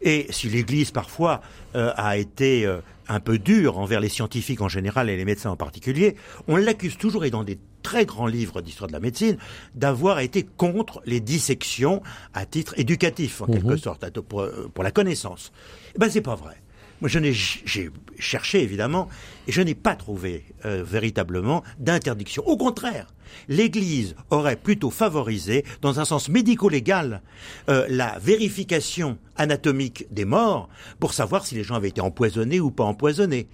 Et 0.00 0.26
si 0.30 0.48
l'Église, 0.48 0.90
parfois, 0.90 1.42
euh, 1.76 1.92
a 1.96 2.16
été 2.16 2.66
euh, 2.66 2.80
un 3.08 3.20
peu 3.20 3.38
dure 3.38 3.78
envers 3.78 4.00
les 4.00 4.08
scientifiques 4.08 4.60
en 4.60 4.68
général 4.68 5.10
et 5.10 5.16
les 5.16 5.24
médecins 5.24 5.50
en 5.50 5.56
particulier, 5.56 6.16
on 6.48 6.56
l'accuse 6.56 6.96
toujours, 6.96 7.24
et 7.24 7.30
dans 7.30 7.44
des 7.44 7.58
très 7.82 8.06
grands 8.06 8.26
livres 8.26 8.62
d'histoire 8.62 8.88
de 8.88 8.92
la 8.92 9.00
médecine, 9.00 9.36
d'avoir 9.74 10.20
été 10.20 10.42
contre 10.42 11.02
les 11.04 11.20
dissections 11.20 12.02
à 12.32 12.46
titre 12.46 12.74
éducatif, 12.78 13.42
en 13.42 13.46
quelque 13.46 13.76
sorte, 13.76 14.20
pour 14.20 14.82
la 14.82 14.90
connaissance. 14.90 15.52
Eh 15.94 15.98
ben, 15.98 16.08
c'est 16.08 16.22
pas 16.22 16.36
vrai. 16.36 16.63
Je 17.04 17.18
n'ai, 17.18 17.32
j'ai 17.32 17.90
cherché 18.18 18.62
évidemment, 18.62 19.08
et 19.46 19.52
je 19.52 19.62
n'ai 19.62 19.74
pas 19.74 19.96
trouvé 19.96 20.44
euh, 20.64 20.82
véritablement 20.84 21.62
d'interdiction. 21.78 22.42
Au 22.46 22.56
contraire, 22.56 23.06
l'Église 23.48 24.14
aurait 24.30 24.56
plutôt 24.56 24.90
favorisé, 24.90 25.64
dans 25.82 26.00
un 26.00 26.04
sens 26.04 26.28
médico-légal, 26.28 27.22
euh, 27.68 27.86
la 27.88 28.18
vérification 28.18 29.18
anatomique 29.36 30.06
des 30.10 30.24
morts 30.24 30.68
pour 31.00 31.14
savoir 31.14 31.46
si 31.46 31.54
les 31.54 31.64
gens 31.64 31.74
avaient 31.74 31.88
été 31.88 32.00
empoisonnés 32.00 32.60
ou 32.60 32.70
pas 32.70 32.84
empoisonnés. 32.84 33.48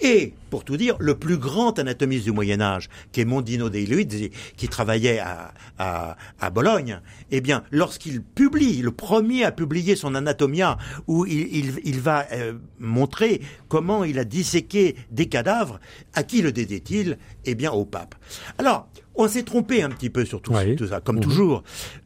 Et, 0.00 0.34
pour 0.50 0.64
tout 0.64 0.76
dire, 0.76 0.96
le 0.98 1.14
plus 1.14 1.38
grand 1.38 1.78
anatomiste 1.78 2.24
du 2.24 2.32
Moyen 2.32 2.60
Âge, 2.60 2.88
qui 3.12 3.20
est 3.20 3.24
Mondino 3.24 3.70
dei 3.70 3.86
Luigi, 3.86 4.30
qui 4.56 4.68
travaillait 4.68 5.20
à, 5.20 5.54
à, 5.78 6.16
à 6.40 6.50
Bologne, 6.50 7.00
eh 7.30 7.40
bien, 7.40 7.62
lorsqu'il 7.70 8.20
publie, 8.22 8.82
le 8.82 8.90
premier 8.90 9.44
à 9.44 9.52
publier 9.52 9.94
son 9.96 10.14
Anatomia, 10.16 10.78
où 11.06 11.24
il, 11.26 11.56
il, 11.56 11.80
il 11.84 12.00
va 12.00 12.26
euh, 12.32 12.54
montrer 12.80 13.40
comment 13.68 14.02
il 14.04 14.18
a 14.18 14.24
disséqué 14.24 14.96
des 15.12 15.26
cadavres, 15.26 15.78
à 16.14 16.24
qui 16.24 16.42
le 16.42 16.50
dédie-t-il 16.50 17.16
Eh 17.44 17.54
bien, 17.54 17.70
au 17.70 17.84
pape. 17.84 18.16
Alors, 18.58 18.88
on 19.14 19.28
s'est 19.28 19.44
trompé 19.44 19.82
un 19.82 19.90
petit 19.90 20.10
peu 20.10 20.24
sur 20.24 20.42
tout, 20.42 20.52
Oui. 20.52 20.74
tout 20.76 20.88
ça, 20.88 21.00
comme 21.00 21.20
toujours. 21.20 21.62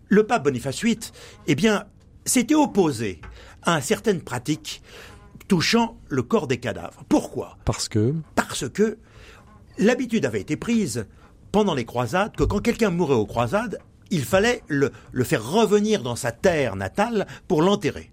Le 0.08 0.24
pape 0.24 0.44
Boniface 0.44 0.82
VIII, 0.84 0.98
eh 1.46 1.54
bien, 1.54 1.84
s'était 2.26 2.54
opposé 2.54 3.20
à 3.62 3.80
certaines 3.80 4.20
pratiques 4.20 4.82
touchant 5.48 5.98
le 6.08 6.22
corps 6.22 6.46
des 6.46 6.58
cadavres. 6.58 7.02
Pourquoi? 7.08 7.58
Parce 7.64 7.88
que 7.88 8.14
Parce 8.34 8.68
que 8.68 8.98
l'habitude 9.78 10.26
avait 10.26 10.40
été 10.40 10.56
prise 10.56 11.06
pendant 11.50 11.74
les 11.74 11.84
croisades 11.84 12.36
que 12.36 12.44
quand 12.44 12.60
quelqu'un 12.60 12.90
mourait 12.90 13.14
aux 13.14 13.26
croisades, 13.26 13.78
il 14.10 14.24
fallait 14.24 14.62
le, 14.68 14.92
le 15.12 15.24
faire 15.24 15.44
revenir 15.50 16.02
dans 16.02 16.16
sa 16.16 16.32
terre 16.32 16.76
natale 16.76 17.26
pour 17.46 17.62
l'enterrer. 17.62 18.10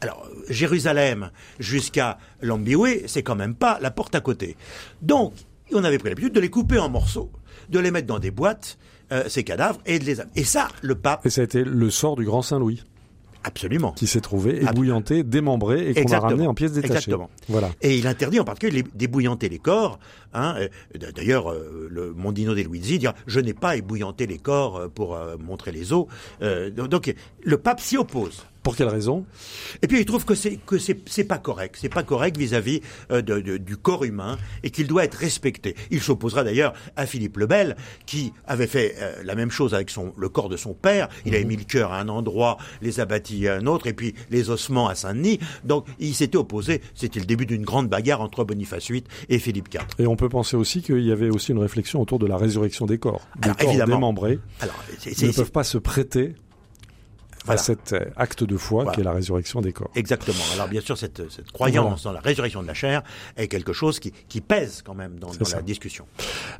Alors, 0.00 0.28
Jérusalem 0.48 1.30
jusqu'à 1.58 2.18
Lambioué, 2.42 3.04
c'est 3.06 3.22
quand 3.22 3.34
même 3.34 3.54
pas 3.54 3.78
la 3.80 3.90
porte 3.90 4.14
à 4.14 4.20
côté. 4.20 4.56
Donc, 5.02 5.34
on 5.72 5.84
avait 5.84 5.98
pris 5.98 6.10
l'habitude 6.10 6.34
de 6.34 6.40
les 6.40 6.50
couper 6.50 6.78
en 6.78 6.88
morceaux, 6.88 7.30
de 7.70 7.78
les 7.78 7.90
mettre 7.90 8.06
dans 8.06 8.18
des 8.18 8.30
boîtes, 8.30 8.78
euh, 9.12 9.24
ces 9.28 9.42
cadavres, 9.42 9.80
et 9.86 9.98
de 9.98 10.04
les... 10.04 10.16
Et 10.34 10.44
ça, 10.44 10.68
le 10.82 10.96
pape, 10.96 11.24
et 11.24 11.30
ça 11.30 11.40
a 11.40 11.44
été 11.44 11.64
le 11.64 11.90
sort 11.90 12.16
du 12.16 12.24
grand 12.24 12.42
Saint 12.42 12.58
Louis 12.58 12.84
absolument. 13.46 13.92
qui 13.92 14.06
s'est 14.06 14.20
trouvé 14.20 14.60
Ah, 14.66 14.70
ébouillanté, 14.70 15.22
démembré 15.22 15.90
et 15.90 16.04
qu'on 16.04 16.12
a 16.12 16.18
ramené 16.20 16.46
en 16.46 16.54
pièces 16.54 16.72
détachées. 16.72 16.94
Exactement. 16.94 17.30
Voilà. 17.48 17.70
Et 17.80 17.96
il 17.96 18.06
interdit 18.06 18.40
en 18.40 18.44
particulier 18.44 18.84
d'ébouillanter 18.94 19.48
les 19.48 19.58
corps. 19.58 19.98
Hein. 20.34 20.54
Euh, 20.58 20.68
D'ailleurs, 21.14 21.50
euh, 21.50 21.88
le 21.90 22.12
Mondino 22.12 22.54
de 22.54 22.62
Luigi 22.62 22.98
dira 22.98 23.14
je 23.26 23.40
n'ai 23.40 23.54
pas 23.54 23.76
ébouillanté 23.76 24.26
les 24.26 24.38
corps 24.38 24.76
euh, 24.76 24.88
pour 24.88 25.18
montrer 25.38 25.72
les 25.72 25.92
os. 25.92 26.06
Donc 26.76 27.14
le 27.42 27.56
pape 27.58 27.80
s'y 27.80 27.96
oppose. 27.96 28.44
Pour 28.66 28.74
quelle 28.74 28.88
raison? 28.88 29.24
Et 29.80 29.86
puis 29.86 30.00
il 30.00 30.04
trouve 30.04 30.24
que 30.24 30.34
c'est 30.34 30.56
que 30.56 30.76
c'est 30.76 30.98
c'est 31.08 31.22
pas 31.22 31.38
correct, 31.38 31.76
c'est 31.80 31.88
pas 31.88 32.02
correct 32.02 32.36
vis-à-vis 32.36 32.80
euh, 33.12 33.22
de- 33.22 33.38
de- 33.38 33.58
du 33.58 33.76
corps 33.76 34.02
humain 34.02 34.38
et 34.64 34.70
qu'il 34.70 34.88
doit 34.88 35.04
être 35.04 35.14
respecté. 35.14 35.76
Il 35.92 36.00
s'opposera 36.02 36.42
d'ailleurs 36.42 36.72
à 36.96 37.06
Philippe 37.06 37.36
le 37.36 37.46
Bel 37.46 37.76
qui 38.06 38.32
avait 38.44 38.66
fait 38.66 38.96
euh, 38.98 39.22
la 39.24 39.36
même 39.36 39.52
chose 39.52 39.72
avec 39.72 39.88
son 39.88 40.12
le 40.16 40.28
corps 40.28 40.48
de 40.48 40.56
son 40.56 40.74
père. 40.74 41.08
Il 41.24 41.36
avait 41.36 41.44
mis 41.44 41.54
le 41.54 41.62
cœur 41.62 41.92
à 41.92 42.00
un 42.00 42.08
endroit, 42.08 42.56
les 42.82 42.98
abattis 42.98 43.46
à 43.46 43.54
un 43.54 43.66
autre 43.66 43.86
et 43.86 43.92
puis 43.92 44.14
les 44.30 44.50
ossements 44.50 44.88
à 44.88 44.96
Saint-Denis. 44.96 45.38
Donc 45.62 45.86
il 46.00 46.12
s'était 46.12 46.36
opposé. 46.36 46.80
C'était 46.96 47.20
le 47.20 47.26
début 47.26 47.46
d'une 47.46 47.62
grande 47.64 47.88
bagarre 47.88 48.20
entre 48.20 48.42
Boniface 48.42 48.90
VIII 48.90 49.04
et 49.28 49.38
Philippe 49.38 49.72
IV. 49.72 49.82
Et 50.00 50.08
on 50.08 50.16
peut 50.16 50.28
penser 50.28 50.56
aussi 50.56 50.82
qu'il 50.82 51.04
y 51.04 51.12
avait 51.12 51.30
aussi 51.30 51.52
une 51.52 51.60
réflexion 51.60 52.00
autour 52.02 52.18
de 52.18 52.26
la 52.26 52.36
résurrection 52.36 52.86
des 52.86 52.98
corps. 52.98 53.22
Des 53.38 53.44
Alors, 53.44 53.56
corps 53.58 53.68
évidemment. 53.70 53.94
démembrés 53.94 54.40
Alors 54.60 54.74
ne 55.06 55.32
peuvent 55.32 55.52
pas 55.52 55.62
se 55.62 55.78
prêter 55.78 56.34
Voilà. 57.46 57.60
à 57.60 57.64
cet 57.64 57.92
euh, 57.92 58.04
acte 58.16 58.44
de 58.44 58.56
foi 58.56 58.82
Voilà. 58.82 58.94
qui 58.94 59.00
est 59.00 59.04
la 59.04 59.12
résurrection 59.12 59.60
des 59.60 59.72
corps. 59.72 59.90
Exactement. 59.94 60.42
Alors 60.54 60.68
bien 60.68 60.80
sûr, 60.80 60.98
cette, 60.98 61.30
cette 61.30 61.50
croyance 61.52 62.02
dans 62.04 62.12
la 62.12 62.20
résurrection 62.20 62.62
de 62.62 62.66
la 62.66 62.74
chair 62.74 63.02
est 63.36 63.48
quelque 63.48 63.72
chose 63.72 63.98
qui, 63.98 64.12
qui 64.28 64.40
pèse 64.40 64.82
quand 64.84 64.94
même 64.94 65.18
dans, 65.18 65.28
dans 65.28 65.48
la 65.54 65.62
discussion. 65.62 66.06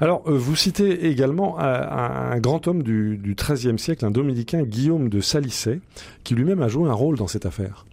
Alors, 0.01 0.23
euh, 0.27 0.33
vous 0.37 0.57
citez 0.57 1.07
également 1.09 1.59
euh, 1.61 1.63
un, 1.63 2.33
un 2.33 2.39
grand 2.41 2.67
homme 2.69 2.83
du, 2.83 3.35
XIIIe 3.37 3.79
siècle, 3.79 4.05
un 4.05 4.11
dominicain, 4.11 4.63
Guillaume 4.63 5.09
de 5.09 5.21
Salicet, 5.21 5.81
qui 6.25 6.35
lui-même 6.35 6.63
a 6.63 6.69
joué 6.69 6.89
un 6.89 6.95
rôle 6.95 7.17
dans 7.17 7.27
cette 7.27 7.47
affaire. 7.47 7.85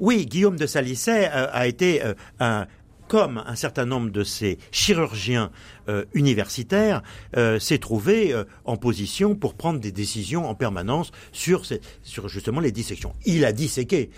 Oui, 0.00 0.26
Guillaume 0.26 0.56
de 0.56 0.66
Salicet 0.66 1.30
euh, 1.32 1.46
a 1.52 1.66
été 1.66 2.02
euh, 2.04 2.14
un 2.40 2.66
comme 3.12 3.44
un 3.46 3.56
certain 3.56 3.84
nombre 3.84 4.08
de 4.10 4.24
ces 4.24 4.56
chirurgiens 4.70 5.50
euh, 5.90 6.06
universitaires 6.14 7.02
euh, 7.36 7.58
s'est 7.58 7.76
trouvé 7.76 8.32
euh, 8.32 8.44
en 8.64 8.78
position 8.78 9.34
pour 9.34 9.52
prendre 9.52 9.80
des 9.80 9.92
décisions 9.92 10.48
en 10.48 10.54
permanence 10.54 11.12
sur, 11.30 11.66
sur 12.02 12.28
justement 12.30 12.60
les 12.60 12.72
dissections. 12.72 13.12
Il 13.26 13.44
a 13.44 13.52
disséqué. 13.52 14.08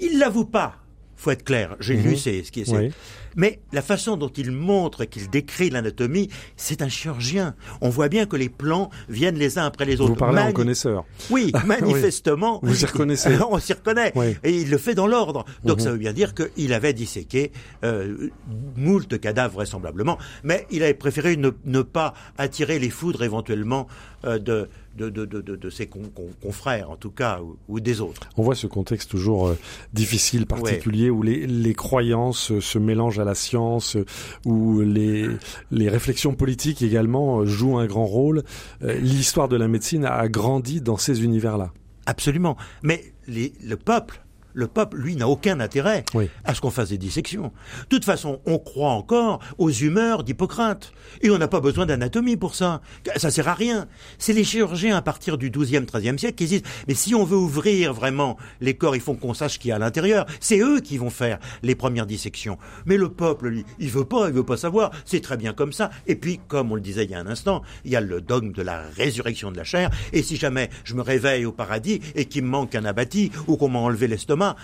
Il 0.00 0.18
l'avoue 0.18 0.44
pas 0.44 0.81
faut 1.22 1.30
être 1.30 1.44
clair. 1.44 1.76
J'ai 1.80 1.96
Mhm. 1.96 2.02
lu 2.02 2.16
c'est 2.16 2.42
ce 2.42 2.50
qui 2.52 2.60
est. 2.62 2.68
Oui. 2.70 2.90
Mais 3.34 3.60
la 3.72 3.80
façon 3.80 4.18
dont 4.18 4.28
il 4.28 4.50
montre 4.52 5.02
et 5.02 5.06
qu'il 5.06 5.30
décrit 5.30 5.70
l'anatomie, 5.70 6.28
c'est 6.56 6.82
un 6.82 6.88
chirurgien. 6.90 7.54
On 7.80 7.88
voit 7.88 8.08
bien 8.08 8.26
que 8.26 8.36
les 8.36 8.50
plans 8.50 8.90
viennent 9.08 9.38
les 9.38 9.58
uns 9.58 9.64
après 9.64 9.86
les 9.86 10.00
autres. 10.02 10.10
Vous 10.10 10.16
parlez 10.16 10.40
en 10.40 10.44
Mani- 10.44 10.52
connaisseur. 10.54 11.04
Oui, 11.30 11.50
manifestement. 11.66 12.60
Vous 12.62 12.82
y 12.82 12.84
reconnaissez. 12.86 13.30
On 13.50 13.58
s'y 13.58 13.72
reconnaît. 13.72 14.12
Oui. 14.16 14.36
Et 14.44 14.52
il 14.60 14.68
le 14.68 14.76
fait 14.76 14.94
dans 14.94 15.06
l'ordre. 15.06 15.46
Donc 15.64 15.78
Mhm. 15.78 15.84
ça 15.84 15.90
veut 15.92 15.98
bien 15.98 16.12
dire 16.12 16.34
qu'il 16.34 16.72
avait 16.74 16.92
disséqué 16.92 17.52
euh, 17.84 18.28
moult 18.76 19.18
cadavres 19.18 19.54
vraisemblablement, 19.54 20.18
mais 20.44 20.66
il 20.70 20.82
avait 20.82 20.92
préféré 20.94 21.36
ne, 21.36 21.50
ne 21.64 21.82
pas 21.82 22.12
attirer 22.36 22.78
les 22.78 22.90
foudres 22.90 23.22
éventuellement 23.22 23.86
euh, 24.24 24.38
de, 24.38 24.68
de, 24.96 25.08
de, 25.08 25.24
de, 25.24 25.40
de- 25.40 25.70
ses 25.70 25.86
con- 25.86 26.10
con- 26.14 26.28
confrères, 26.42 26.90
en 26.90 26.96
tout 26.96 27.10
cas, 27.10 27.40
ou, 27.40 27.56
ou 27.68 27.80
des 27.80 28.00
autres. 28.00 28.28
On 28.36 28.42
voit 28.42 28.54
ce 28.54 28.66
contexte 28.66 29.10
toujours 29.10 29.48
euh, 29.48 29.58
difficile, 29.92 30.46
particulier, 30.46 31.10
où 31.10 31.22
les, 31.22 31.46
les 31.46 31.74
croyances 31.74 32.50
euh, 32.52 32.60
se 32.60 32.78
mélangent 32.78 33.18
à 33.18 33.24
la 33.24 33.34
science, 33.34 33.96
euh, 33.96 34.04
où 34.44 34.80
les, 34.80 35.26
les 35.70 35.88
réflexions 35.88 36.34
politiques 36.34 36.82
également 36.82 37.44
jouent 37.46 37.78
un 37.78 37.86
grand 37.86 38.06
rôle. 38.06 38.42
Euh, 38.82 38.98
L'histoire 38.98 39.48
de 39.48 39.56
la 39.56 39.68
médecine 39.68 40.04
a 40.04 40.28
grandi 40.28 40.80
dans 40.80 40.96
ces 40.96 41.24
univers-là. 41.24 41.72
Absolument. 42.06 42.56
Mais 42.82 43.12
les- 43.26 43.52
le 43.64 43.76
peuple, 43.76 44.22
le 44.54 44.66
peuple, 44.66 44.98
lui, 44.98 45.16
n'a 45.16 45.28
aucun 45.28 45.60
intérêt 45.60 46.04
Oui. 46.14 46.28
à 46.44 46.54
ce 46.54 46.60
qu'on 46.60 46.70
fasse 46.70 46.90
des 46.90 46.98
dissections. 46.98 47.52
De 47.82 47.86
toute 47.88 48.04
façon, 48.04 48.40
on 48.46 48.58
croit 48.58 48.90
encore 48.90 49.40
aux 49.58 49.70
humeurs 49.70 50.24
d'Hippocrate. 50.24 50.92
Et 51.22 51.30
on 51.30 51.38
n'a 51.38 51.48
pas 51.48 51.60
besoin 51.60 51.86
d'anatomie 51.86 52.36
pour 52.36 52.54
ça. 52.54 52.80
Ça 53.16 53.30
sert 53.30 53.48
à 53.48 53.54
rien. 53.54 53.86
C'est 54.18 54.32
les 54.32 54.44
chirurgiens 54.44 54.96
à 54.96 55.02
partir 55.02 55.38
du 55.38 55.50
12e, 55.50 55.84
13e 55.86 56.18
siècle 56.18 56.36
qui 56.36 56.46
disent, 56.46 56.62
mais 56.88 56.94
si 56.94 57.14
on 57.14 57.24
veut 57.24 57.36
ouvrir 57.36 57.92
vraiment 57.94 58.36
les 58.60 58.74
corps, 58.74 58.94
il 58.96 59.00
faut 59.02 59.14
qu'on 59.14 59.34
sache 59.34 59.54
ce 59.54 59.58
qu'il 59.58 59.68
y 59.70 59.72
a 59.72 59.76
à 59.76 59.78
l'intérieur. 59.78 60.26
C'est 60.40 60.60
eux 60.60 60.80
qui 60.80 60.98
vont 60.98 61.10
faire 61.10 61.38
les 61.62 61.74
premières 61.74 62.06
dissections. 62.06 62.58
Mais 62.86 62.96
le 62.96 63.08
peuple, 63.08 63.48
lui, 63.48 63.64
il 63.78 63.90
veut 63.90 64.04
pas, 64.04 64.28
il 64.28 64.34
veut 64.34 64.44
pas 64.44 64.56
savoir. 64.56 64.90
C'est 65.04 65.20
très 65.20 65.36
bien 65.36 65.52
comme 65.52 65.72
ça. 65.72 65.90
Et 66.06 66.16
puis, 66.16 66.40
comme 66.48 66.72
on 66.72 66.74
le 66.74 66.80
disait 66.80 67.04
il 67.04 67.10
y 67.10 67.14
a 67.14 67.18
un 67.20 67.26
instant, 67.26 67.62
il 67.84 67.90
y 67.92 67.96
a 67.96 68.00
le 68.00 68.20
dogme 68.20 68.52
de 68.52 68.62
la 68.62 68.82
résurrection 68.96 69.50
de 69.50 69.56
la 69.56 69.64
chair. 69.64 69.90
Et 70.12 70.22
si 70.22 70.36
jamais 70.36 70.70
je 70.84 70.94
me 70.94 71.02
réveille 71.02 71.44
au 71.46 71.52
paradis 71.52 72.00
et 72.14 72.24
qu'il 72.26 72.42
me 72.44 72.48
manque 72.48 72.74
un 72.74 72.84
abattis 72.84 73.30
ou 73.46 73.56
qu'on 73.56 73.68
m'a 73.68 73.78
enlevé 73.78 74.08
l'estomac, 74.08 74.41
아! 74.42 74.56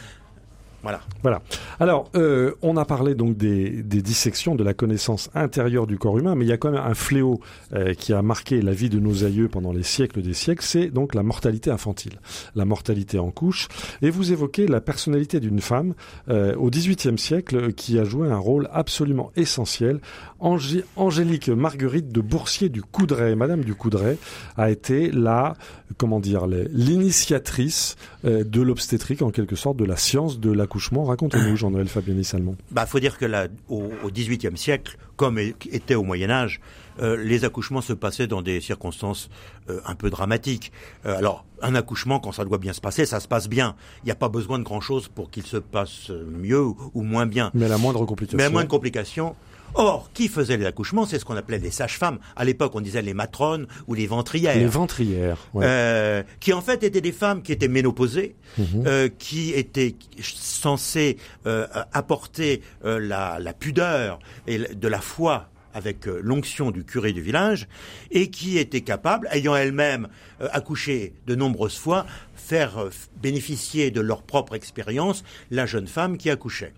Voilà. 0.82 1.00
Voilà. 1.22 1.42
Alors, 1.80 2.08
euh, 2.14 2.52
on 2.62 2.76
a 2.76 2.84
parlé 2.84 3.14
donc 3.14 3.36
des, 3.36 3.82
des 3.82 4.00
dissections, 4.02 4.54
de 4.54 4.62
la 4.62 4.74
connaissance 4.74 5.28
intérieure 5.34 5.86
du 5.86 5.98
corps 5.98 6.18
humain, 6.18 6.34
mais 6.36 6.44
il 6.44 6.48
y 6.48 6.52
a 6.52 6.56
quand 6.56 6.70
même 6.70 6.80
un 6.82 6.94
fléau 6.94 7.40
euh, 7.72 7.94
qui 7.94 8.12
a 8.12 8.22
marqué 8.22 8.62
la 8.62 8.72
vie 8.72 8.88
de 8.88 8.98
nos 9.00 9.24
aïeux 9.24 9.48
pendant 9.48 9.72
les 9.72 9.82
siècles 9.82 10.22
des 10.22 10.34
siècles, 10.34 10.64
c'est 10.64 10.88
donc 10.88 11.14
la 11.14 11.22
mortalité 11.22 11.70
infantile, 11.70 12.20
la 12.54 12.64
mortalité 12.64 13.18
en 13.18 13.30
couche. 13.30 13.68
Et 14.02 14.10
vous 14.10 14.32
évoquez 14.32 14.66
la 14.68 14.80
personnalité 14.80 15.40
d'une 15.40 15.60
femme 15.60 15.94
euh, 16.28 16.54
au 16.56 16.70
XVIIIe 16.70 17.18
siècle 17.18 17.72
qui 17.72 17.98
a 17.98 18.04
joué 18.04 18.28
un 18.28 18.38
rôle 18.38 18.68
absolument 18.72 19.32
essentiel. 19.36 20.00
Angé- 20.40 20.84
Angélique 20.96 21.48
Marguerite 21.48 22.12
de 22.12 22.20
Boursier 22.20 22.68
du 22.68 22.82
Coudray, 22.82 23.34
Madame 23.34 23.64
du 23.64 23.74
Coudray, 23.74 24.16
a 24.56 24.70
été 24.70 25.10
la, 25.10 25.54
comment 25.96 26.20
dire, 26.20 26.46
l'initiatrice 26.46 27.96
euh, 28.24 28.44
de 28.44 28.60
l'obstétrique 28.62 29.22
en 29.22 29.30
quelque 29.30 29.56
sorte, 29.56 29.76
de 29.76 29.84
la 29.84 29.96
science 29.96 30.38
de 30.38 30.52
l'accouchement. 30.68 31.04
Racontez-nous, 31.04 31.56
Jean-Noël 31.56 31.88
Fabiani 31.88 32.24
Salmon. 32.24 32.56
Bah, 32.70 32.84
faut 32.84 33.00
dire 33.00 33.16
que 33.16 33.24
là, 33.24 33.48
au, 33.68 33.90
XVIIIe 34.06 34.56
siècle, 34.56 34.98
comme 35.16 35.38
était 35.38 35.94
au 35.94 36.02
Moyen 36.02 36.30
Âge, 36.30 36.60
euh, 37.00 37.16
les 37.16 37.44
accouchements 37.44 37.80
se 37.80 37.94
passaient 37.94 38.26
dans 38.26 38.42
des 38.42 38.60
circonstances 38.60 39.30
euh, 39.70 39.80
un 39.86 39.94
peu 39.94 40.10
dramatiques. 40.10 40.70
Euh, 41.06 41.16
alors, 41.16 41.46
un 41.62 41.74
accouchement, 41.74 42.20
quand 42.20 42.32
ça 42.32 42.44
doit 42.44 42.58
bien 42.58 42.74
se 42.74 42.80
passer, 42.80 43.06
ça 43.06 43.20
se 43.20 43.28
passe 43.28 43.48
bien. 43.48 43.76
Il 44.02 44.06
n'y 44.06 44.12
a 44.12 44.16
pas 44.16 44.28
besoin 44.28 44.58
de 44.58 44.64
grand-chose 44.64 45.08
pour 45.08 45.30
qu'il 45.30 45.44
se 45.46 45.56
passe 45.56 46.10
mieux 46.10 46.60
ou, 46.60 47.02
moins 47.02 47.26
bien. 47.26 47.50
Mais 47.54 47.68
la 47.68 47.78
moindre 47.78 48.04
complication. 48.04 48.36
Mais 48.36 48.44
à 48.44 48.50
moins 48.50 48.64
de 48.64 48.68
complications. 48.68 49.34
Or, 49.74 50.10
qui 50.14 50.28
faisait 50.28 50.56
les 50.56 50.66
accouchements 50.66 51.06
C'est 51.06 51.18
ce 51.18 51.24
qu'on 51.24 51.36
appelait 51.36 51.58
les 51.58 51.70
sages-femmes. 51.70 52.18
À 52.36 52.44
l'époque, 52.44 52.72
on 52.74 52.80
disait 52.80 53.02
les 53.02 53.14
matrones 53.14 53.66
ou 53.86 53.94
les 53.94 54.06
ventrières. 54.06 54.56
Les 54.56 54.66
ventrières. 54.66 55.38
ouais. 55.54 55.64
Euh, 55.66 56.22
qui 56.40 56.52
en 56.52 56.60
fait 56.60 56.82
étaient 56.82 57.00
des 57.00 57.12
femmes 57.12 57.42
qui 57.42 57.52
étaient 57.52 57.68
ménopausées, 57.68 58.34
Mhm. 58.58 58.84
euh, 58.86 59.08
qui 59.18 59.52
étaient 59.52 59.94
censées 60.22 61.16
euh, 61.46 61.66
apporter 61.92 62.62
euh, 62.84 62.98
la, 62.98 63.38
la 63.40 63.52
pudeur 63.52 64.18
et 64.46 64.58
de 64.58 64.88
la 64.88 65.00
foi 65.00 65.48
avec 65.74 66.08
euh, 66.08 66.18
l'onction 66.24 66.70
du 66.70 66.82
curé 66.82 67.12
du 67.12 67.20
village, 67.20 67.68
et 68.10 68.30
qui 68.30 68.58
étaient 68.58 68.80
capables, 68.80 69.28
ayant 69.30 69.54
elles-mêmes 69.54 70.08
euh, 70.40 70.48
accouché 70.52 71.12
de 71.26 71.34
nombreuses 71.34 71.76
fois, 71.78 72.06
faire 72.48 72.78
euh, 72.78 72.90
bénéficier 73.20 73.90
de 73.90 74.00
leur 74.00 74.22
propre 74.22 74.54
expérience 74.54 75.22
la 75.50 75.66
jeune 75.66 75.86
femme 75.86 76.16
qui 76.16 76.30
accouchait. 76.30 76.72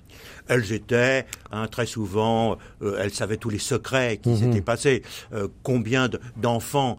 Elles 0.48 0.72
étaient, 0.72 1.26
hein, 1.52 1.68
très 1.68 1.86
souvent, 1.86 2.58
euh, 2.82 2.98
elles 3.00 3.12
savaient 3.14 3.36
tous 3.36 3.50
les 3.50 3.60
secrets 3.60 4.18
qui 4.20 4.30
Mhm. 4.30 4.36
s'étaient 4.36 4.60
passés, 4.62 5.02
euh, 5.32 5.46
combien 5.62 6.08
de- 6.08 6.20
d'enfants 6.36 6.98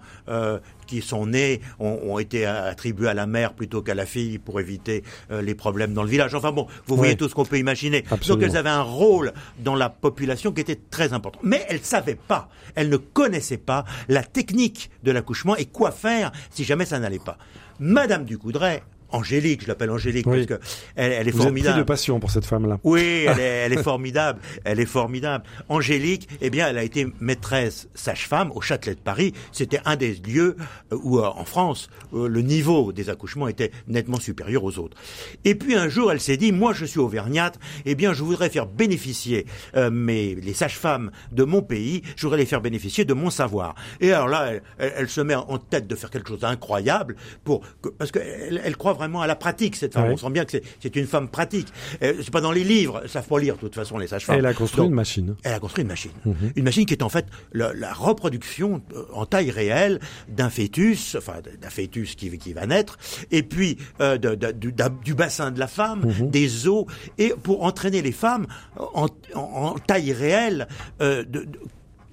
qui 0.92 1.02
sont 1.02 1.26
nés 1.26 1.62
ont, 1.80 2.00
ont 2.04 2.20
été 2.20 2.46
attribués 2.46 3.08
à 3.08 3.14
la 3.14 3.26
mère 3.26 3.54
plutôt 3.54 3.82
qu'à 3.82 3.96
la 3.96 4.06
fille 4.06 4.40
pour 4.40 4.60
éviter 4.60 5.04
euh, 5.32 5.42
les 5.42 5.56
problèmes 5.56 5.94
dans 5.94 6.04
le 6.04 6.10
village. 6.10 6.36
Enfin 6.36 6.52
bon, 6.52 6.68
vous 6.86 6.98
voyez 6.98 7.16
tout 7.16 7.30
ce 7.30 7.34
qu'on 7.34 7.46
peut 7.46 7.58
imaginer. 7.58 8.04
Absolument. 8.12 8.42
Donc 8.42 8.50
elles 8.50 8.58
avaient 8.58 8.70
un 8.70 8.82
rôle 8.82 9.32
dans 9.60 9.76
la 9.76 9.90
population 9.90 10.52
qui 10.52 10.60
était 10.60 10.80
très 10.90 11.14
important. 11.14 11.40
Mais 11.44 11.66
elles 11.70 11.80
ne 11.80 11.86
savaient 11.86 12.20
pas, 12.28 12.50
elles 12.76 12.90
ne 12.90 12.98
connaissaient 12.98 13.58
pas 13.58 13.86
la 14.10 14.22
technique 14.22 14.92
de 15.04 15.12
l'accouchement 15.12 15.56
et 15.56 15.66
quoi 15.66 15.92
faire 15.92 16.34
si 16.50 16.66
jamais 16.66 16.84
ça 16.86 17.00
n'allait 17.00 17.20
pas. 17.20 17.38
Madame 17.80 18.26
Ducoudray, 18.26 18.84
Angélique, 19.12 19.64
je 19.64 19.68
l'appelle 19.68 19.90
Angélique 19.92 20.26
Oui. 20.28 20.46
parce 20.46 20.60
que 20.60 20.66
elle, 20.96 21.12
elle 21.12 21.28
est 21.28 21.32
Vous 21.32 21.38
êtes 21.40 21.44
formidable. 21.44 21.74
pris 21.76 21.82
de 21.82 21.88
passion 21.88 22.20
pour 22.20 22.32
cette 22.32 22.46
femme-là. 22.46 22.80
Oui, 22.84 23.26
elle 23.28 23.40
est, 23.40 23.44
elle 23.44 23.74
est 23.74 23.84
formidable. 23.92 24.40
Elle 24.64 24.80
est 24.80 24.86
formidable. 24.86 25.44
Angélique, 25.70 26.28
eh 26.42 26.50
bien, 26.50 26.68
elle 26.68 26.78
a 26.78 26.84
été 26.84 27.08
maîtresse 27.20 27.88
sage-femme 27.96 28.52
au 28.56 28.62
Châtelet 28.62 28.96
de 28.96 29.00
Paris. 29.00 29.34
C'était 29.52 29.80
un 29.86 29.96
des 29.96 30.14
lieux 30.16 30.56
euh, 30.92 30.98
où, 31.04 31.20
euh, 31.20 31.26
en 31.26 31.46
France, 31.46 31.90
euh, 32.14 32.28
le 32.28 32.42
niveau 32.42 32.92
des 32.92 33.10
accouchements 33.10 33.48
était 33.48 33.72
nettement 33.88 34.20
supérieur 34.20 34.64
aux 34.64 34.78
autres. 34.80 34.98
Et 35.46 35.56
puis 35.56 35.76
un 35.76 35.90
jour, 35.90 36.12
elle 36.12 36.20
s'est 36.22 36.38
dit, 36.38 36.52
moi, 36.52 36.74
je 36.74 36.86
suis 36.86 37.00
auvergnate. 37.00 37.60
Eh 37.86 37.96
bien, 37.96 38.14
je 38.14 38.24
voudrais 38.24 38.50
faire 38.50 38.66
bénéficier 38.66 39.46
euh, 39.76 39.90
mes, 39.92 40.36
les 40.36 40.54
sages-femmes 40.54 41.12
de 41.32 41.44
mon 41.44 41.62
pays. 41.62 42.02
Je 42.16 42.24
voudrais 42.24 42.40
les 42.40 42.46
faire 42.46 42.62
bénéficier 42.62 43.06
de 43.06 43.14
mon 43.14 43.30
savoir. 43.30 43.76
Et 44.00 44.12
alors 44.14 44.28
là, 44.28 44.52
elle, 44.54 44.64
elle- 44.78 44.94
elle 44.98 45.10
se 45.10 45.22
met 45.22 45.36
en 45.36 45.58
tête 45.58 45.88
de 45.88 45.96
faire 45.96 46.10
quelque 46.10 46.30
chose 46.30 46.40
d'incroyable 46.42 47.16
pour 47.44 47.62
que- 47.82 47.90
parce 47.90 48.12
qu'elle 48.12 48.62
elle 48.64 48.78
croit 48.78 48.94
vraiment 49.02 49.22
à 49.22 49.28
la 49.28 49.36
pratique 49.36 49.76
cette 49.76 49.94
femme. 49.94 50.06
Ouais. 50.08 50.14
On 50.14 50.18
sent 50.18 50.30
bien 50.30 50.46
que 50.46 50.52
c'est- 50.52 50.96
une 50.96 51.08
femme 51.08 51.28
pratique. 51.30 51.68
Euh, 52.04 52.14
c'est 52.22 52.32
pas 52.32 52.42
dans 52.42 52.52
les 52.52 52.64
livres, 52.64 53.00
elles 53.04 53.10
savent 53.10 53.28
pas 53.28 53.40
lire 53.40 53.56
de 53.56 53.60
toute 53.62 53.76
façon 53.76 53.98
les 53.98 54.08
sages-femmes. 54.08 54.38
Elle 54.40 54.46
a 54.46 54.54
construit 54.54 54.82
Donc, 54.82 54.90
une 54.90 54.96
machine. 54.96 55.36
Elle 55.44 55.54
a 55.54 55.60
construit 55.60 55.82
une 55.84 55.88
machine. 55.88 56.12
Mhm. 56.26 56.36
Une 56.56 56.64
machine 56.64 56.86
qui 56.86 56.94
est 56.94 57.02
en 57.04 57.10
fait 57.10 57.26
la, 57.54 57.74
la 57.74 57.94
reproduction 57.94 58.82
euh, 58.94 59.04
en 59.14 59.26
taille 59.26 59.50
réelle 59.52 60.00
d'un 60.30 60.50
fœtus, 60.50 61.16
enfin 61.18 61.36
d'un 61.62 61.70
fœtus 61.70 62.16
qui, 62.16 62.38
qui 62.38 62.54
va 62.54 62.66
naître, 62.68 62.98
et 63.32 63.44
puis 63.44 63.78
euh, 64.02 64.18
de- 64.18 64.36
de- 64.36 64.52
du, 64.52 65.14
bassin 65.16 65.52
de 65.52 65.60
la 65.60 65.68
femme, 65.68 66.02
Mhm. 66.06 66.30
des 66.30 66.68
os, 66.68 66.86
et 67.18 67.34
pour 67.42 67.64
entraîner 67.64 68.02
les 68.02 68.12
femmes 68.12 68.46
en, 68.78 69.08
en- 69.34 69.40
en 69.40 69.74
taille 69.80 70.12
réelle 70.14 70.68
euh, 71.02 71.24
de, 71.24 71.40
de- 71.46 71.60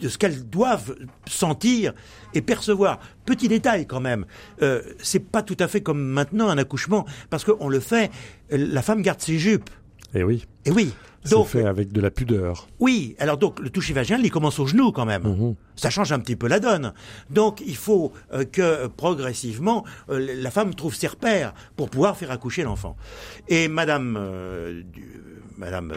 de 0.01 0.09
ce 0.09 0.18
qu'elles 0.18 0.49
doivent 0.49 0.94
sentir 1.26 1.92
et 2.34 2.42
percevoir. 2.42 3.01
Petit 3.24 3.49
détail 3.49 3.86
quand 3.86 4.01
même, 4.01 4.26
euh, 4.62 4.82
c'est 5.03 5.20
pas 5.20 5.42
tout 5.42 5.57
à 5.61 5.68
fait 5.68 5.80
comme 5.80 6.01
maintenant 6.03 6.49
un 6.49 6.59
accouchement, 6.59 7.05
parce 7.30 7.44
qu'on 7.44 7.68
le 7.68 7.80
fait, 7.80 8.11
euh, 8.53 8.57
la 8.70 8.82
femme 8.82 9.03
garde 9.03 9.20
ses 9.20 9.38
jupes. 9.38 9.70
Et 10.14 10.22
oui, 10.22 10.46
Et 10.64 10.70
oui. 10.70 10.94
c'est 11.22 11.32
Donc, 11.32 11.49
fait 11.49 11.66
avec 11.66 11.92
de 11.92 12.01
la 12.01 12.11
pudeur. 12.11 12.66
oui, 12.80 13.14
alors 13.18 13.36
donc 13.36 13.61
le 13.61 13.68
toucher 13.68 13.92
vaginal, 13.92 14.24
il 14.24 14.30
commence 14.30 14.59
au 14.59 14.66
genou 14.66 14.90
quand 14.92 15.05
même. 15.05 15.24
Mhm. 15.24 15.55
Ça 15.76 15.90
change 15.90 16.12
un 16.12 16.18
petit 16.18 16.34
peu 16.36 16.49
la 16.49 16.61
donne. 16.61 16.94
Donc 17.28 17.62
il 17.66 17.76
faut 17.76 18.12
euh, 18.32 18.44
que 18.44 18.86
progressivement 18.86 19.84
euh, 20.09 20.34
la 20.40 20.51
femme 20.51 20.74
trouve 20.74 20.94
ses 20.94 21.09
repères 21.09 21.53
pour 21.76 21.90
pouvoir 21.90 22.16
faire 22.16 22.30
accoucher 22.30 22.62
l'enfant. 22.62 22.96
Et 23.49 23.68
Madame, 23.68 24.16
euh, 24.18 24.82
du- 24.82 25.20
Madame 25.59 25.92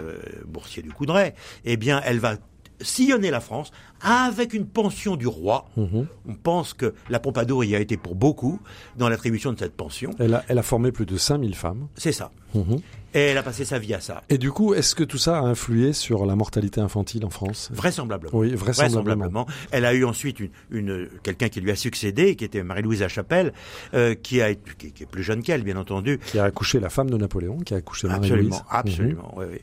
Boursier 0.46 0.82
du 0.84 0.92
Coudray, 0.92 1.34
eh 1.64 1.78
bien, 1.78 2.02
elle 2.04 2.20
va 2.20 2.36
sillonner 2.82 3.30
la 3.32 3.40
France 3.40 3.72
avec 4.04 4.54
une 4.54 4.66
pension 4.66 5.16
du 5.16 5.28
roi. 5.28 5.66
Mhm. 5.78 6.08
On 6.28 6.36
pense 6.36 6.74
que 6.74 6.94
la 7.10 7.20
Pompadour 7.20 7.64
y 7.64 7.76
a 7.76 7.80
été 7.80 7.98
pour 7.98 8.16
beaucoup 8.16 8.60
dans 8.98 9.10
l'attribution 9.10 9.54
de 9.54 9.60
cette 9.60 9.76
pension. 9.76 10.12
Elle 10.20 10.34
a, 10.36 10.44
elle 10.48 10.58
a 10.58 10.64
formé 10.64 10.92
plus 10.92 11.06
de 11.06 11.18
5000 11.18 11.56
femmes. 11.56 11.88
C'est 11.96 12.12
ça. 12.12 12.32
Mhm. 12.54 12.80
Et 13.14 13.20
elle 13.20 13.38
a 13.38 13.44
passé 13.44 13.66
sa 13.66 13.78
vie 13.78 13.94
à 13.94 14.00
ça. 14.00 14.24
Et 14.30 14.38
du 14.38 14.52
coup, 14.54 14.74
est-ce 14.74 14.96
que 14.96 15.04
tout 15.04 15.18
ça 15.18 15.38
a 15.38 15.42
influé 15.42 15.92
sur 15.92 16.26
la 16.26 16.38
mortalité 16.38 16.80
infantile 16.80 17.26
en 17.26 17.30
France? 17.30 17.70
Vraisemblablement. 17.74 18.38
Oui, 18.38 18.56
vraisemblablement. 18.56 19.46
Elle 19.72 19.84
a 19.84 19.94
eu 19.94 20.06
ensuite 20.06 20.40
une, 20.40 20.50
une- 20.72 21.10
quelqu'un 21.22 21.50
qui 21.50 21.60
lui 21.60 21.72
a 21.72 21.76
succédé, 21.76 22.38
qui 22.38 22.46
était 22.46 22.64
Marie-Louise 22.64 23.06
Chapelle, 23.10 23.52
euh, 23.94 24.16
qui, 24.16 24.42
a, 24.42 24.56
qui, 24.56 24.94
qui 24.94 25.04
est 25.04 25.06
plus 25.06 25.24
jeune 25.24 25.44
qu'elle, 25.44 25.64
bien 25.64 25.76
entendu. 25.76 26.20
Qui 26.28 26.40
a 26.40 26.46
accouché 26.46 26.80
la 26.80 26.90
femme 26.90 27.10
de 27.10 27.18
Napoléon, 27.18 27.58
qui 27.58 27.74
a 27.74 27.78
accouché 27.78 28.08
Marie-Louise. 28.08 28.62
Absolument, 28.70 29.28
absolument. 29.28 29.34
oui, 29.36 29.46
oui. 29.52 29.60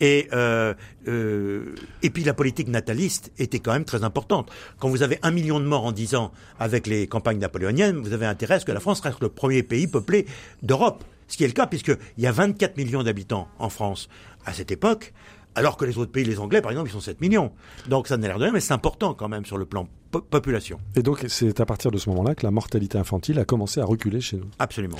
Et 0.00 0.28
euh, 0.34 0.74
euh, 1.08 1.74
et 2.02 2.10
puis 2.10 2.22
la 2.24 2.34
politique 2.34 2.68
nataliste 2.68 3.32
était 3.38 3.60
quand 3.60 3.72
même 3.72 3.79
très 3.84 4.04
importante. 4.04 4.50
Quand 4.78 4.88
vous 4.88 5.02
avez 5.02 5.18
un 5.22 5.30
million 5.30 5.60
de 5.60 5.64
morts 5.64 5.84
en 5.84 5.92
dix 5.92 6.14
ans 6.14 6.32
avec 6.58 6.86
les 6.86 7.06
campagnes 7.06 7.38
napoléoniennes, 7.38 7.96
vous 7.96 8.12
avez 8.12 8.26
intérêt 8.26 8.54
à 8.54 8.60
ce 8.60 8.64
que 8.64 8.72
la 8.72 8.80
France 8.80 9.00
reste 9.00 9.20
le 9.20 9.28
premier 9.28 9.62
pays 9.62 9.86
peuplé 9.86 10.26
d'Europe. 10.62 11.04
Ce 11.28 11.36
qui 11.36 11.44
est 11.44 11.48
le 11.48 11.52
cas 11.52 11.66
puisqu'il 11.66 11.98
y 12.18 12.26
a 12.26 12.32
24 12.32 12.76
millions 12.76 13.02
d'habitants 13.02 13.48
en 13.58 13.68
France 13.68 14.08
à 14.46 14.52
cette 14.52 14.70
époque, 14.70 15.12
alors 15.54 15.76
que 15.76 15.84
les 15.84 15.98
autres 15.98 16.12
pays, 16.12 16.24
les 16.24 16.38
Anglais 16.38 16.60
par 16.62 16.70
exemple, 16.70 16.88
ils 16.88 16.92
sont 16.92 17.00
7 17.00 17.20
millions. 17.20 17.52
Donc 17.88 18.06
ça 18.08 18.16
n'a 18.16 18.28
l'air 18.28 18.38
de 18.38 18.44
rien, 18.44 18.52
mais 18.52 18.60
c'est 18.60 18.72
important 18.74 19.14
quand 19.14 19.28
même 19.28 19.44
sur 19.44 19.58
le 19.58 19.64
plan 19.66 19.88
po- 20.10 20.20
population. 20.20 20.78
Et 20.96 21.02
donc, 21.02 21.24
c'est 21.28 21.60
à 21.60 21.66
partir 21.66 21.90
de 21.90 21.98
ce 21.98 22.08
moment-là 22.10 22.34
que 22.34 22.44
la 22.44 22.50
mortalité 22.50 22.98
infantile 22.98 23.38
a 23.38 23.44
commencé 23.44 23.80
à 23.80 23.84
reculer 23.84 24.20
chez 24.20 24.36
nous. 24.36 24.46
Absolument. 24.58 24.96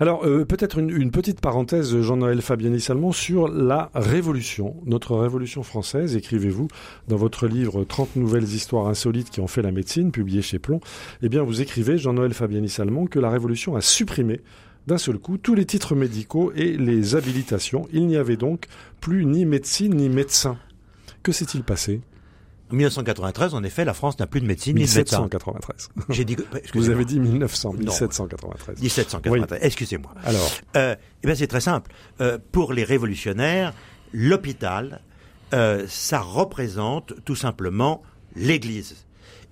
Alors, 0.00 0.24
euh, 0.26 0.44
peut-être 0.44 0.78
une, 0.78 0.90
une 0.90 1.10
petite 1.10 1.40
parenthèse, 1.40 2.00
Jean-Noël 2.00 2.40
Fabiani-Salmon, 2.42 3.12
sur 3.12 3.48
la 3.48 3.90
Révolution, 3.94 4.76
notre 4.86 5.16
Révolution 5.16 5.62
française. 5.62 6.16
Écrivez-vous 6.16 6.68
dans 7.08 7.16
votre 7.16 7.46
livre 7.46 7.84
30 7.84 8.16
nouvelles 8.16 8.44
histoires 8.44 8.86
insolites 8.86 9.30
qui 9.30 9.40
ont 9.40 9.46
fait 9.48 9.62
la 9.62 9.72
médecine, 9.72 10.10
publié 10.12 10.42
chez 10.42 10.58
Plomb. 10.58 10.80
Eh 11.22 11.28
bien, 11.28 11.42
vous 11.42 11.60
écrivez, 11.60 11.98
Jean-Noël 11.98 12.34
Fabiani-Salmon, 12.34 13.06
que 13.06 13.18
la 13.18 13.30
Révolution 13.30 13.74
a 13.76 13.80
supprimé 13.80 14.40
d'un 14.88 14.98
seul 14.98 15.18
coup 15.18 15.36
tous 15.38 15.54
les 15.54 15.66
titres 15.66 15.94
médicaux 15.94 16.50
et 16.56 16.76
les 16.76 17.14
habilitations. 17.14 17.86
Il 17.92 18.06
n'y 18.06 18.16
avait 18.16 18.36
donc 18.38 18.64
plus 19.00 19.26
ni 19.26 19.44
médecine 19.44 19.94
ni 19.94 20.08
médecin. 20.08 20.58
Que 21.22 21.30
s'est-il 21.30 21.62
passé? 21.62 22.00
En 22.70 22.74
1993, 22.74 23.54
en 23.54 23.62
effet, 23.64 23.84
la 23.84 23.94
France 23.94 24.18
n'a 24.18 24.26
plus 24.26 24.40
de 24.40 24.46
médecine 24.46 24.76
ni 24.76 24.84
de 24.84 24.94
médecin. 24.94 25.22
1793. 25.22 25.88
J'ai 26.10 26.24
dit 26.24 26.36
Vous 26.36 26.44
excusez-moi. 26.56 26.94
avez 26.96 27.04
dit 27.04 27.20
1900, 27.20 27.72
Non. 27.74 27.78
1793. 27.80 28.80
1793. 28.80 29.58
Excusez-moi. 29.62 30.12
Alors, 30.24 30.50
Euh, 30.76 30.94
eh 31.22 31.26
bien, 31.26 31.34
c'est 31.36 31.46
très 31.46 31.60
simple. 31.60 31.90
Euh, 32.20 32.38
pour 32.52 32.72
les 32.72 32.84
révolutionnaires, 32.84 33.72
l'hôpital, 34.12 35.00
euh, 35.54 35.84
ça 35.88 36.20
représente 36.20 37.12
tout 37.24 37.36
simplement 37.36 38.02
l'Église. 38.36 38.96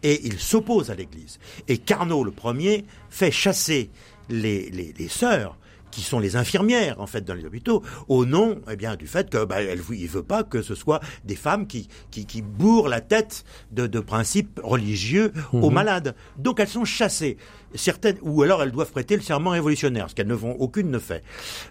Et 0.03 0.27
il 0.27 0.39
s'oppose 0.39 0.91
à 0.91 0.95
l'Église. 0.95 1.39
Et 1.69 1.79
Carnot, 1.79 2.23
le 2.23 2.31
premier, 2.33 2.85
fait 3.11 3.31
chasser 3.31 3.91
les, 4.29 4.71
les, 4.71 4.95
les 4.97 5.09
sœurs 5.09 5.57
qui 5.91 6.03
sont 6.03 6.19
les 6.19 6.37
infirmières 6.37 7.01
en 7.01 7.07
fait 7.07 7.23
dans 7.23 7.35
les 7.35 7.45
hôpitaux 7.45 7.83
au 8.09 8.27
nom 8.27 8.61
eh 8.71 8.77
bien 8.77 8.97
du 8.97 9.07
fait 9.07 9.31
que 9.31 9.45
bah, 9.45 9.63
elle, 9.63 9.81
il 9.91 10.09
veut 10.09 10.23
pas 10.23 10.43
que 10.43 10.61
ce 10.61 10.75
soit 10.75 11.01
des 11.25 11.37
femmes 11.37 11.67
qui 11.67 11.89
qui, 12.11 12.27
qui 12.27 12.43
bourrent 12.43 12.89
la 12.89 13.01
tête 13.01 13.45
de, 13.73 13.87
de 13.87 14.01
principes 14.01 14.61
religieux 14.63 15.33
aux 15.53 15.71
malades 15.71 16.15
donc 16.37 16.61
elles 16.61 16.69
sont 16.69 16.85
chassées 16.85 17.39
certaines 17.75 18.19
ou 18.21 18.43
alors 18.43 18.63
elles 18.63 18.73
doivent 18.73 18.91
prêter 18.91 19.17
le 19.17 19.23
serment 19.23 19.51
révolutionnaire 19.51 20.11
ce 20.11 20.15
qu'elles 20.15 20.27
ne 20.27 20.37
font 20.37 20.57
aucune 20.59 20.91
ne 20.91 20.99
fait 20.99 21.23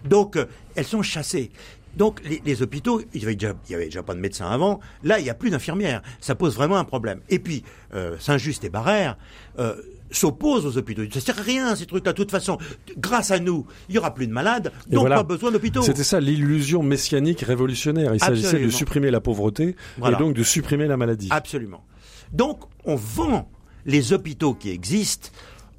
donc 0.04 0.36
euh, 0.36 0.46
elles 0.74 0.86
sont 0.86 1.02
chassées 1.02 1.50
donc 1.96 2.20
les, 2.24 2.42
les 2.44 2.60
hôpitaux, 2.60 3.00
il 3.14 3.22
y, 3.22 3.24
avait 3.24 3.36
déjà, 3.36 3.54
il 3.68 3.72
y 3.72 3.74
avait 3.74 3.86
déjà 3.86 4.02
pas 4.02 4.14
de 4.14 4.20
médecins 4.20 4.50
avant. 4.50 4.80
Là, 5.02 5.18
il 5.18 5.24
n'y 5.24 5.30
a 5.30 5.34
plus 5.34 5.48
d'infirmières. 5.48 6.02
Ça 6.20 6.34
pose 6.34 6.54
vraiment 6.54 6.76
un 6.76 6.84
problème. 6.84 7.20
Et 7.30 7.38
puis 7.38 7.64
euh, 7.94 8.16
Saint-Just 8.18 8.64
et 8.64 8.68
Barrère 8.68 9.16
euh, 9.58 9.76
s'opposent 10.10 10.66
aux 10.66 10.78
hôpitaux. 10.78 11.02
Ça 11.12 11.20
sert 11.20 11.38
à 11.38 11.42
rien 11.42 11.74
ces 11.76 11.86
trucs-là. 11.86 12.12
De 12.12 12.16
toute 12.16 12.30
façon, 12.30 12.58
grâce 12.98 13.30
à 13.30 13.38
nous, 13.38 13.66
il 13.88 13.94
y 13.94 13.98
aura 13.98 14.14
plus 14.14 14.26
de 14.26 14.32
malades, 14.32 14.72
donc 14.88 15.00
voilà. 15.00 15.16
pas 15.16 15.22
besoin 15.22 15.50
d'hôpitaux. 15.50 15.82
C'était 15.82 16.04
ça 16.04 16.20
l'illusion 16.20 16.82
messianique 16.82 17.40
révolutionnaire. 17.40 18.14
Il 18.14 18.20
s'agissait 18.20 18.60
de 18.60 18.68
supprimer 18.70 19.10
la 19.10 19.20
pauvreté 19.20 19.76
Voilà. 19.98 20.16
et 20.16 20.20
donc 20.20 20.34
de 20.34 20.42
supprimer 20.42 20.86
la 20.86 20.96
maladie. 20.96 21.28
Absolument. 21.30 21.84
Donc 22.32 22.60
on 22.84 22.96
vend 22.96 23.48
les 23.84 24.12
hôpitaux 24.12 24.54
qui 24.54 24.70
existent 24.70 25.28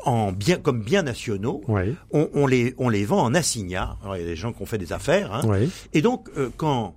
en 0.05 0.32
bien 0.32 0.57
comme 0.57 0.82
biens 0.84 1.01
nationaux. 1.03 1.61
Oui. 1.67 1.95
On, 2.11 2.30
on 2.34 2.47
les 2.47 2.73
on 2.78 2.88
les 2.89 3.03
vend 3.03 3.21
en 3.23 3.34
assignats. 3.34 3.97
Alors, 4.03 4.15
il 4.15 4.21
y 4.21 4.25
a 4.25 4.28
des 4.28 4.36
gens 4.36 4.53
qui 4.53 4.61
ont 4.61 4.65
fait 4.65 4.78
des 4.78 4.93
affaires. 4.93 5.34
hein. 5.34 5.41
Oui. 5.45 5.69
Et 5.93 6.01
donc 6.01 6.30
euh, 6.38 6.49
quand 6.55 6.95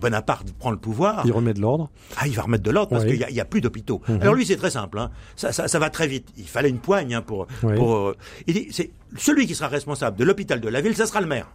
Bonaparte 0.00 0.52
prend 0.52 0.70
le 0.70 0.76
pouvoir, 0.76 1.22
Il 1.24 1.32
remet 1.32 1.54
de 1.54 1.60
l'ordre. 1.60 1.90
Ah, 2.16 2.26
il 2.26 2.34
va 2.34 2.42
remettre 2.42 2.62
de 2.64 2.70
l'ordre 2.70 2.90
parce 2.90 3.04
Oui. 3.04 3.18
qu'il 3.18 3.34
y 3.34 3.40
a- 3.40 3.44
plus 3.44 3.60
d'hôpitaux. 3.60 4.00
Mhm. 4.08 4.22
Alors 4.22 4.34
lui, 4.34 4.44
c'est 4.46 4.56
très 4.56 4.70
simple. 4.70 4.98
Hein. 4.98 5.10
Ça, 5.36 5.52
ça, 5.52 5.68
ça 5.68 5.78
va 5.78 5.88
très 5.90 6.06
vite. 6.06 6.28
Il 6.36 6.46
fallait 6.48 6.68
une 6.70 6.78
poigne 6.78 7.14
hein, 7.14 7.22
pour. 7.22 7.46
Oui. 7.62 7.74
pour 7.76 7.94
euh, 7.96 8.16
il 8.46 8.54
dit, 8.54 8.68
c'est 8.70 8.90
celui 9.16 9.46
qui 9.46 9.54
sera 9.54 9.68
responsable 9.68 10.16
de 10.18 10.24
l'hôpital 10.24 10.60
de 10.60 10.68
la 10.68 10.80
ville, 10.80 10.94
ça 10.96 11.06
sera 11.06 11.20
le 11.20 11.26
maire. 11.26 11.48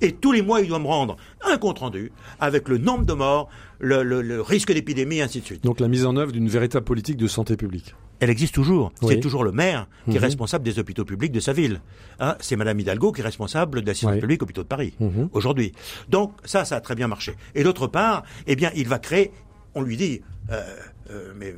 Et 0.00 0.12
tous 0.12 0.32
les 0.32 0.40
mois, 0.42 0.62
il 0.62 0.68
doit 0.68 0.78
me 0.78 0.86
rendre 0.86 1.16
un 1.44 1.58
compte 1.58 1.78
rendu 1.80 2.10
avec 2.40 2.68
le 2.68 2.78
nombre 2.78 3.04
de 3.04 3.12
morts, 3.12 3.48
le, 3.78 4.02
le- 4.02 4.22
le 4.22 4.40
risque 4.40 4.72
d'épidémie, 4.72 5.18
et 5.18 5.22
ainsi 5.22 5.40
de 5.40 5.44
suite. 5.44 5.62
Donc 5.64 5.80
la 5.80 5.88
mise 5.88 6.06
en 6.06 6.16
œuvre 6.16 6.32
d'une 6.32 6.48
véritable 6.48 6.84
politique 6.84 7.18
de 7.18 7.26
santé 7.28 7.56
publique. 7.56 7.94
Elle 8.20 8.30
existe 8.30 8.54
toujours. 8.54 8.92
Oui. 9.02 9.14
C'est 9.14 9.20
toujours 9.20 9.44
le 9.44 9.52
maire 9.52 9.86
qui 10.06 10.12
est 10.12 10.14
Mhm. 10.14 10.24
responsable 10.24 10.64
des 10.64 10.78
hôpitaux 10.78 11.04
publics 11.04 11.32
de 11.32 11.40
sa 11.40 11.52
ville. 11.52 11.80
Hein, 12.20 12.36
c'est 12.40 12.56
Madame 12.56 12.78
Hidalgo 12.80 13.12
qui 13.12 13.20
est 13.20 13.24
responsable 13.24 13.82
de 13.82 13.86
l'assistance 13.86 14.12
Oui. 14.14 14.20
publique 14.20 14.42
hôpitaux 14.42 14.62
de 14.62 14.68
Paris 14.68 14.94
Mhm. 15.00 15.28
aujourd'hui. 15.32 15.72
Donc 16.08 16.32
ça, 16.44 16.64
ça 16.64 16.76
a 16.76 16.80
très 16.80 16.94
bien 16.94 17.08
marché. 17.08 17.34
Et 17.54 17.62
d'autre 17.62 17.86
part, 17.86 18.22
eh 18.46 18.56
bien, 18.56 18.70
il 18.74 18.88
va 18.88 18.98
créer. 18.98 19.32
On 19.74 19.82
lui 19.82 19.96
dit, 19.98 20.22
euh, 20.50 20.62
euh, 21.10 21.32
mais 21.36 21.54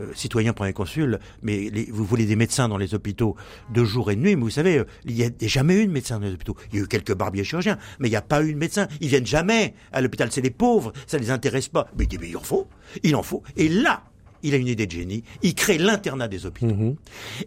euh, 0.00 0.12
citoyen 0.14 0.52
premier 0.54 0.72
consul, 0.72 1.18
mais 1.42 1.68
les- 1.68 1.88
vous 1.90 2.04
voulez 2.04 2.24
des 2.24 2.36
médecins 2.36 2.68
dans 2.68 2.78
les 2.78 2.94
hôpitaux 2.94 3.34
de 3.74 3.84
jour 3.84 4.10
et 4.10 4.16
de 4.16 4.20
nuit, 4.20 4.36
mais 4.36 4.42
vous 4.42 4.48
savez, 4.48 4.78
euh, 4.78 4.84
il 5.04 5.14
n'y 5.16 5.24
a 5.24 5.30
jamais 5.40 5.74
eu 5.82 5.86
de 5.86 5.92
médecin 5.92 6.18
dans 6.20 6.26
les 6.26 6.32
hôpitaux. 6.32 6.56
Il 6.72 6.78
y 6.78 6.80
a 6.80 6.84
eu 6.84 6.88
quelques 6.88 7.14
barbiers 7.14 7.44
chirurgiens, 7.44 7.76
mais 7.98 8.06
il 8.08 8.12
n'y 8.12 8.16
a 8.16 8.22
pas 8.22 8.42
eu 8.42 8.54
de 8.54 8.58
médecin. 8.58 8.86
Ils 9.00 9.08
viennent 9.08 9.26
jamais 9.26 9.74
à 9.92 10.00
l'hôpital. 10.00 10.30
C'est 10.30 10.40
les 10.40 10.50
pauvres, 10.50 10.92
ça 11.06 11.18
les 11.18 11.30
intéresse 11.30 11.68
pas. 11.68 11.88
Mais 11.98 12.04
il 12.04 12.08
dit, 12.08 12.18
mais 12.18 12.28
il 12.30 12.36
en 12.36 12.40
faut, 12.40 12.68
il 13.02 13.14
en 13.16 13.22
faut. 13.24 13.42
Et 13.56 13.68
là, 13.68 14.04
il 14.42 14.54
a 14.54 14.56
une 14.56 14.68
idée 14.68 14.86
de 14.86 14.92
génie. 14.92 15.22
Il 15.42 15.54
crée 15.54 15.78
l'internat 15.78 16.28
des 16.28 16.46
hôpitaux. 16.46 16.74
Mhm. 16.74 16.96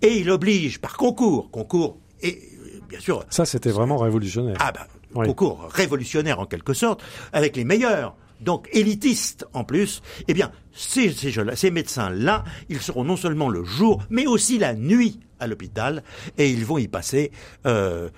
Et 0.01 0.17
il 0.19 0.29
oblige 0.29 0.79
par 0.79 0.97
concours, 0.97 1.49
concours, 1.51 1.97
et 2.21 2.39
euh, 2.59 2.79
bien 2.89 2.99
sûr, 2.99 3.23
Ça, 3.29 3.45
c'était 3.45 3.71
vraiment 3.71 3.97
révolutionnaire. 3.97 4.57
ah 4.59 4.71
bah, 4.71 4.87
Oui. 5.15 5.27
concours 5.27 5.67
révolutionnaire 5.71 6.39
en 6.39 6.45
quelque 6.45 6.73
sorte, 6.73 7.01
avec 7.33 7.55
les 7.55 7.63
meilleurs, 7.65 8.15
donc 8.41 8.67
élitistes 8.73 9.45
en 9.53 9.63
plus, 9.63 10.01
eh 10.27 10.33
bien, 10.33 10.51
ces, 10.73 11.11
ces, 11.11 11.71
médecins-là, 11.71 12.43
ils 12.69 12.81
seront 12.81 13.03
non 13.03 13.15
seulement 13.15 13.49
le 13.49 13.63
jour, 13.63 14.03
mais 14.09 14.25
aussi 14.27 14.57
la 14.57 14.73
nuit 14.73 15.19
à 15.39 15.47
l'hôpital, 15.47 16.03
et 16.37 16.49
ils 16.49 16.65
vont 16.65 16.77
y 16.77 16.87
passer 16.87 17.31
euh, 17.65 18.09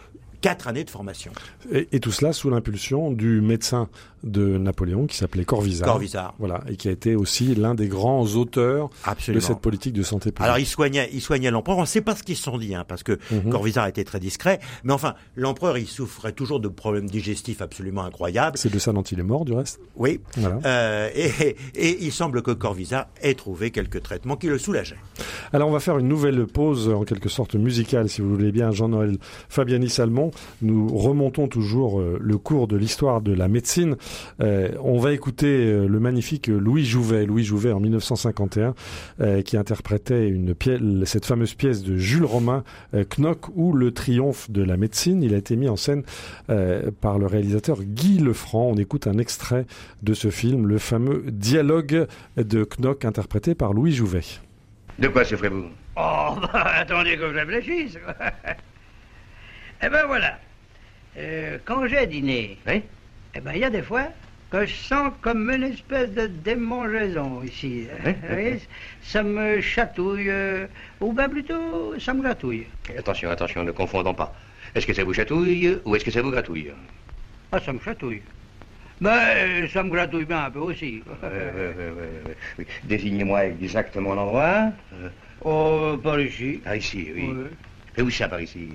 quatre 0.42 0.68
années 0.68 0.84
de 0.84 0.90
formation. 0.90 1.32
Et, 1.72 1.88
et 1.92 2.00
tout 2.00 2.12
cela 2.12 2.32
sous 2.34 2.50
l'impulsion 2.50 3.12
du 3.12 3.42
médecin 3.42 3.90
de 4.26 4.58
Napoléon 4.58 5.06
qui 5.08 5.16
s'appelait 5.16 5.46
Corvisart. 5.46 5.88
Corvisart. 5.88 6.34
Voilà, 6.40 6.62
et 6.68 6.76
qui 6.76 6.88
a 6.88 6.92
été 6.92 7.16
aussi 7.16 7.56
l'un 7.56 7.76
des 7.76 7.88
grands 7.88 8.26
auteurs 8.36 8.90
Absolument. 9.06 9.40
de 9.42 9.46
cette 9.46 9.60
politique 9.60 9.94
de 9.94 10.04
santé 10.04 10.32
publique. 10.32 10.44
Alors 10.46 10.58
il 10.60 10.66
soignait, 10.66 11.10
il 11.14 11.22
soignait 11.22 11.52
l'empereur. 11.52 11.78
On 11.78 11.82
ne 11.82 11.86
sait 11.86 12.02
pas 12.02 12.16
ce 12.16 12.24
qu'ils 12.24 12.36
se 12.36 12.44
sont 12.44 12.58
dit, 12.58 12.76
hein, 12.76 12.84
parce 12.88 13.04
que 13.04 13.18
Mhm. 13.32 13.50
Corvisart 13.52 13.88
était 13.88 14.04
très 14.04 14.20
discret. 14.20 14.60
Mais 14.84 14.94
enfin, 14.94 15.14
l'empereur, 15.36 15.78
il 15.78 15.88
souffrait 15.88 16.32
toujours 16.32 16.60
de 16.60 16.68
problèmes 16.68 17.08
digestifs 17.10 17.62
absolument 17.62 18.04
incroyables. 18.04 18.58
C'est 18.58 18.74
de 18.74 18.80
ça 18.80 18.92
dont 18.92 19.04
il 19.04 19.20
est 19.20 19.24
mort, 19.24 19.46
du 19.46 19.54
reste. 19.54 19.80
Oui. 19.96 20.20
Voilà. 20.38 20.60
Euh, 20.66 21.10
et, 21.16 21.56
et 21.76 21.98
il 22.04 22.12
semble 22.12 22.42
que 22.42 22.52
Corvisart 22.52 23.06
ait 23.22 23.36
trouvé 23.36 23.72
quelques 23.72 24.02
traitements 24.02 24.36
qui 24.36 24.48
le 24.48 24.58
soulageaient. 24.58 24.98
Alors 25.54 25.70
on 25.70 25.72
va 25.72 25.80
faire 25.80 25.98
une 26.00 26.08
nouvelle 26.08 26.46
pause 26.48 26.90
en 26.90 27.04
quelque 27.04 27.30
sorte 27.30 27.56
musicale 27.56 28.10
si 28.10 28.22
vous 28.22 28.30
voulez 28.30 28.52
bien 28.52 28.72
Jean-Noël 28.72 29.18
Fabiani 29.50 29.90
Salmon. 29.90 30.32
Nous 30.62 30.88
remontons 30.96 31.48
toujours 31.48 32.00
euh, 32.00 32.18
le 32.20 32.38
cours 32.38 32.68
de 32.68 32.76
l'histoire 32.76 33.22
de 33.22 33.34
la 33.34 33.48
médecine. 33.48 33.96
Euh, 34.42 34.70
on 34.82 35.00
va 35.00 35.14
écouter 35.14 35.48
euh, 35.48 35.88
le 35.88 36.00
magnifique 36.00 36.48
Louis 36.48 36.86
Jouvet, 36.86 37.26
Louis 37.26 37.44
Jouvet 37.44 37.72
en 37.72 37.80
1951 37.80 38.74
euh, 39.22 39.42
qui 39.42 39.58
interprétait 39.58 40.28
une 40.28 40.54
pièce, 40.54 40.80
cette 41.06 41.26
fameuse 41.26 41.54
pièce 41.54 41.84
de 41.84 41.98
Jules 41.98 42.26
Romain 42.26 42.64
euh, 42.94 43.04
Knock 43.18 43.48
ou 43.56 43.74
le 43.74 43.92
triomphe 43.92 44.50
de 44.50 44.64
la 44.64 44.78
médecine. 44.78 45.24
Il 45.24 45.34
a 45.34 45.38
été 45.38 45.56
mis 45.56 45.70
en 45.70 45.76
scène 45.76 46.04
euh, 46.50 46.92
par 47.02 47.18
le 47.20 47.26
réalisateur 47.28 47.84
Guy 47.84 48.20
Lefranc. 48.20 48.72
On 48.72 48.76
écoute 48.76 49.08
un 49.08 49.18
extrait 49.18 49.66
de 50.04 50.14
ce 50.14 50.30
film, 50.30 50.68
le 50.68 50.78
fameux 50.78 51.24
dialogue 51.28 52.08
de 52.38 52.68
Knock 52.80 53.06
interprété 53.06 53.56
par 53.56 53.74
Louis 53.74 53.94
Jouvet. 53.94 54.24
De 55.00 55.08
quoi 55.08 55.24
souffrez-vous 55.26 55.66
Oh, 55.98 56.36
bah, 56.54 56.72
attendez 56.80 57.16
que 57.18 57.32
je 57.32 57.38
réfléchisse. 57.38 57.98
eh 59.82 59.90
ben 59.90 60.06
voilà. 60.08 60.40
Euh, 61.18 61.58
quand 61.64 61.88
j'ai 61.88 62.06
dîné, 62.08 62.58
Oui? 62.68 62.84
Eh 63.36 63.42
ben 63.42 63.52
il 63.54 63.60
y 63.60 63.64
a 63.64 63.70
des 63.70 63.82
fois 63.82 64.08
que 64.52 64.66
je 64.66 64.74
sens 64.74 65.12
comme 65.22 65.50
une 65.50 65.64
espèce 65.64 66.12
de 66.12 66.28
démangeaison 66.28 67.44
ici. 67.44 67.88
Oui, 68.30 68.62
ça 69.02 69.24
me 69.24 69.60
chatouille, 69.60 70.30
euh, 70.30 70.68
ou 71.02 71.12
bien 71.14 71.28
plutôt, 71.28 72.00
ça 72.00 72.14
me 72.14 72.22
gratouille. 72.22 72.68
Attention, 72.98 73.30
attention, 73.32 73.64
ne 73.64 73.72
confondons 73.72 74.14
pas. 74.14 74.34
Est-ce 74.74 74.86
que 74.86 74.94
ça 74.94 75.04
vous 75.04 75.14
chatouille 75.14 75.78
ou 75.84 75.96
est-ce 75.96 76.06
que 76.06 76.12
ça 76.12 76.22
vous 76.22 76.32
gratouille? 76.32 76.72
Ah, 77.52 77.60
ça 77.60 77.74
me 77.74 77.80
chatouille. 77.80 78.22
Mais 79.02 79.68
ça 79.68 79.84
me 79.84 79.90
gratouille 79.90 80.26
bien 80.26 80.46
un 80.46 80.52
peu 80.52 80.60
aussi. 80.60 81.04
Euh, 81.08 81.14
euh, 81.24 81.74
euh, 81.78 82.12
euh. 82.60 82.64
Désignez-moi 82.86 83.46
exactement 83.48 84.14
l'endroit. 84.14 84.72
Euh, 84.94 85.10
Oh, 85.48 85.98
par 86.02 86.20
ici. 86.20 86.62
par 86.64 86.76
ici, 86.76 87.12
oui. 87.14 87.30
Et 87.98 88.02
où 88.02 88.10
ça, 88.10 88.28
par 88.28 88.42
ici? 88.42 88.70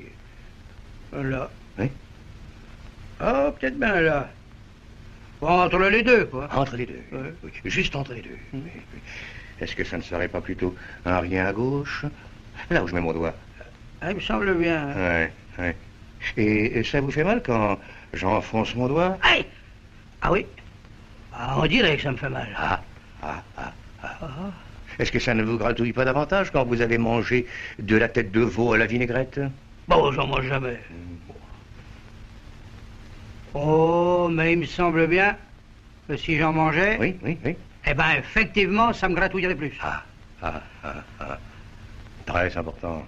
Là. 1.13 1.51
Oui. 1.79 1.89
Ah, 3.19 3.53
peut-être 3.59 3.79
bien 3.79 4.01
là. 4.01 4.31
Entre 5.43 5.79
les 5.79 6.03
deux, 6.03 6.27
quoi. 6.27 6.49
Entre 6.55 6.77
les 6.77 6.87
deux. 6.87 7.03
Ouais. 7.13 7.33
Oui, 7.43 7.51
Juste 7.65 7.97
entre 7.97 8.13
les 8.15 8.23
deux. 8.23 8.37
Oui. 8.53 8.61
Est-ce 9.61 9.75
que 9.77 9.85
ça 9.85 9.97
ne 9.97 10.03
serait 10.03 10.29
pas 10.29 10.41
plutôt 10.41 10.75
un 11.05 11.21
rien 11.21 11.47
à 11.47 11.53
gauche? 11.53 12.05
Là 12.71 12.83
où 12.83 12.89
je 12.89 12.95
mets 12.95 13.01
mon 13.01 13.13
doigt. 13.13 13.35
Ah, 14.03 14.11
il 14.11 14.17
me 14.17 14.21
semble 14.21 14.55
bien. 14.55 14.87
Ouais, 14.95 15.33
ouais. 15.59 15.77
Et, 16.37 16.79
et 16.79 16.85
ça 16.85 17.01
vous 17.01 17.11
fait 17.11 17.25
mal 17.25 17.43
quand 17.45 17.79
j'enfonce 18.13 18.75
mon 18.75 18.89
doigt? 18.89 19.17
Aïe 19.23 19.47
Ah 20.23 20.33
oui? 20.33 20.47
Ah, 21.33 21.57
On 21.59 21.67
dirait 21.67 21.97
que 21.97 22.03
ça 22.03 22.13
me 22.13 22.17
fait 22.17 22.29
mal. 22.29 22.49
Ah, 22.57 22.83
ah, 23.23 23.43
ah. 23.57 23.73
Ah. 24.03 24.19
Est-ce 24.99 25.13
que 25.13 25.19
ça 25.19 25.35
ne 25.35 25.43
vous 25.43 25.57
gratouille 25.59 25.93
pas 25.93 26.05
davantage 26.05 26.51
quand 26.51 26.65
vous 26.65 26.81
avez 26.83 26.99
mangé 26.99 27.47
de 27.79 27.97
la 27.97 28.09
tête 28.09 28.31
de 28.33 28.41
veau 28.41 28.73
à 28.75 28.79
la 28.79 28.87
vinaigrette? 28.87 29.41
Bon, 29.89 30.13
j'en 30.13 30.27
mange 30.27 30.47
jamais. 30.47 30.79
Oh, 33.55 34.29
mais 34.31 34.53
il 34.53 34.61
me 34.61 34.67
semble 34.67 35.07
bien 35.07 35.37
que 36.09 36.17
si 36.17 36.37
j'en 36.39 36.53
mangeais, 36.53 36.97
Oui, 37.01 37.17
oui, 37.23 37.39
oui. 37.45 37.57
eh 37.87 37.95
ben 37.95 38.11
effectivement, 38.19 38.93
ça 38.93 39.09
me 39.09 39.15
gratouillerait 39.15 39.55
plus. 39.55 39.73
Ah, 39.83 40.03
ah, 40.43 40.63
ah, 40.85 40.95
ah. 41.21 41.39
Très 42.27 42.57
important. 42.57 43.05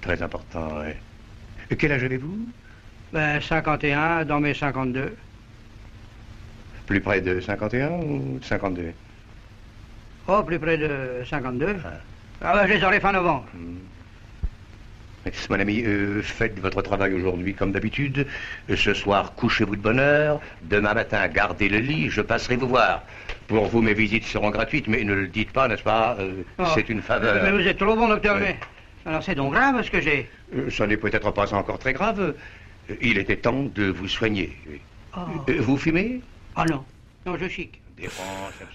Très 0.00 0.20
important, 0.22 0.68
oui. 0.80 0.92
Et 1.70 1.76
Quel 1.76 1.92
âge 1.92 2.04
avez-vous? 2.04 2.38
Ben 3.12 3.40
51 3.40 4.24
dans 4.24 4.40
mes 4.40 4.54
52. 4.54 5.16
Plus 6.86 7.00
près 7.00 7.20
de 7.20 7.40
51 7.40 7.90
ou 7.90 8.38
de 8.38 8.44
52 8.44 8.92
Oh, 10.30 10.42
plus 10.42 10.58
près 10.58 10.76
de 10.76 11.22
52. 11.28 11.76
Ah 12.42 12.52
ben, 12.54 12.66
je 12.66 12.74
les 12.74 12.84
aurai 12.84 13.00
fin 13.00 13.12
novembre. 13.12 13.46
Mon 15.50 15.58
ami, 15.60 15.82
euh, 15.84 16.22
faites 16.22 16.58
votre 16.60 16.82
travail 16.82 17.12
aujourd'hui 17.14 17.54
comme 17.54 17.72
d'habitude. 17.72 18.26
Euh, 18.70 18.76
Ce 18.76 18.94
soir, 18.94 19.34
couchez-vous 19.34 19.76
de 19.76 19.80
bonne 19.80 19.98
heure. 20.00 20.40
Demain 20.62 20.94
matin, 20.94 21.26
gardez 21.28 21.68
le 21.68 21.78
lit. 21.78 22.10
Je 22.10 22.20
passerai 22.20 22.56
vous 22.56 22.68
voir. 22.68 23.02
Pour 23.46 23.66
vous, 23.66 23.80
mes 23.82 23.94
visites 23.94 24.24
seront 24.24 24.50
gratuites, 24.50 24.88
mais 24.88 25.02
ne 25.04 25.14
le 25.14 25.26
dites 25.28 25.52
pas, 25.52 25.68
n'est-ce 25.68 25.82
pas 25.82 26.16
Euh, 26.20 26.42
Oh. 26.58 26.64
C'est 26.74 26.88
une 26.88 27.02
faveur. 27.02 27.42
Mais 27.44 27.52
vous 27.52 27.66
êtes 27.66 27.78
trop 27.78 27.96
bon, 27.96 28.08
docteur. 28.08 28.36
Mais... 28.38 28.56
Alors 29.06 29.22
c'est 29.22 29.34
donc 29.34 29.52
grave 29.54 29.82
ce 29.82 29.90
que 29.90 30.00
j'ai. 30.00 30.28
Euh, 30.54 30.70
Ça 30.70 30.86
n'est 30.86 30.96
peut-être 30.98 31.30
pas 31.32 31.54
encore 31.54 31.78
très 31.78 31.92
grave. 31.92 32.20
Euh, 32.90 32.94
Il 33.00 33.16
était 33.18 33.36
temps 33.36 33.64
de 33.74 33.84
vous 33.86 34.08
soigner. 34.08 34.54
Oh. 35.16 35.20
Euh, 35.48 35.54
Vous 35.60 35.76
fumez? 35.78 36.20
Ah 36.56 36.64
non, 36.66 36.84
non, 37.26 37.36
je 37.38 37.48
chic. 37.48 37.80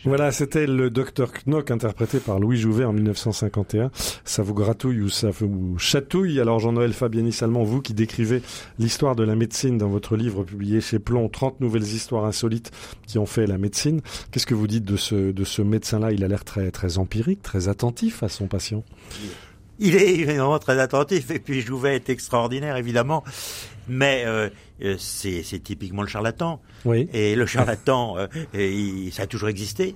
Voilà, 0.05 0.32
c'était 0.32 0.67
le 0.67 0.89
docteur 0.89 1.32
Knock 1.45 1.71
interprété 1.71 2.19
par 2.19 2.39
Louis 2.39 2.57
Jouvet 2.57 2.86
en 2.86 2.93
1951. 2.93 3.91
Ça 4.26 4.43
vous 4.43 4.53
gratouille 4.53 5.01
ou 5.01 5.09
ça 5.09 5.30
vous 5.30 5.78
chatouille? 5.78 6.39
Alors 6.39 6.59
Jean-Noël 6.59 6.93
Fabianis 6.93 7.38
Allemand, 7.41 7.63
vous 7.63 7.82
qui 7.82 7.93
décrivez 7.93 8.41
l'histoire 8.80 9.15
de 9.15 9.24
la 9.24 9.36
médecine 9.36 9.78
dans 9.78 9.89
votre 9.89 10.17
livre 10.17 10.43
publié 10.43 10.82
chez 10.82 10.99
Plomb, 10.99 11.30
30 11.30 11.61
nouvelles 11.61 11.84
histoires 11.84 12.26
insolites 12.26 12.71
qui 13.07 13.17
ont 13.17 13.26
fait 13.26 13.47
la 13.47 13.57
médecine. 13.57 14.01
Qu'est-ce 14.32 14.47
que 14.47 14.55
vous 14.55 14.67
dites 14.67 14.86
de 14.86 14.97
ce, 14.97 15.32
de 15.32 15.43
ce 15.43 15.61
médecin-là? 15.61 16.11
Il 16.11 16.24
a 16.24 16.28
l'air 16.28 16.43
très, 16.43 16.71
très 16.71 16.97
empirique, 16.97 17.41
très 17.41 17.67
attentif 17.67 18.24
à 18.24 18.30
son 18.30 18.47
patient. 18.47 18.84
Il 19.80 19.95
est 19.95 20.07
évidemment 20.07 20.59
très 20.59 20.80
attentif 20.80 21.32
et 21.32 21.39
puis 21.39 21.61
Jouvet 21.61 21.95
est 21.95 22.09
extraordinaire 22.09 22.78
évidemment, 22.78 23.24
mais 23.88 24.24
euh, 24.26 24.50
euh, 24.84 24.96
c'est 24.98 25.44
typiquement 25.64 26.02
le 26.02 26.08
charlatan. 26.08 26.62
Oui. 26.86 27.08
Et 27.14 27.36
le 27.36 27.46
charlatan, 27.46 28.18
euh, 28.18 28.28
et 28.54 28.74
il- 28.74 29.12
ça 29.14 29.24
a 29.24 29.28
toujours 29.28 29.50
existé 29.50 29.96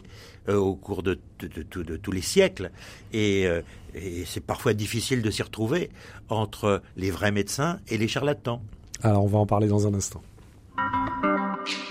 euh, 0.50 0.56
au 0.58 0.76
cours 0.76 1.04
de, 1.04 1.20
de- 1.40 1.48
de- 1.48 1.64
de- 1.70 1.84
de 1.84 1.98
tous 1.98 2.12
les 2.12 2.22
siècles 2.22 2.72
et, 3.14 3.46
euh, 3.48 3.62
et 3.96 4.24
c'est 4.26 4.40
parfois 4.46 4.74
difficile 4.74 5.22
de 5.22 5.30
s'y 5.32 5.44
retrouver 5.44 5.90
entre 6.30 6.82
les 6.96 7.12
vrais 7.12 7.32
médecins 7.32 7.80
et 7.90 7.98
les 7.98 8.08
charlatans. 8.08 8.62
Alors 9.04 9.24
on 9.24 9.28
va 9.28 9.40
en 9.40 9.46
parler 9.46 9.68
dans 9.68 9.86
un 9.88 9.94
instant. 9.94 10.22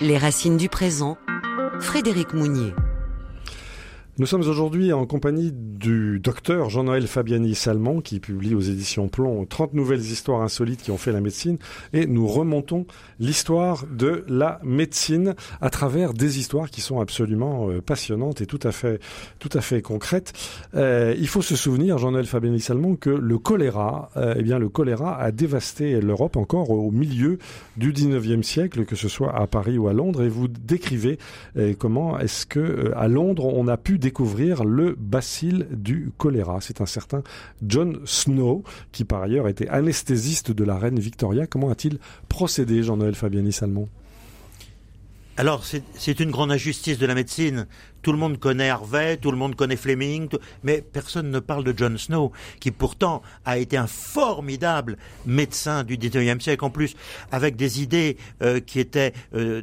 Les 0.01 0.17
racines 0.17 0.57
du 0.57 0.69
présent. 0.69 1.17
Frédéric 1.79 2.33
Mounier. 2.33 2.71
Nous 4.19 4.25
sommes 4.25 4.41
aujourd'hui 4.41 4.93
en 4.93 5.05
compagnie 5.05 5.51
du 5.53 6.19
docteur 6.19 6.71
Jean-Noël 6.71 7.05
Fabiani 7.05 7.53
Salmon 7.53 8.01
qui 8.01 8.19
publie 8.19 8.55
aux 8.55 8.61
éditions 8.61 9.09
Plomb 9.09 9.45
30 9.45 9.75
nouvelles 9.75 10.01
histoires 10.01 10.41
insolites 10.41 10.81
qui 10.81 10.89
ont 10.89 10.97
fait 10.97 11.11
la 11.11 11.21
médecine 11.21 11.59
et 11.93 12.07
nous 12.07 12.25
remontons 12.25 12.87
l'histoire 13.19 13.85
de 13.85 14.25
la 14.27 14.59
médecine 14.63 15.35
à 15.61 15.69
travers 15.69 16.13
des 16.13 16.39
histoires 16.39 16.71
qui 16.71 16.81
sont 16.81 16.99
absolument 16.99 17.69
euh, 17.69 17.79
passionnantes 17.79 18.41
et 18.41 18.47
tout 18.47 18.59
à 18.63 18.71
fait 18.71 18.99
tout 19.37 19.51
à 19.53 19.61
fait 19.61 19.83
concrètes. 19.83 20.33
Euh, 20.73 21.13
il 21.15 21.27
faut 21.27 21.43
se 21.43 21.55
souvenir 21.55 21.99
Jean-Noël 21.99 22.25
Fabiani 22.25 22.59
Salmon 22.59 22.95
que 22.95 23.11
le 23.11 23.37
choléra 23.37 24.09
euh, 24.17 24.33
eh 24.35 24.41
bien 24.41 24.57
le 24.57 24.67
choléra 24.67 25.15
a 25.21 25.31
dévasté 25.31 26.01
l'Europe 26.01 26.37
encore 26.37 26.71
au 26.71 26.89
milieu 26.89 27.37
du 27.75 27.93
19e 27.93 28.41
siècle 28.41 28.83
que 28.85 28.95
ce 28.95 29.09
soit 29.09 29.39
à 29.39 29.45
Paris 29.45 29.77
ou 29.77 29.87
à 29.87 29.93
Londres 29.93 30.23
et 30.23 30.29
vous 30.29 30.47
décrivez 30.47 31.19
comment 31.77 32.17
est-ce 32.17 32.47
que 32.47 32.91
à 32.95 33.07
Londres 33.07 33.45
on 33.45 33.67
a 33.67 33.77
pu 33.77 33.99
découvrir 34.07 34.63
le 34.63 34.95
bacille 34.97 35.65
du 35.69 36.11
choléra 36.17 36.59
C'est 36.61 36.79
un 36.79 36.85
certain 36.85 37.23
John 37.61 37.99
Snow 38.05 38.63
qui 38.93 39.03
par 39.03 39.21
ailleurs 39.21 39.49
était 39.49 39.67
anesthésiste 39.67 40.51
de 40.51 40.63
la 40.63 40.77
reine 40.77 40.97
Victoria. 40.97 41.45
Comment 41.45 41.69
a-t-il 41.69 41.99
procédé, 42.29 42.83
Jean-Noël 42.83 43.15
Fabiani 43.15 43.51
Salmon? 43.51 43.89
Alors, 45.35 45.65
c'est 45.65 46.19
une 46.21 46.31
grande 46.31 46.51
injustice 46.51 46.97
de 46.97 47.05
la 47.05 47.13
médecine. 47.13 47.67
Tout 48.01 48.13
le 48.13 48.17
monde 48.17 48.39
connaît 48.39 48.69
Harvey, 48.69 49.17
tout 49.17 49.29
le 49.29 49.37
monde 49.37 49.55
connaît 49.55 49.75
Fleming, 49.75 50.29
mais 50.63 50.81
personne 50.81 51.29
ne 51.29 51.39
parle 51.39 51.65
de 51.65 51.73
John 51.77 51.97
Snow, 51.97 52.31
qui 52.61 52.71
pourtant 52.71 53.21
a 53.45 53.57
été 53.57 53.75
un 53.75 53.87
formidable 53.87 54.97
médecin 55.25 55.83
du 55.83 55.97
19e 55.97 56.39
siècle, 56.39 56.63
en 56.63 56.69
plus, 56.69 56.95
avec 57.31 57.57
des 57.57 57.83
idées 57.83 58.17
euh, 58.41 58.61
qui 58.61 58.79
étaient 58.79 59.13
euh, 59.35 59.61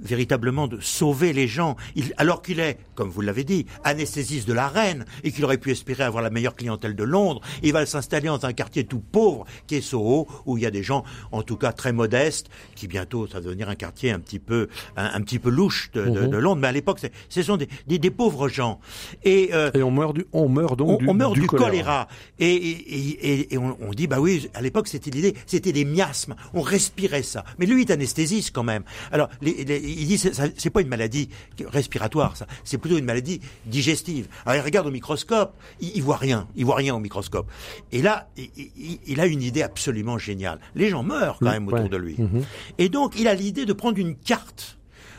véritablement 0.00 0.66
de 0.68 0.78
sauver 0.80 1.32
les 1.32 1.48
gens, 1.48 1.76
Il- 1.94 2.12
alors 2.16 2.42
qu'il 2.42 2.60
est, 2.60 2.78
comme 2.94 3.08
vous 3.10 3.20
l'avez 3.20 3.44
dit, 3.44 3.66
anesthésiste 3.84 4.46
de 4.48 4.52
la 4.52 4.68
reine, 4.68 5.04
et 5.24 5.32
qu'il 5.32 5.44
aurait 5.44 5.58
pu 5.58 5.70
espérer 5.70 6.04
avoir 6.04 6.22
la 6.22 6.30
meilleure 6.30 6.54
clientèle 6.56 6.94
de 6.94 7.04
Londres. 7.04 7.40
Il 7.62 7.72
va 7.72 7.86
s'installer 7.86 8.26
dans 8.26 8.44
un 8.44 8.52
quartier 8.52 8.84
tout 8.84 9.00
pauvre, 9.00 9.44
qui 9.66 9.76
est 9.76 9.80
Soho, 9.80 10.26
où 10.46 10.58
il 10.58 10.62
y 10.62 10.66
a 10.66 10.70
des 10.70 10.82
gens, 10.82 11.04
en 11.32 11.42
tout 11.42 11.56
cas 11.56 11.72
très 11.72 11.92
modestes, 11.92 12.48
qui 12.74 12.86
bientôt, 12.88 13.26
ça 13.26 13.34
va 13.34 13.40
devenir 13.40 13.68
un 13.68 13.74
quartier 13.74 14.10
un 14.10 14.20
petit 14.20 14.38
peu, 14.38 14.68
un, 14.96 15.06
un 15.14 15.20
petit 15.22 15.38
peu 15.38 15.50
louche 15.50 15.90
de, 15.92 16.04
de- 16.06 16.26
de 16.26 16.36
Londres, 16.36 16.60
mais 16.60 16.68
à 16.68 16.72
l'époque, 16.72 16.98
c'est- 17.00 17.12
ce 17.28 17.42
sont 17.42 17.56
des, 17.56 17.68
des- 17.86 17.98
des 17.98 18.10
pauvres 18.10 18.48
gens. 18.48 18.80
Et, 19.24 19.50
euh, 19.52 19.70
Et 19.74 19.82
on 19.82 19.90
meurt 19.90 20.14
du, 20.14 20.26
on 20.32 20.48
meurt 20.48 20.76
donc 20.78 20.88
on, 20.88 20.96
du, 20.96 21.08
on 21.08 21.14
meurt 21.14 21.34
du, 21.34 21.46
choléra. 21.46 21.66
choléra. 21.68 22.08
Et, 22.38 22.54
et, 22.54 23.32
et- 23.32 23.54
et 23.54 23.58
on, 23.58 23.76
on 23.80 23.90
dit, 23.92 24.06
bah 24.06 24.20
oui, 24.20 24.48
à 24.54 24.60
l'époque, 24.62 24.88
c'était 24.88 25.10
l'idée, 25.10 25.34
c'était 25.46 25.72
des 25.72 25.84
miasmes. 25.84 26.34
On 26.54 26.60
respirait 26.60 27.22
ça. 27.22 27.44
Mais 27.58 27.66
lui, 27.66 27.82
il 27.82 27.88
est 27.90 27.92
anesthésiste 27.92 28.50
quand 28.54 28.62
même. 28.64 28.82
Alors, 29.12 29.28
les- 29.40 29.64
les- 29.64 29.80
il 29.88 30.06
dit, 30.06 30.18
c'est- 30.18 30.70
pas 30.70 30.80
une 30.80 30.88
maladie 30.88 31.28
respiratoire, 31.66 32.36
ça. 32.36 32.46
C'est 32.64 32.78
plutôt 32.78 32.98
une 32.98 33.04
maladie 33.04 33.40
digestive. 33.66 34.28
Alors, 34.44 34.62
il 34.62 34.64
regarde 34.64 34.86
au 34.86 34.90
microscope, 34.90 35.54
il, 35.80 35.92
il 35.96 36.02
voit 36.02 36.16
rien. 36.16 36.48
Il 36.56 36.64
voit 36.64 36.76
rien 36.76 36.94
au 36.94 37.00
microscope. 37.00 37.50
Et 37.92 38.02
là, 38.02 38.28
il, 38.36 38.50
il- 38.56 38.98
il 39.06 39.20
a 39.20 39.26
une 39.26 39.42
idée 39.42 39.62
absolument 39.62 40.18
géniale. 40.18 40.58
Les 40.74 40.88
gens 40.88 41.02
meurent 41.02 41.38
quand 41.40 41.50
même 41.50 41.66
ouais. 41.68 41.74
autour 41.74 41.88
de 41.88 41.96
lui. 41.96 42.16
Mhm. 42.18 42.44
Et 42.78 42.88
donc, 42.88 43.14
il 43.18 43.28
a 43.28 43.34
l'idée 43.34 43.64
de 43.66 43.72
prendre 43.72 43.98
une 43.98 44.16
carte 44.16 44.78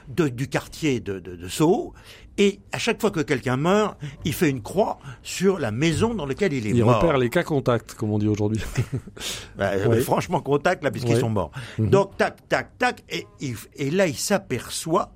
de- 0.09 0.27
du 0.29 0.47
quartier 0.47 0.99
de, 0.99 1.19
de, 1.19 1.35
de 1.35 1.47
Soho, 1.47 1.93
et 2.37 2.59
à 2.71 2.77
chaque 2.77 3.01
fois 3.01 3.11
que 3.11 3.19
quelqu'un 3.21 3.57
meurt, 3.57 3.97
il 4.25 4.33
fait 4.33 4.49
une 4.49 4.61
croix 4.61 4.99
sur 5.23 5.57
la 5.59 5.71
maison 5.71 6.13
dans 6.13 6.25
laquelle 6.25 6.53
il 6.53 6.67
est 6.67 6.71
Il 6.71 6.83
mort. 6.83 7.01
repère 7.01 7.17
les 7.17 7.29
cas 7.29 7.43
contacts, 7.43 7.93
comme 7.95 8.11
on 8.11 8.19
dit 8.19 8.27
aujourd'hui. 8.27 8.61
Bah, 9.57 9.71
euh, 9.73 9.87
Oui. 9.89 10.01
Franchement, 10.01 10.39
contact 10.41 10.83
là, 10.83 10.91
puisqu'ils 10.91 11.15
Oui. 11.15 11.19
sont 11.19 11.29
morts. 11.29 11.51
Mhm. 11.79 11.89
Donc, 11.89 12.15
tac, 12.17 12.47
tac, 12.47 12.77
tac, 12.77 13.03
et, 13.09 13.25
il- 13.39 13.55
et 13.75 13.89
là, 13.89 14.07
il 14.07 14.15
s'aperçoit 14.15 15.11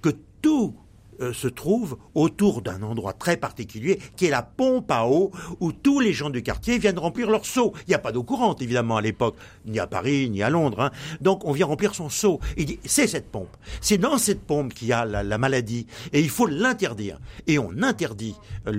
que 0.00 0.10
tout 0.40 0.74
euh, 1.20 1.32
se 1.32 1.48
trouve 1.48 1.98
autour 2.14 2.62
d'un 2.62 2.82
endroit 2.82 3.12
très 3.12 3.36
particulier 3.36 3.98
qui 4.16 4.26
est 4.26 4.30
la 4.30 4.42
pompe 4.42 4.90
à 4.90 5.06
eau 5.06 5.30
où 5.60 5.72
tous 5.72 6.00
les 6.00 6.12
gens 6.12 6.30
du 6.30 6.42
quartier 6.42 6.78
viennent 6.78 6.98
remplir 6.98 7.30
leur 7.30 7.44
seau. 7.46 7.72
Il 7.86 7.90
n'y 7.90 7.94
a 7.94 7.98
pas 7.98 8.12
d'eau 8.12 8.22
courante 8.22 8.62
évidemment 8.62 8.96
à 8.96 9.02
l'époque, 9.02 9.36
ni 9.66 9.78
à 9.78 9.86
Paris, 9.86 10.30
ni 10.30 10.42
à 10.42 10.50
Londres. 10.50 10.80
hein. 10.80 10.90
Donc 11.20 11.44
on 11.44 11.52
vient 11.52 11.66
remplir 11.66 11.94
son 11.94 12.08
seau. 12.08 12.40
Il 12.56 12.66
dit 12.66 12.78
c'est 12.84 13.06
cette 13.06 13.30
pompe. 13.30 13.56
C'est 13.80 13.98
dans 13.98 14.18
cette 14.18 14.42
pompe 14.42 14.74
qu'il 14.74 14.88
y 14.88 14.92
a 14.92 15.04
la, 15.04 15.22
la 15.22 15.38
maladie 15.38 15.86
et 16.12 16.20
il 16.20 16.30
faut 16.30 16.46
l'interdire. 16.46 17.18
Et 17.46 17.58
on 17.58 17.82
interdit 17.82 18.34
euh, 18.66 18.72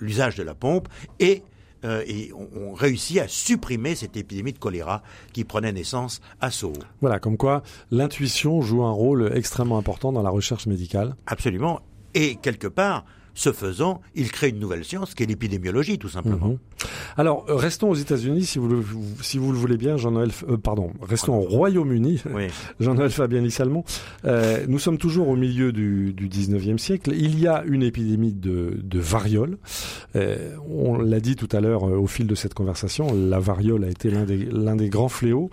l'usage 0.00 0.34
de 0.36 0.42
la 0.42 0.54
pompe 0.54 0.88
et 1.18 1.42
euh, 1.84 2.02
et 2.06 2.32
on, 2.32 2.48
on 2.54 2.72
réussit 2.74 3.18
à 3.18 3.28
supprimer 3.28 3.94
cette 3.94 4.16
épidémie 4.16 4.52
de 4.52 4.58
choléra 4.58 5.02
qui 5.32 5.44
prenait 5.44 5.72
naissance 5.72 6.20
à 6.40 6.50
Soho. 6.50 6.74
Voilà, 7.00 7.18
comme 7.18 7.36
quoi 7.36 7.62
l'intuition 7.90 8.60
joue 8.62 8.82
un 8.82 8.92
rôle 8.92 9.30
extrêmement 9.34 9.78
important 9.78 10.12
dans 10.12 10.22
la 10.22 10.30
recherche 10.30 10.66
médicale. 10.66 11.16
Absolument. 11.26 11.80
Et 12.14 12.36
quelque 12.36 12.66
part, 12.66 13.04
ce 13.34 13.52
faisant, 13.52 14.00
il 14.14 14.30
crée 14.30 14.48
une 14.48 14.58
nouvelle 14.58 14.84
science 14.84 15.14
qui 15.14 15.22
est 15.22 15.26
l'épidémiologie, 15.26 15.98
tout 15.98 16.08
simplement. 16.08 16.48
Mhm. 16.48 16.58
Alors, 17.16 17.44
euh, 17.48 17.54
restons 17.56 17.90
aux 17.90 17.94
États-Unis, 17.94 18.44
si 18.44 18.58
vous 18.58 18.68
le, 18.68 18.82
si 19.22 19.38
vous 19.38 19.52
le 19.52 19.58
voulez 19.58 19.76
bien, 19.76 19.96
Jean-Noël. 19.96 20.30
euh, 20.48 20.56
pardon, 20.56 20.92
restons 21.02 21.34
au 21.36 21.42
Royaume-Uni. 21.42 22.22
Oui. 22.32 22.46
Jean-Noël 22.78 23.10
Fabiani 23.10 23.50
Salmon. 23.50 23.84
Euh, 24.24 24.64
nous 24.68 24.78
sommes 24.78 24.98
toujours 24.98 25.28
au 25.28 25.36
milieu 25.36 25.72
du, 25.72 26.12
du 26.12 26.28
19e 26.28 26.78
siècle. 26.78 27.12
Il 27.14 27.38
y 27.40 27.46
a 27.48 27.64
une 27.66 27.82
épidémie 27.82 28.32
de, 28.32 28.78
de 28.82 28.98
variole. 29.00 29.58
Euh, 30.16 30.54
on 30.68 30.96
l'a 30.98 31.18
dit 31.20 31.34
tout 31.36 31.48
à 31.52 31.60
l'heure 31.60 31.82
au 31.82 32.06
fil 32.06 32.26
de 32.26 32.34
cette 32.34 32.54
conversation, 32.54 33.08
la 33.14 33.40
variole 33.40 33.84
a 33.84 33.88
été 33.88 34.10
l'un 34.10 34.24
des, 34.24 34.46
l'un 34.46 34.76
des 34.76 34.88
grands 34.88 35.08
fléaux. 35.08 35.50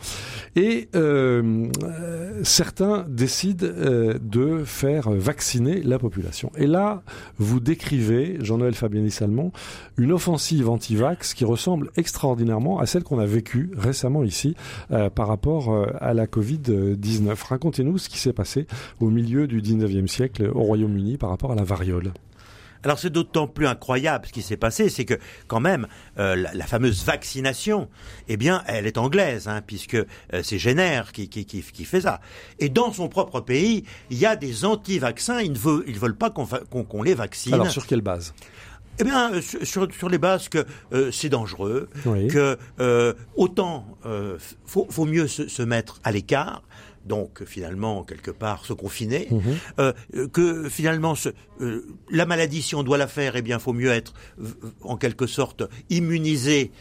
Et 0.55 0.89
certains 2.43 3.05
décident 3.07 3.67
de 3.67 4.63
faire 4.63 5.09
vacciner 5.11 5.81
la 5.81 5.99
population. 5.99 6.51
Et 6.57 6.67
là, 6.67 7.01
vous 7.37 7.59
décrivez, 7.67 8.37
Jean-Noël 8.39 8.73
Fabiani 8.73 9.11
Salmon, 9.11 9.51
une 9.97 10.13
offensive 10.13 10.69
anti-vax 10.69 11.33
qui 11.33 11.43
ressemble 11.43 11.91
extraordinairement 11.97 12.79
à 12.79 12.85
celle 12.85 13.03
qu'on 13.03 13.19
a 13.19 13.25
vécue 13.25 13.71
récemment 13.77 14.23
ici 14.23 14.55
euh, 14.91 15.09
par 15.09 15.27
rapport 15.27 15.73
euh, 15.73 15.87
à 15.99 16.13
la 16.13 16.27
Covid-19. 16.27 17.35
Racontez-nous 17.45 17.97
ce 17.97 18.07
qui 18.07 18.19
s'est 18.19 18.31
passé 18.31 18.67
au 19.01 19.09
milieu 19.09 19.47
du 19.47 19.61
19e 19.61 20.07
siècle 20.07 20.49
au 20.55 20.61
Royaume-Uni 20.61 21.17
par 21.17 21.29
rapport 21.29 21.51
à 21.51 21.55
la 21.55 21.63
variole. 21.63 22.13
Alors 22.87 22.99
c'est 22.99 23.09
d'autant 23.09 23.47
plus 23.47 23.67
incroyable 23.67 24.27
ce 24.27 24.31
qui 24.31 24.41
s'est 24.41 24.55
passé, 24.55 24.87
c'est 24.87 25.03
que 25.03 25.15
quand 25.47 25.59
même 25.59 25.87
euh, 26.19 26.37
la, 26.37 26.53
la, 26.53 26.65
fameuse 26.65 27.03
vaccination, 27.03 27.89
eh 28.29 28.37
bien, 28.37 28.63
elle 28.65 28.87
est 28.87 28.97
anglaise, 28.97 29.49
hein, 29.49 29.61
puisque 29.65 29.95
euh, 29.95 30.05
c'est 30.41 30.57
Jenner 30.57 31.01
qui, 31.11 31.27
qui, 31.27 31.43
qui, 31.43 31.61
qui, 31.61 31.83
fait 31.83 31.99
ça. 31.99 32.21
Et 32.59 32.69
dans 32.69 32.93
son 32.93 33.09
propre 33.09 33.41
pays, 33.41 33.83
il 34.09 34.17
y 34.17 34.25
a 34.25 34.37
des 34.37 34.63
anti-vaccins, 34.63 35.41
ils 35.41 35.51
ne 35.51 35.57
veulent, 35.57 35.83
ils 35.85 35.99
veulent 35.99 36.15
pas 36.15 36.29
qu'on 36.29 37.03
les 37.03 37.13
vaccine. 37.13 37.55
Alors 37.55 37.69
sur 37.69 37.85
quelle 37.85 37.99
base? 37.99 38.33
Eh 38.99 39.03
bien, 39.03 39.33
euh, 39.33 39.41
sur, 39.41 39.87
sur 39.93 40.09
les 40.09 40.17
bases 40.17 40.49
que 40.49 40.65
euh, 40.93 41.11
c'est 41.11 41.29
dangereux, 41.29 41.89
oui. 42.05 42.27
que 42.27 42.57
euh, 42.79 43.13
autant 43.35 43.85
euh, 44.05 44.37
faut, 44.65 44.87
faut 44.89 45.05
mieux 45.05 45.27
se, 45.27 45.47
se 45.47 45.61
mettre 45.61 45.99
à 46.03 46.11
l'écart, 46.11 46.63
donc 47.07 47.43
finalement 47.45 48.03
quelque 48.03 48.31
part 48.31 48.65
se 48.65 48.73
confiner, 48.73 49.27
mmh. 49.31 49.39
euh, 49.79 49.93
que 50.31 50.69
finalement 50.69 51.15
ce, 51.15 51.29
euh, 51.61 51.85
la 52.09 52.25
maladie 52.25 52.61
si 52.61 52.75
on 52.75 52.83
doit 52.83 52.97
la 52.97 53.07
faire, 53.07 53.35
eh 53.35 53.41
bien 53.41 53.59
faut 53.59 53.73
mieux 53.73 53.91
être 53.91 54.13
en 54.81 54.97
quelque 54.97 55.27
sorte 55.27 55.63
immunisé. 55.89 56.71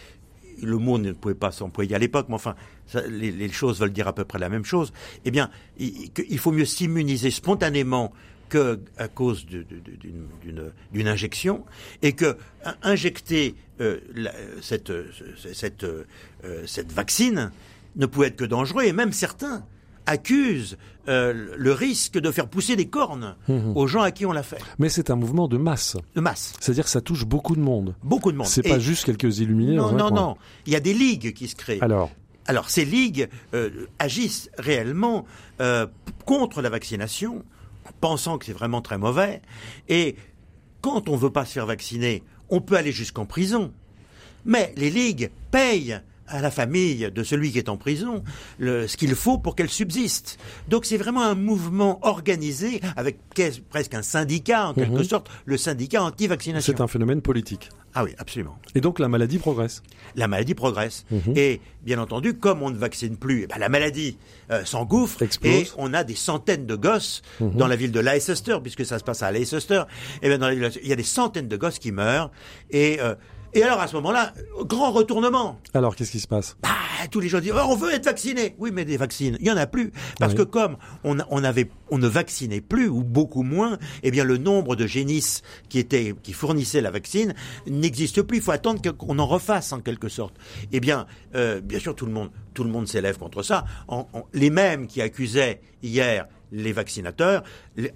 Le 0.62 0.78
mot 0.78 0.96
ne 0.96 1.12
pouvait 1.12 1.34
pas 1.34 1.52
s'employer 1.52 1.94
à 1.94 1.98
l'époque, 1.98 2.26
mais 2.28 2.34
enfin 2.34 2.54
ça, 2.86 3.02
les, 3.06 3.30
les, 3.30 3.50
choses 3.50 3.80
veulent 3.80 3.92
dire 3.92 4.08
à 4.08 4.14
peu 4.14 4.24
près 4.24 4.38
la 4.38 4.48
même 4.48 4.64
chose. 4.64 4.90
Eh 5.26 5.30
bien, 5.30 5.50
il, 5.78 6.10
il 6.30 6.38
faut 6.38 6.50
mieux 6.50 6.64
s'immuniser 6.64 7.30
spontanément 7.30 8.14
que 8.48 8.80
à 8.96 9.08
cause 9.08 9.46
d'une 9.46 11.08
injection 11.08 11.64
et 12.02 12.12
que 12.12 12.36
injecter 12.82 13.54
euh, 13.80 14.00
la, 14.14 14.32
cette, 14.62 14.92
cette, 15.52 15.84
euh, 15.84 16.04
cette 16.66 16.92
vaccine 16.92 17.50
ne 17.96 18.06
pouvait 18.06 18.28
être 18.28 18.36
que 18.36 18.44
dangereux 18.44 18.84
et 18.84 18.92
même 18.92 19.12
certains 19.12 19.66
accusent 20.06 20.76
euh, 21.08 21.54
le 21.56 21.72
risque 21.72 22.18
de 22.18 22.30
faire 22.30 22.48
pousser 22.48 22.74
des 22.74 22.86
cornes 22.86 23.36
mmh. 23.48 23.76
aux 23.76 23.86
gens 23.86 24.02
à 24.02 24.10
qui 24.10 24.26
on 24.26 24.32
l'a 24.32 24.42
fait. 24.42 24.58
Mais 24.78 24.88
c'est 24.88 25.10
un 25.10 25.16
mouvement 25.16 25.46
de 25.46 25.56
masse. 25.56 25.96
De 26.14 26.20
masse. 26.20 26.54
C'est-à-dire 26.60 26.84
que 26.84 26.90
ça 26.90 27.00
touche 27.00 27.24
beaucoup 27.24 27.54
de 27.54 27.60
monde. 27.60 27.94
Beaucoup 28.02 28.32
de 28.32 28.36
monde. 28.36 28.46
C'est 28.46 28.62
pas 28.62 28.78
juste 28.78 29.04
quelques 29.04 29.38
illuminés. 29.38 29.76
Non, 29.76 29.92
non, 29.92 30.08
coin. 30.08 30.16
non. 30.16 30.36
Il 30.66 30.72
y 30.72 30.76
a 30.76 30.80
des 30.80 30.94
ligues 30.94 31.32
qui 31.32 31.48
se 31.48 31.56
créent. 31.56 31.80
Alors. 31.80 32.10
Alors 32.48 32.70
ces 32.70 32.84
ligues 32.84 33.28
euh, 33.54 33.86
agissent 33.98 34.50
réellement 34.56 35.26
euh, 35.60 35.86
contre 36.24 36.62
la 36.62 36.70
vaccination 36.70 37.44
pensant 38.00 38.38
que 38.38 38.46
c'est 38.46 38.52
vraiment 38.52 38.82
très 38.82 38.98
mauvais. 38.98 39.42
Et 39.88 40.16
quand 40.80 41.08
on 41.08 41.16
veut 41.16 41.30
pas 41.30 41.44
se 41.44 41.52
faire 41.52 41.66
vacciner, 41.66 42.22
on 42.50 42.60
peut 42.60 42.76
aller 42.76 42.92
jusqu'en 42.92 43.26
prison. 43.26 43.72
Mais 44.44 44.72
les 44.76 44.90
ligues 44.90 45.30
payent 45.50 46.00
à 46.28 46.40
la 46.40 46.50
famille 46.50 47.10
de 47.10 47.22
celui 47.22 47.52
qui 47.52 47.58
est 47.58 47.68
en 47.68 47.76
prison 47.76 48.22
le, 48.58 48.86
ce 48.86 48.96
qu'il 48.96 49.14
faut 49.14 49.38
pour 49.38 49.56
qu'elle 49.56 49.68
subsiste. 49.68 50.38
Donc 50.68 50.84
c'est 50.84 50.96
vraiment 50.96 51.22
un 51.22 51.34
mouvement 51.34 51.98
organisé 52.06 52.80
avec 52.96 53.18
presque 53.70 53.94
un 53.94 54.02
syndicat 54.02 54.68
en 54.68 54.74
quelque 54.74 55.00
mmh. 55.00 55.04
sorte, 55.04 55.30
le 55.44 55.56
syndicat 55.56 56.02
anti-vaccination. 56.02 56.72
C'est 56.74 56.82
un 56.82 56.86
phénomène 56.88 57.22
politique. 57.22 57.68
Ah 57.98 58.04
oui, 58.04 58.10
absolument. 58.18 58.58
Et 58.74 58.82
donc 58.82 58.98
la 58.98 59.08
maladie 59.08 59.38
progresse. 59.38 59.82
La 60.16 60.28
maladie 60.28 60.54
progresse. 60.54 61.06
Mmh. 61.10 61.16
Et 61.34 61.60
bien 61.82 61.98
entendu, 61.98 62.34
comme 62.34 62.62
on 62.62 62.68
ne 62.68 62.76
vaccine 62.76 63.16
plus, 63.16 63.44
eh 63.44 63.46
ben, 63.46 63.58
la 63.58 63.70
maladie 63.70 64.18
euh, 64.50 64.66
s'engouffre 64.66 65.22
et 65.42 65.66
on 65.78 65.94
a 65.94 66.04
des 66.04 66.14
centaines 66.14 66.66
de 66.66 66.74
gosses 66.74 67.22
mmh. 67.40 67.56
dans 67.56 67.66
la 67.66 67.76
ville 67.76 67.92
de 67.92 68.00
Leicester, 68.00 68.58
puisque 68.62 68.84
ça 68.84 68.98
se 68.98 69.04
passe 69.04 69.22
à 69.22 69.32
Leicester. 69.32 69.84
Et 70.20 70.28
bien 70.28 70.36
dans 70.36 70.48
la 70.48 70.54
ville, 70.54 70.70
il 70.82 70.88
y 70.88 70.92
a 70.92 70.96
des 70.96 71.02
centaines 71.02 71.48
de 71.48 71.56
gosses 71.56 71.78
qui 71.78 71.90
meurent 71.90 72.30
et 72.70 73.00
euh, 73.00 73.14
et 73.54 73.62
alors 73.62 73.80
à 73.80 73.86
ce 73.86 73.94
moment-là, 73.96 74.32
grand 74.62 74.92
retournement. 74.92 75.60
Alors 75.74 75.96
qu'est-ce 75.96 76.10
qui 76.12 76.20
se 76.20 76.28
passe? 76.28 76.56
Bah, 76.62 76.68
Tous 77.10 77.20
les 77.20 77.28
gens 77.28 77.40
disent 77.40 77.52
oh, 77.54 77.66
on 77.68 77.76
veut 77.76 77.92
être 77.92 78.04
vacciné. 78.04 78.54
Oui, 78.58 78.70
mais 78.72 78.84
des 78.84 78.96
vaccins, 78.96 79.32
il 79.38 79.46
y 79.46 79.50
en 79.50 79.56
a 79.56 79.66
plus 79.66 79.92
parce 80.18 80.32
oui. 80.32 80.38
que 80.38 80.42
comme 80.44 80.76
on, 81.04 81.18
on, 81.30 81.44
avait, 81.44 81.70
on 81.90 81.98
ne 81.98 82.08
vaccinait 82.08 82.60
plus 82.60 82.88
ou 82.88 83.02
beaucoup 83.02 83.42
moins, 83.42 83.78
eh 84.02 84.10
bien 84.10 84.24
le 84.24 84.38
nombre 84.38 84.76
de 84.76 84.86
génisses 84.86 85.42
qui 85.68 85.78
étaient, 85.78 86.14
qui 86.22 86.32
fournissaient 86.32 86.80
la 86.80 86.90
vaccine 86.90 87.34
n'existe 87.66 88.22
plus. 88.22 88.38
Il 88.38 88.42
faut 88.42 88.52
attendre 88.52 88.80
qu'on 88.92 89.18
en 89.18 89.26
refasse 89.26 89.72
en 89.72 89.80
quelque 89.80 90.08
sorte. 90.08 90.34
Eh 90.72 90.80
bien, 90.80 91.06
euh, 91.34 91.60
bien 91.60 91.78
sûr, 91.78 91.94
tout 91.94 92.06
le 92.06 92.12
monde, 92.12 92.30
tout 92.54 92.64
le 92.64 92.70
monde 92.70 92.88
s'élève 92.88 93.18
contre 93.18 93.42
ça. 93.42 93.64
En, 93.88 94.06
en, 94.12 94.24
les 94.32 94.50
mêmes 94.50 94.86
qui 94.86 95.00
accusaient 95.02 95.60
hier 95.82 96.26
les 96.52 96.72
vaccinateurs 96.72 97.42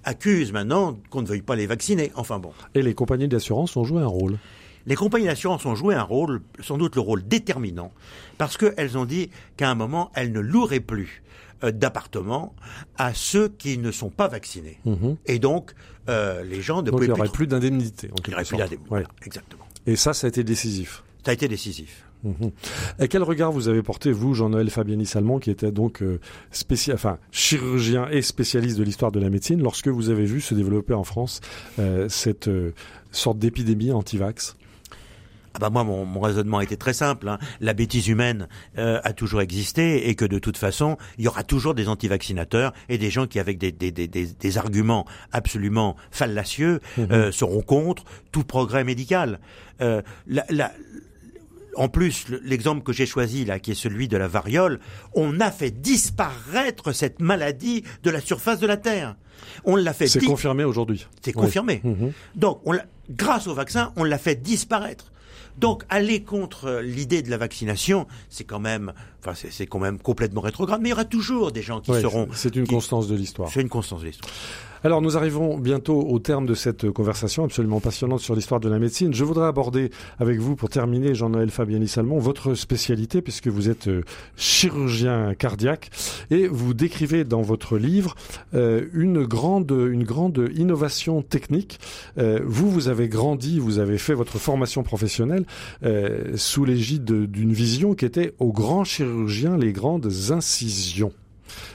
accusent 0.03 0.51
maintenant 0.51 0.99
qu'on 1.09 1.21
ne 1.21 1.27
veuille 1.27 1.41
pas 1.41 1.55
les 1.55 1.67
vacciner. 1.67 2.11
Enfin 2.15 2.39
bon. 2.39 2.51
Et 2.75 2.81
les 2.81 2.93
compagnies 2.93 3.27
d'assurance 3.27 3.77
ont 3.77 3.83
joué 3.83 4.01
un 4.01 4.07
rôle 4.07 4.37
les 4.85 4.95
compagnies 4.95 5.25
d'assurance 5.25 5.65
ont 5.65 5.75
joué 5.75 5.95
un 5.95 6.03
rôle, 6.03 6.41
sans 6.59 6.77
doute 6.77 6.95
le 6.95 7.01
rôle 7.01 7.27
déterminant, 7.27 7.91
parce 8.37 8.57
qu'elles 8.57 8.97
ont 8.97 9.05
dit 9.05 9.29
qu'à 9.57 9.69
un 9.69 9.75
moment, 9.75 10.11
elles 10.15 10.31
ne 10.31 10.39
loueraient 10.39 10.79
plus 10.79 11.23
euh, 11.63 11.71
d'appartements 11.71 12.55
à 12.97 13.13
ceux 13.13 13.49
qui 13.49 13.77
ne 13.77 13.91
sont 13.91 14.09
pas 14.09 14.27
vaccinés. 14.27 14.79
Mmh. 14.85 15.13
Et 15.27 15.39
donc, 15.39 15.73
euh, 16.09 16.43
les 16.43 16.61
gens 16.61 16.77
ne 16.77 16.89
donc 16.89 16.95
pouvaient 16.95 17.05
il 17.05 17.13
n'y 17.13 17.19
aurait 17.19 17.29
plus, 17.29 17.47
d'indemnité. 17.47 18.09
Il 18.25 18.29
n'y 18.29 18.33
aurait 18.33 18.43
plus 18.43 18.57
d'indemnité. 18.57 18.89
Ouais. 18.89 19.03
Exactement. 19.25 19.63
Et 19.85 19.95
ça, 19.95 20.13
ça 20.13 20.27
a 20.27 20.29
été 20.29 20.43
décisif. 20.43 21.03
Ça 21.23 21.31
a 21.31 21.33
été 21.33 21.47
décisif. 21.47 22.03
Mmh. 22.23 22.47
Et 22.99 23.07
quel 23.07 23.23
regard 23.23 23.51
vous 23.51 23.67
avez 23.67 23.81
porté, 23.81 24.11
vous, 24.11 24.33
Jean-Noël 24.33 24.69
Fabiani 24.69 25.05
Salmon, 25.05 25.39
qui 25.39 25.49
était 25.49 25.71
donc 25.71 26.01
euh, 26.01 26.19
enfin, 26.93 27.17
chirurgien 27.31 28.07
et 28.09 28.21
spécialiste 28.21 28.77
de 28.77 28.83
l'histoire 28.83 29.11
de 29.11 29.19
la 29.19 29.29
médecine, 29.29 29.61
lorsque 29.61 29.87
vous 29.87 30.09
avez 30.09 30.25
vu 30.25 30.41
se 30.41 30.53
développer 30.53 30.93
en 30.93 31.03
France 31.03 31.41
euh, 31.79 32.09
cette 32.09 32.49
sorte 33.11 33.39
d'épidémie 33.39 33.91
anti-vax? 33.91 34.55
Ah 35.53 35.59
bah 35.59 35.69
moi, 35.69 35.83
mon, 35.83 36.05
mon, 36.05 36.19
raisonnement 36.19 36.61
était 36.61 36.77
très 36.77 36.93
simple. 36.93 37.27
Hein. 37.27 37.39
La 37.59 37.73
bêtise 37.73 38.07
humaine 38.07 38.47
euh, 38.77 38.99
a 39.03 39.13
toujours 39.13 39.41
existé 39.41 40.09
et 40.09 40.15
que 40.15 40.25
de 40.25 40.39
toute 40.39 40.57
façon, 40.57 40.97
il 41.17 41.25
y 41.25 41.27
aura 41.27 41.43
toujours 41.43 41.73
des 41.73 41.87
antivaccinateurs 41.87 42.73
et 42.89 42.97
des 42.97 43.09
gens 43.09 43.27
qui, 43.27 43.39
avec 43.39 43.57
des, 43.57 43.71
des, 43.71 43.91
des, 43.91 44.07
des 44.07 44.57
arguments 44.57 45.05
absolument 45.31 45.95
fallacieux, 46.09 46.79
mmh. 46.97 47.01
euh, 47.11 47.31
seront 47.31 47.61
contre 47.61 48.03
tout 48.31 48.43
progrès 48.43 48.83
médical. 48.83 49.39
Euh, 49.81 50.01
la, 50.27 50.45
la, 50.49 50.71
en 51.75 51.89
plus, 51.89 52.25
l'exemple 52.43 52.83
que 52.83 52.93
j'ai 52.93 53.05
choisi 53.05 53.45
là, 53.45 53.59
qui 53.59 53.71
est 53.71 53.75
celui 53.75 54.07
de 54.07 54.17
la 54.17 54.27
variole, 54.27 54.79
on 55.13 55.39
a 55.39 55.51
fait 55.51 55.71
disparaître 55.71 56.91
cette 56.91 57.21
maladie 57.21 57.83
de 58.03 58.09
la 58.09 58.21
surface 58.21 58.59
de 58.59 58.67
la 58.67 58.77
Terre. 58.77 59.15
On 59.63 59.75
l'a 59.75 59.93
fait. 59.93 60.07
C'est 60.07 60.23
confirmé 60.23 60.63
aujourd'hui. 60.63 61.07
C'est 61.21 61.33
confirmé. 61.33 61.81
Mmh. 61.83 62.09
Donc, 62.35 62.61
on 62.65 62.77
grâce 63.09 63.47
au 63.47 63.53
vaccin, 63.53 63.91
on 63.95 64.03
l'a 64.03 64.17
fait 64.17 64.35
disparaître. 64.35 65.10
Donc 65.61 65.83
aller 65.89 66.23
contre 66.23 66.81
l'idée 66.83 67.21
de 67.21 67.29
la 67.29 67.37
vaccination, 67.37 68.07
c'est 68.29 68.43
quand 68.43 68.59
même, 68.59 68.93
enfin 69.23 69.33
c'est 69.35 69.67
quand 69.67 69.77
même 69.77 69.99
complètement 69.99 70.41
rétrograde. 70.41 70.81
Mais 70.81 70.89
il 70.89 70.91
y 70.91 70.93
aura 70.93 71.05
toujours 71.05 71.51
des 71.51 71.61
gens 71.61 71.81
qui 71.81 71.91
ouais, 71.91 72.01
seront. 72.01 72.27
C'est 72.33 72.55
une 72.55 72.67
constance 72.67 73.07
de 73.07 73.15
l'histoire. 73.15 73.49
C'est 73.49 73.61
une 73.61 73.69
constance 73.69 74.01
de 74.01 74.07
l'histoire. 74.07 74.33
Alors 74.83 74.99
nous 75.03 75.15
arrivons 75.15 75.59
bientôt 75.59 76.01
au 76.01 76.17
terme 76.17 76.47
de 76.47 76.55
cette 76.55 76.89
conversation 76.89 77.43
absolument 77.43 77.79
passionnante 77.79 78.19
sur 78.19 78.33
l'histoire 78.33 78.59
de 78.59 78.67
la 78.67 78.79
médecine. 78.79 79.13
Je 79.13 79.23
voudrais 79.23 79.45
aborder 79.45 79.91
avec 80.17 80.39
vous, 80.39 80.55
pour 80.55 80.69
terminer, 80.69 81.13
Jean-Noël 81.13 81.51
Fabiani 81.51 81.87
Salmon, 81.87 82.17
votre 82.17 82.55
spécialité, 82.55 83.21
puisque 83.21 83.47
vous 83.47 83.69
êtes 83.69 83.91
chirurgien 84.37 85.35
cardiaque, 85.35 85.91
et 86.31 86.47
vous 86.47 86.73
décrivez 86.73 87.25
dans 87.25 87.43
votre 87.43 87.77
livre 87.77 88.15
euh, 88.55 88.87
une 88.93 89.23
grande, 89.23 89.69
une 89.69 90.03
grande 90.03 90.49
innovation 90.55 91.21
technique. 91.21 91.79
Euh, 92.17 92.39
vous, 92.43 92.71
vous 92.71 92.87
avez 92.87 93.07
grandi, 93.07 93.59
vous 93.59 93.77
avez 93.77 93.99
fait 93.99 94.15
votre 94.15 94.39
formation 94.39 94.81
professionnelle 94.81 95.45
euh, 95.83 96.35
sous 96.37 96.65
l'égide 96.65 97.05
d'une 97.05 97.53
vision 97.53 97.93
qui 97.93 98.05
était 98.05 98.33
aux 98.39 98.51
grands 98.51 98.83
chirurgiens 98.83 99.57
les 99.57 99.73
grandes 99.73 100.11
incisions. 100.31 101.13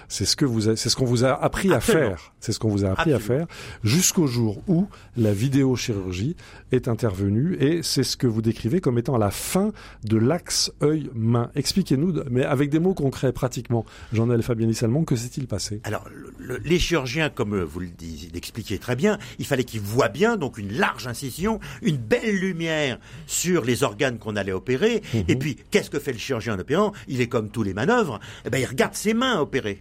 C'est 0.08 0.24
ce 0.24 0.36
que 0.36 0.44
vous, 0.44 0.60
c'est 0.76 0.88
ce 0.88 0.96
qu'on 0.96 1.04
vous 1.04 1.24
a 1.24 1.32
appris 1.32 1.72
Absolument. 1.72 2.06
à 2.06 2.08
faire. 2.10 2.32
C'est 2.40 2.52
ce 2.52 2.58
qu'on 2.58 2.68
vous 2.68 2.84
a 2.84 2.90
appris 2.90 3.12
Absolument. 3.12 3.44
à 3.44 3.46
faire 3.46 3.56
jusqu'au 3.82 4.26
jour 4.26 4.62
où 4.68 4.86
la 5.16 5.32
vidéochirurgie 5.32 6.36
est 6.72 6.88
intervenue 6.88 7.56
et 7.60 7.82
c'est 7.82 8.02
ce 8.04 8.16
que 8.16 8.26
vous 8.26 8.42
décrivez 8.42 8.80
comme 8.80 8.98
étant 8.98 9.18
la 9.18 9.30
fin 9.30 9.72
de 10.04 10.16
l'axe 10.16 10.72
œil-main. 10.82 11.50
Expliquez-nous, 11.54 12.14
mais 12.30 12.44
avec 12.44 12.70
des 12.70 12.78
mots 12.78 12.94
concrets 12.94 13.32
pratiquement. 13.32 13.84
Jean-Noël 14.12 14.42
Salmon, 14.74 15.04
que 15.04 15.16
s'est-il 15.16 15.46
passé? 15.46 15.80
Alors, 15.84 16.06
le, 16.14 16.32
le, 16.38 16.60
les 16.64 16.78
chirurgiens, 16.78 17.30
comme 17.30 17.60
vous 17.62 17.80
le 17.80 17.88
l'expliquez 18.32 18.78
très 18.78 18.96
bien, 18.96 19.18
il 19.38 19.46
fallait 19.46 19.64
qu'ils 19.64 19.80
voient 19.80 20.08
bien, 20.08 20.36
donc 20.36 20.58
une 20.58 20.72
large 20.72 21.06
incision, 21.06 21.60
une 21.82 21.96
belle 21.96 22.36
lumière 22.36 22.98
sur 23.26 23.64
les 23.64 23.82
organes 23.82 24.18
qu'on 24.18 24.36
allait 24.36 24.52
opérer. 24.52 25.02
Mmh. 25.14 25.18
Et 25.28 25.36
puis, 25.36 25.56
qu'est-ce 25.70 25.90
que 25.90 25.98
fait 25.98 26.12
le 26.12 26.18
chirurgien 26.18 26.54
en 26.54 26.58
opérant? 26.58 26.92
Il 27.08 27.20
est 27.20 27.28
comme 27.28 27.50
tous 27.50 27.62
les 27.62 27.74
manœuvres, 27.74 28.20
eh 28.44 28.50
ben, 28.50 28.58
il 28.58 28.66
regarde 28.66 28.94
ses 28.94 29.14
mains 29.14 29.40
opérer. 29.40 29.80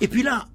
Et 0.00 0.08
puis 0.08 0.22
là, 0.22 0.46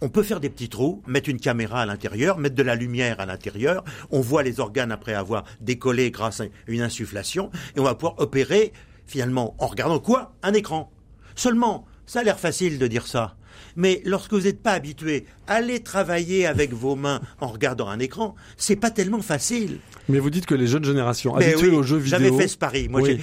on 0.00 0.08
peut 0.08 0.22
faire 0.22 0.40
des 0.40 0.50
petits 0.50 0.68
trous, 0.68 1.02
mettre 1.06 1.30
une 1.30 1.40
caméra 1.40 1.80
à 1.80 1.86
l'intérieur, 1.86 2.38
mettre 2.38 2.54
de 2.54 2.62
la 2.62 2.74
lumière 2.74 3.18
à 3.20 3.26
l'intérieur. 3.26 3.82
On 4.10 4.20
voit 4.20 4.42
les 4.42 4.60
organes 4.60 4.92
après 4.92 5.14
avoir 5.14 5.44
décollé 5.60 6.10
grâce 6.10 6.40
à 6.40 6.44
une 6.66 6.82
insufflation, 6.82 7.50
et 7.74 7.80
on 7.80 7.84
va 7.84 7.94
pouvoir 7.94 8.18
opérer 8.18 8.72
finalement 9.06 9.54
en 9.58 9.66
regardant 9.66 9.98
quoi? 9.98 10.34
Un 10.42 10.52
écran. 10.52 10.92
Seulement, 11.34 11.86
ça 12.04 12.20
a 12.20 12.22
l'air 12.24 12.38
facile 12.38 12.78
de 12.78 12.86
dire 12.86 13.06
ça. 13.06 13.36
Mais 13.76 14.00
lorsque 14.04 14.32
vous 14.32 14.40
n'êtes 14.42 14.62
pas 14.62 14.72
habitué 14.72 15.26
à 15.46 15.54
aller 15.56 15.80
travailler 15.80 16.46
avec 16.46 16.72
vos 16.72 16.96
mains 16.96 17.20
en 17.40 17.46
regardant 17.48 17.88
un 17.88 17.98
écran, 17.98 18.34
c'est 18.56 18.76
pas 18.76 18.90
tellement 18.90 19.22
facile. 19.22 19.78
Mais 20.08 20.18
vous 20.18 20.30
dites 20.30 20.46
que 20.46 20.54
les 20.54 20.66
jeunes 20.66 20.84
générations 20.84 21.36
Mais 21.36 21.46
habituées 21.52 21.68
oui, 21.70 21.76
aux 21.76 21.82
jeux 21.82 21.96
vidéo. 21.98 22.18
J'avais 22.18 22.36
fait 22.36 22.48
ce 22.48 22.56
pari. 22.56 22.88
Moi, 22.88 23.02
Oui. 23.02 23.20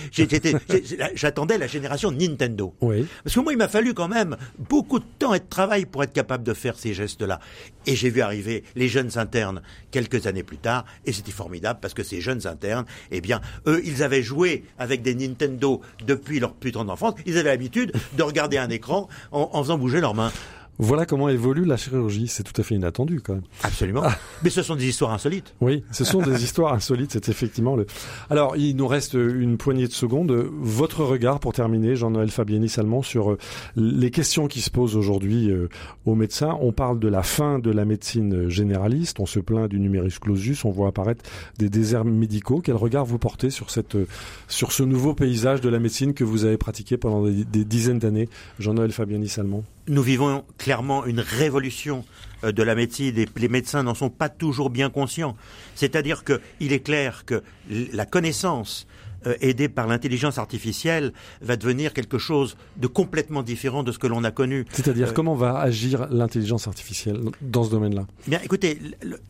j'attendais 1.15 1.57
la 1.57 1.67
génération 1.67 2.11
Nintendo. 2.11 2.73
Oui. 2.81 3.05
Parce 3.23 3.35
que 3.35 3.39
moi, 3.39 3.51
il 3.53 3.57
m'a 3.57 3.67
fallu 3.67 3.93
quand 3.93 4.07
même 4.07 4.37
beaucoup 4.69 4.99
de 4.99 5.05
temps 5.19 5.33
et 5.33 5.39
de 5.39 5.45
travail 5.49 5.85
pour 5.85 6.03
être 6.03 6.13
capable 6.13 6.43
de 6.43 6.53
faire 6.53 6.77
ces 6.77 6.93
gestes-là. 6.93 7.39
Et 7.85 7.95
j'ai 7.95 8.09
vu 8.09 8.21
arriver 8.21 8.63
les 8.75 8.87
jeunes 8.87 9.17
internes 9.17 9.61
quelques 9.91 10.27
années 10.27 10.43
plus 10.43 10.57
tard, 10.57 10.85
et 11.05 11.11
c'était 11.11 11.31
formidable 11.31 11.79
parce 11.81 11.93
que 11.93 12.03
ces 12.03 12.21
jeunes 12.21 12.47
internes, 12.47 12.85
eh 13.11 13.21
bien, 13.21 13.41
eux, 13.67 13.81
ils 13.85 14.03
avaient 14.03 14.23
joué 14.23 14.63
avec 14.79 15.01
des 15.01 15.15
Nintendo 15.15 15.81
depuis 16.05 16.39
leur 16.39 16.53
plus 16.53 16.71
tendre 16.71 16.91
enfance. 16.91 17.15
Ils 17.25 17.37
avaient 17.37 17.49
l'habitude 17.49 17.91
de 18.17 18.23
regarder 18.23 18.57
un 18.57 18.69
écran 18.69 19.07
en, 19.31 19.49
en 19.53 19.63
faisant 19.63 19.77
bouger 19.77 19.99
leurs 19.99 20.15
mains. 20.15 20.31
Voilà 20.79 21.05
comment 21.05 21.29
évolue 21.29 21.65
la 21.65 21.77
chirurgie. 21.77 22.27
C'est 22.27 22.43
tout 22.43 22.59
à 22.59 22.63
fait 22.63 22.75
inattendu 22.75 23.21
quand 23.21 23.33
même. 23.33 23.43
Absolument. 23.63 24.03
Mais 24.43 24.49
ce 24.49 24.63
sont 24.63 24.75
des 24.75 24.87
histoires 24.87 25.11
insolites. 25.11 25.53
Oui, 25.61 25.83
ce 25.91 26.03
sont 26.03 26.21
des 26.21 26.43
histoires 26.43 26.73
insolites, 26.73 27.11
c'est 27.11 27.29
effectivement 27.29 27.75
le. 27.75 27.85
Alors, 28.29 28.55
il 28.57 28.75
nous 28.75 28.87
reste 28.87 29.13
une 29.13 29.57
poignée 29.57 29.87
de 29.87 29.93
secondes. 29.93 30.31
Votre 30.31 31.03
regard 31.03 31.39
pour 31.39 31.53
terminer, 31.53 31.95
Jean-Noël 31.95 32.31
Fabiani 32.31 32.69
Salmon, 32.69 33.03
sur 33.03 33.31
euh, 33.31 33.37
les 33.75 34.11
questions 34.11 34.47
qui 34.47 34.61
se 34.61 34.69
posent 34.69 34.95
aujourd'hui 34.95 35.49
euh, 35.49 35.69
aux 36.05 36.15
médecins. 36.15 36.57
On 36.61 36.71
parle 36.71 36.99
de 36.99 37.07
la 37.07 37.23
fin 37.23 37.59
de 37.59 37.71
la 37.71 37.85
médecine 37.85 38.49
généraliste, 38.49 39.19
on 39.19 39.25
se 39.25 39.39
plaint 39.39 39.69
du 39.69 39.79
numerus 39.79 40.19
clausus, 40.19 40.65
on 40.65 40.71
voit 40.71 40.87
apparaître 40.87 41.23
des 41.57 41.69
déserts 41.69 42.05
médicaux. 42.05 42.61
Quel 42.63 42.75
regard 42.75 43.05
vous 43.05 43.19
portez 43.19 43.49
sur 43.49 43.69
cette, 43.69 43.95
euh, 43.95 44.07
sur 44.47 44.71
ce 44.71 44.83
nouveau 44.83 45.13
paysage 45.13 45.61
de 45.61 45.69
la 45.69 45.79
médecine 45.79 46.13
que 46.13 46.23
vous 46.23 46.45
avez 46.45 46.57
pratiqué 46.57 46.97
pendant 46.97 47.23
des, 47.23 47.45
des 47.45 47.65
dizaines 47.65 47.99
d'années, 47.99 48.29
Jean-Noël 48.59 48.91
Fabiani 48.91 49.27
Salmon? 49.27 49.63
Nous 49.87 50.01
vivons 50.01 50.45
clairement 50.57 51.05
une 51.05 51.19
révolution 51.19 52.05
euh, 52.43 52.51
de 52.51 52.63
la 52.63 52.75
médecine 52.75 53.17
et 53.17 53.27
les 53.35 53.47
médecins 53.49 53.83
n'en 53.83 53.93
sont 53.95 54.09
pas 54.09 54.29
toujours 54.29 54.69
bien 54.69 54.89
conscients. 54.89 55.35
C'est-à-dire 55.75 56.23
que 56.23 56.39
il 56.59 56.71
est 56.71 56.79
clair 56.79 57.25
que 57.25 57.43
la 57.69 58.05
connaissance 58.05 58.87
euh, 59.25 59.35
aidée 59.41 59.69
par 59.69 59.87
l'intelligence 59.87 60.37
artificielle 60.37 61.13
va 61.41 61.55
devenir 61.55 61.93
quelque 61.93 62.17
chose 62.17 62.55
de 62.77 62.87
complètement 62.87 63.41
différent 63.43 63.81
de 63.83 63.91
ce 63.93 63.99
que 63.99 64.07
l'on 64.07 64.23
a 64.25 64.31
connu. 64.31 64.65
C'est-à-dire, 64.71 65.09
Euh, 65.09 65.11
comment 65.13 65.35
va 65.35 65.57
agir 65.59 66.07
l'intelligence 66.11 66.67
artificielle 66.67 67.19
dans 67.41 67.63
ce 67.63 67.71
domaine-là? 67.71 68.05
Bien, 68.27 68.39
écoutez, 68.43 68.79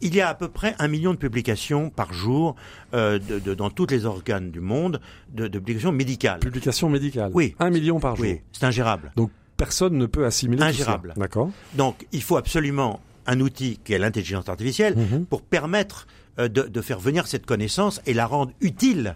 il 0.01 0.15
y 0.15 0.21
a 0.21 0.29
à 0.29 0.33
peu 0.35 0.49
près 0.49 0.75
un 0.79 0.87
million 0.87 1.11
de 1.13 1.19
publications 1.19 1.89
par 1.91 2.11
jour 2.13 2.55
euh, 2.95 3.19
de, 3.19 3.37
de- 3.39 3.53
dans 3.53 3.69
tous 3.69 3.85
les 3.87 4.05
organes 4.05 4.49
du 4.51 4.61
monde 4.61 4.99
de, 5.31 5.47
de 5.47 5.59
publications 5.59 5.91
médicales. 5.91 6.39
Publication 6.39 6.89
médicale. 6.89 7.31
Oui. 7.35 7.55
Un 7.59 7.69
million 7.69 7.99
par 7.99 8.15
jour. 8.15 8.25
Oui, 8.25 8.39
c'est 8.51 8.65
ingérable. 8.65 9.11
Donc 9.15 9.29
personne 9.57 9.97
ne 9.97 10.05
peut 10.05 10.25
assimiler. 10.25 10.63
Ingérable. 10.63 11.13
D'accord. 11.17 11.49
Donc, 11.73 12.05
il 12.11 12.21
faut 12.21 12.37
absolument 12.37 12.99
un 13.25 13.39
outil 13.39 13.79
qui 13.83 13.93
est 13.93 13.99
l'intelligence 13.99 14.49
artificielle 14.49 14.95
Mhm. 14.97 15.25
pour 15.25 15.41
permettre 15.41 16.07
euh, 16.39 16.47
de, 16.47 16.63
de 16.63 16.81
faire 16.81 16.99
venir 16.99 17.27
cette 17.27 17.45
connaissance 17.45 18.01
et 18.05 18.13
la 18.13 18.25
rendre 18.25 18.51
utile 18.59 19.15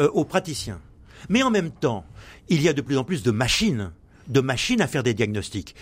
euh, 0.00 0.08
aux 0.12 0.24
praticiens. 0.24 0.80
Mais 1.28 1.42
en 1.42 1.50
même 1.50 1.70
temps, 1.70 2.04
il 2.48 2.60
y 2.60 2.68
a 2.68 2.72
de 2.72 2.80
plus 2.82 2.98
en 2.98 3.04
plus 3.04 3.22
de 3.22 3.30
machines, 3.30 3.92
de 4.28 4.40
machines 4.40 4.80
à 4.80 4.86
faire 4.88 5.02
des 5.04 5.14
diagnostics. 5.14 5.74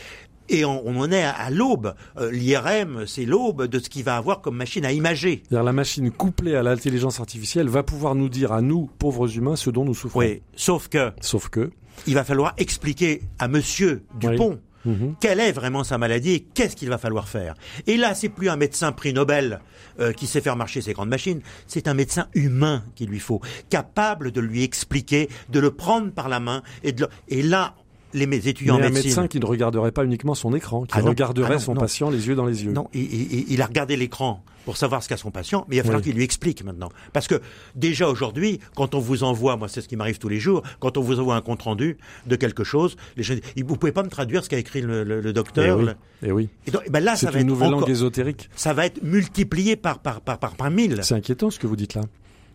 Et 0.48 0.64
on, 0.64 0.86
on 0.86 0.96
en 1.00 1.10
est 1.10 1.22
à, 1.22 1.30
à 1.32 1.50
l'aube. 1.50 1.94
Euh, 2.18 2.30
L'IRM, 2.30 3.06
c'est 3.06 3.24
l'aube 3.24 3.66
de 3.66 3.78
ce 3.78 3.88
qu'il 3.88 4.04
va 4.04 4.16
avoir 4.16 4.40
comme 4.40 4.56
machine 4.56 4.84
à 4.84 4.92
imager. 4.92 5.42
La 5.50 5.72
machine 5.72 6.10
couplée 6.10 6.54
à 6.54 6.62
l'intelligence 6.62 7.20
artificielle 7.20 7.68
va 7.68 7.82
pouvoir 7.82 8.14
nous 8.14 8.28
dire 8.28 8.52
à 8.52 8.60
nous, 8.60 8.90
pauvres 8.98 9.36
humains, 9.36 9.56
ce 9.56 9.70
dont 9.70 9.84
nous 9.84 9.94
souffrons. 9.94 10.20
Oui, 10.20 10.42
sauf 10.54 10.88
que 10.88 11.12
Sauf 11.20 11.48
que. 11.48 11.70
il 12.06 12.14
va 12.14 12.24
falloir 12.24 12.52
expliquer 12.58 13.22
à 13.38 13.48
Monsieur 13.48 14.04
Dupont 14.20 14.60
Mhm. 14.86 15.14
quelle 15.18 15.40
est 15.40 15.52
vraiment 15.52 15.82
sa 15.82 15.96
maladie 15.96 16.32
et 16.32 16.40
qu'est-ce 16.40 16.76
qu'il 16.76 16.90
va 16.90 16.98
falloir 16.98 17.26
faire. 17.26 17.54
Et 17.86 17.96
là, 17.96 18.12
c'est 18.14 18.28
plus 18.28 18.50
un 18.50 18.56
médecin 18.56 18.92
prix 18.92 19.14
Nobel 19.14 19.60
euh, 19.98 20.12
qui 20.12 20.26
sait 20.26 20.42
faire 20.42 20.56
marcher 20.56 20.82
ses 20.82 20.92
grandes 20.92 21.08
machines, 21.08 21.40
c'est 21.66 21.88
un 21.88 21.94
médecin 21.94 22.26
humain 22.34 22.84
qu'il 22.94 23.08
lui 23.08 23.18
faut, 23.18 23.40
capable 23.70 24.30
de 24.30 24.42
lui 24.42 24.62
expliquer, 24.62 25.30
de 25.48 25.58
le 25.58 25.70
prendre 25.70 26.10
par 26.12 26.28
la 26.28 26.38
main 26.38 26.62
et 26.82 26.92
de 26.92 27.00
le- 27.04 27.08
et 27.28 27.40
là, 27.40 27.76
les 28.14 28.48
étudiants 28.48 28.76
Mais 28.78 28.84
en 28.84 28.86
un 28.86 28.88
médecine. 28.90 29.08
médecin 29.10 29.26
qui 29.28 29.40
ne 29.40 29.44
regarderait 29.46 29.92
pas 29.92 30.04
uniquement 30.04 30.34
son 30.34 30.54
écran, 30.54 30.84
qui 30.84 30.92
Ah 30.96 31.02
non, 31.02 31.08
regarderait 31.08 31.48
ah 31.50 31.54
non, 31.54 31.58
son 31.58 31.74
non. 31.74 31.80
patient 31.80 32.10
les 32.10 32.26
yeux 32.28 32.34
dans 32.34 32.46
les 32.46 32.64
yeux. 32.64 32.72
Non, 32.72 32.88
il, 32.94 33.02
il- 33.02 33.44
il 33.52 33.60
a 33.62 33.66
regardé 33.66 33.96
l'écran 33.96 34.42
pour 34.64 34.76
savoir 34.78 35.02
ce 35.02 35.08
qu'a 35.10 35.16
son 35.18 35.30
patient, 35.30 35.66
mais 35.68 35.76
il 35.76 35.78
va 35.80 35.82
falloir 35.84 35.98
Oui. 36.00 36.04
qu'il 36.08 36.16
lui 36.16 36.24
explique 36.24 36.64
maintenant. 36.64 36.88
Parce 37.12 37.26
que 37.28 37.40
déjà 37.74 38.08
aujourd'hui, 38.08 38.60
quand 38.74 38.94
on 38.94 38.98
vous 38.98 39.22
envoie, 39.24 39.56
moi 39.56 39.68
c'est 39.68 39.80
ce 39.82 39.88
qui 39.88 39.96
m'arrive 39.96 40.18
tous 40.18 40.28
les 40.30 40.38
jours, 40.40 40.62
quand 40.80 40.96
on 40.96 41.02
vous 41.02 41.20
envoie 41.20 41.36
un 41.36 41.42
compte 41.42 41.62
rendu 41.62 41.98
de 42.26 42.36
quelque 42.36 42.64
chose, 42.64 42.96
les 43.16 43.22
gens 43.22 43.34
disent, 43.34 43.64
vous 43.66 43.76
pouvez 43.76 43.92
pas 43.92 44.02
me 44.02 44.08
traduire 44.08 44.42
ce 44.44 44.48
qu'a 44.48 44.58
écrit 44.58 44.80
le, 44.80 45.04
le- 45.04 45.20
le 45.20 45.30
Eh 45.30 45.32
docteur. 45.32 45.78
oui. 45.78 45.84
le- 45.86 45.94
Eh 46.22 46.32
oui. 46.32 46.48
Et 46.66 46.70
donc, 46.70 46.88
ben 46.90 47.00
là, 47.04 47.16
ça 47.16 47.30
va 47.30 47.38
une 47.38 47.40
être 47.42 47.46
nouvelle 47.48 47.68
encore- 47.68 47.80
langue 47.80 47.90
ésotérique. 47.90 48.48
ça 48.56 48.72
va 48.72 48.86
être 48.86 49.02
multiplié 49.02 49.76
par 49.76 49.98
par 49.98 50.20
par 50.22 50.38
par, 50.38 50.54
par 50.56 50.70
mille. 50.70 51.00
C'est 51.02 51.14
inquiétant 51.14 51.50
ce 51.50 51.58
que 51.58 51.66
vous 51.66 51.76
dites 51.76 51.94
là. 51.94 52.02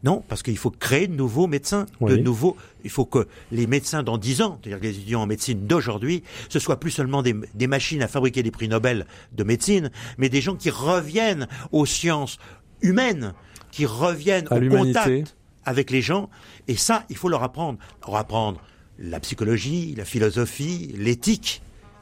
Non, 0.04 0.24
parce 0.28 0.44
qu'il 0.44 0.58
faut 0.58 0.70
créer 0.72 1.08
de 1.08 1.14
nouveaux 1.16 1.48
médecins, 1.48 1.86
Oui. 2.00 2.12
de 2.12 2.18
nouveaux. 2.18 2.56
Il 2.86 2.90
faut 2.90 3.06
que 3.06 3.28
les 3.52 3.68
médecins 3.68 4.02
dans 4.04 4.18
10 4.18 4.42
ans, 4.42 4.58
c'est-à-dire 4.62 4.80
que 4.80 4.86
les 4.86 4.96
étudiants 4.98 5.22
en 5.22 5.28
médecine 5.28 5.68
d'aujourd'hui, 5.68 6.24
ce 6.48 6.60
soit 6.60 6.80
plus 6.80 6.92
seulement 6.92 7.22
des, 7.22 7.36
des 7.54 7.68
machines 7.68 8.02
à 8.02 8.08
fabriquer 8.08 8.42
des 8.42 8.52
prix 8.52 8.70
Nobel 8.70 9.06
de 9.34 9.44
médecine, 9.44 9.92
mais 10.18 10.30
des 10.30 10.40
gens 10.42 10.56
qui 10.56 10.70
reviennent 10.70 11.48
aux 11.74 11.86
sciences 11.86 12.38
humaines, 12.82 13.34
qui 13.72 13.86
reviennent 13.86 14.48
À 14.50 14.56
au 14.56 14.60
l'humanité. 14.60 15.00
contact 15.00 15.36
avec 15.66 15.92
les 15.92 16.02
gens. 16.02 16.30
Et 16.70 16.76
ça, 16.78 17.04
il 17.10 17.18
faut 17.18 17.28
leur 17.30 17.44
apprendre. 17.44 17.78
Leur 18.08 18.16
apprendre 18.16 18.62
la 18.98 19.20
psychologie, 19.20 19.94
la 19.98 20.06
philosophie, 20.06 20.94
l'éthique 20.98 21.62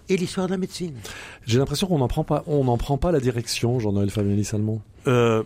et 0.10 0.18
l'histoire 0.18 0.46
de 0.48 0.52
la 0.52 0.58
médecine. 0.58 0.94
J'ai 1.46 1.58
l'impression 1.58 1.88
qu'on 1.88 1.98
n'en 1.98 2.08
prend 2.08 2.24
pas, 2.24 2.44
on 2.48 2.64
n'en 2.64 2.78
prend 2.78 2.98
pas 2.98 3.12
la 3.12 3.20
direction, 3.20 3.80
Jean-Noël 3.80 4.10
Fabiani 4.10 4.46
Salmon. 4.46 4.82
Euh, 5.08 5.44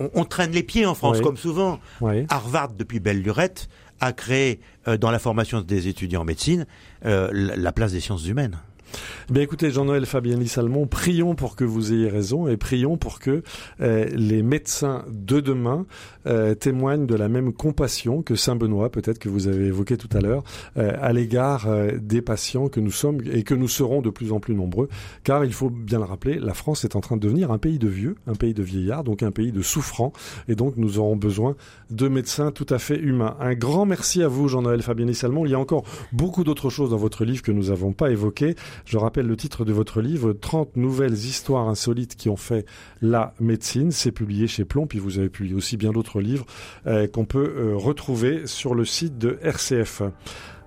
on, 0.00 0.10
on 0.14 0.24
traîne 0.24 0.50
les 0.50 0.62
pieds 0.64 0.86
en 0.86 0.94
France, 0.94 1.18
Oui. 1.18 1.22
comme 1.22 1.36
souvent. 1.36 1.78
Oui. 2.00 2.26
Harvard, 2.28 2.72
depuis 2.72 2.98
belle 3.00 3.22
lurette, 3.22 3.68
a 4.00 4.12
créé 4.12 4.60
euh, 4.88 4.96
dans 4.96 5.10
la 5.10 5.18
formation 5.18 5.60
des 5.60 5.86
étudiants 5.88 6.22
en 6.22 6.24
médecine 6.24 6.66
euh, 7.04 7.28
la, 7.32 7.54
la 7.56 7.72
place 7.72 7.92
des 7.92 8.00
sciences 8.00 8.26
humaines. 8.26 8.58
Bien 9.28 9.42
écoutez, 9.42 9.70
Jean-Noël 9.70 10.04
Fabiani 10.04 10.48
Salmon, 10.48 10.88
prions 10.88 11.36
pour 11.36 11.54
que 11.54 11.62
vous 11.62 11.92
ayez 11.92 12.08
raison 12.08 12.48
et 12.48 12.56
prions 12.56 12.96
pour 12.96 13.20
que 13.20 13.44
euh, 13.80 14.06
les 14.12 14.42
médecins 14.42 15.04
de 15.08 15.38
demain 15.38 15.86
euh, 16.26 16.54
témoignent 16.54 17.06
de 17.06 17.14
la 17.14 17.28
même 17.28 17.52
compassion 17.52 18.22
que 18.22 18.34
Saint 18.34 18.56
Benoît, 18.56 18.90
peut-être 18.90 19.18
que 19.18 19.28
vous 19.28 19.48
avez 19.48 19.66
évoqué 19.66 19.96
tout 19.96 20.08
à 20.12 20.20
l'heure, 20.20 20.42
euh, 20.76 20.92
à 21.00 21.12
l'égard 21.12 21.66
euh, 21.66 21.92
des 22.00 22.22
patients 22.22 22.68
que 22.68 22.80
nous 22.80 22.90
sommes 22.90 23.20
et 23.30 23.42
que 23.42 23.54
nous 23.54 23.68
serons 23.68 24.02
de 24.02 24.10
plus 24.10 24.32
en 24.32 24.40
plus 24.40 24.54
nombreux. 24.54 24.88
Car 25.24 25.44
il 25.44 25.52
faut 25.52 25.70
bien 25.70 25.98
le 25.98 26.04
rappeler, 26.04 26.38
la 26.38 26.54
France 26.54 26.84
est 26.84 26.96
en 26.96 27.00
train 27.00 27.16
de 27.16 27.20
devenir 27.20 27.50
un 27.50 27.58
pays 27.58 27.78
de 27.78 27.88
vieux, 27.88 28.16
un 28.26 28.34
pays 28.34 28.54
de 28.54 28.62
vieillards, 28.62 29.04
donc 29.04 29.22
un 29.22 29.30
pays 29.30 29.52
de 29.52 29.62
souffrants, 29.62 30.12
et 30.48 30.54
donc 30.54 30.76
nous 30.76 30.98
aurons 30.98 31.16
besoin 31.16 31.56
de 31.90 32.08
médecins 32.08 32.50
tout 32.50 32.66
à 32.70 32.78
fait 32.78 32.98
humains. 32.98 33.36
Un 33.40 33.54
grand 33.54 33.86
merci 33.86 34.22
à 34.22 34.28
vous, 34.28 34.48
Jean-Noël 34.48 34.82
Fabiani 34.82 35.14
Salmon. 35.14 35.46
Il 35.46 35.52
y 35.52 35.54
a 35.54 35.58
encore 35.58 35.84
beaucoup 36.12 36.44
d'autres 36.44 36.70
choses 36.70 36.90
dans 36.90 36.96
votre 36.96 37.24
livre 37.24 37.42
que 37.42 37.52
nous 37.52 37.68
n'avons 37.68 37.92
pas 37.92 38.10
évoquées. 38.10 38.54
Je 38.84 38.98
rappelle 38.98 39.26
le 39.26 39.36
titre 39.36 39.64
de 39.64 39.72
votre 39.72 40.00
livre, 40.00 40.32
30 40.32 40.76
nouvelles 40.76 41.14
histoires 41.14 41.68
insolites 41.68 42.16
qui 42.16 42.28
ont 42.28 42.36
fait 42.36 42.66
la 43.00 43.34
médecine. 43.40 43.90
C'est 43.90 44.12
publié 44.12 44.46
chez 44.46 44.64
Plomb, 44.64 44.86
puis 44.86 44.98
vous 44.98 45.18
avez 45.18 45.28
publié 45.28 45.54
aussi 45.54 45.76
bien 45.76 45.92
d'autres 45.92 46.09
livres 46.18 46.46
euh, 46.86 47.06
qu'on 47.06 47.24
peut 47.24 47.54
euh, 47.56 47.76
retrouver 47.76 48.46
sur 48.46 48.74
le 48.74 48.84
site 48.84 49.18
de 49.18 49.38
RCF. 49.42 50.02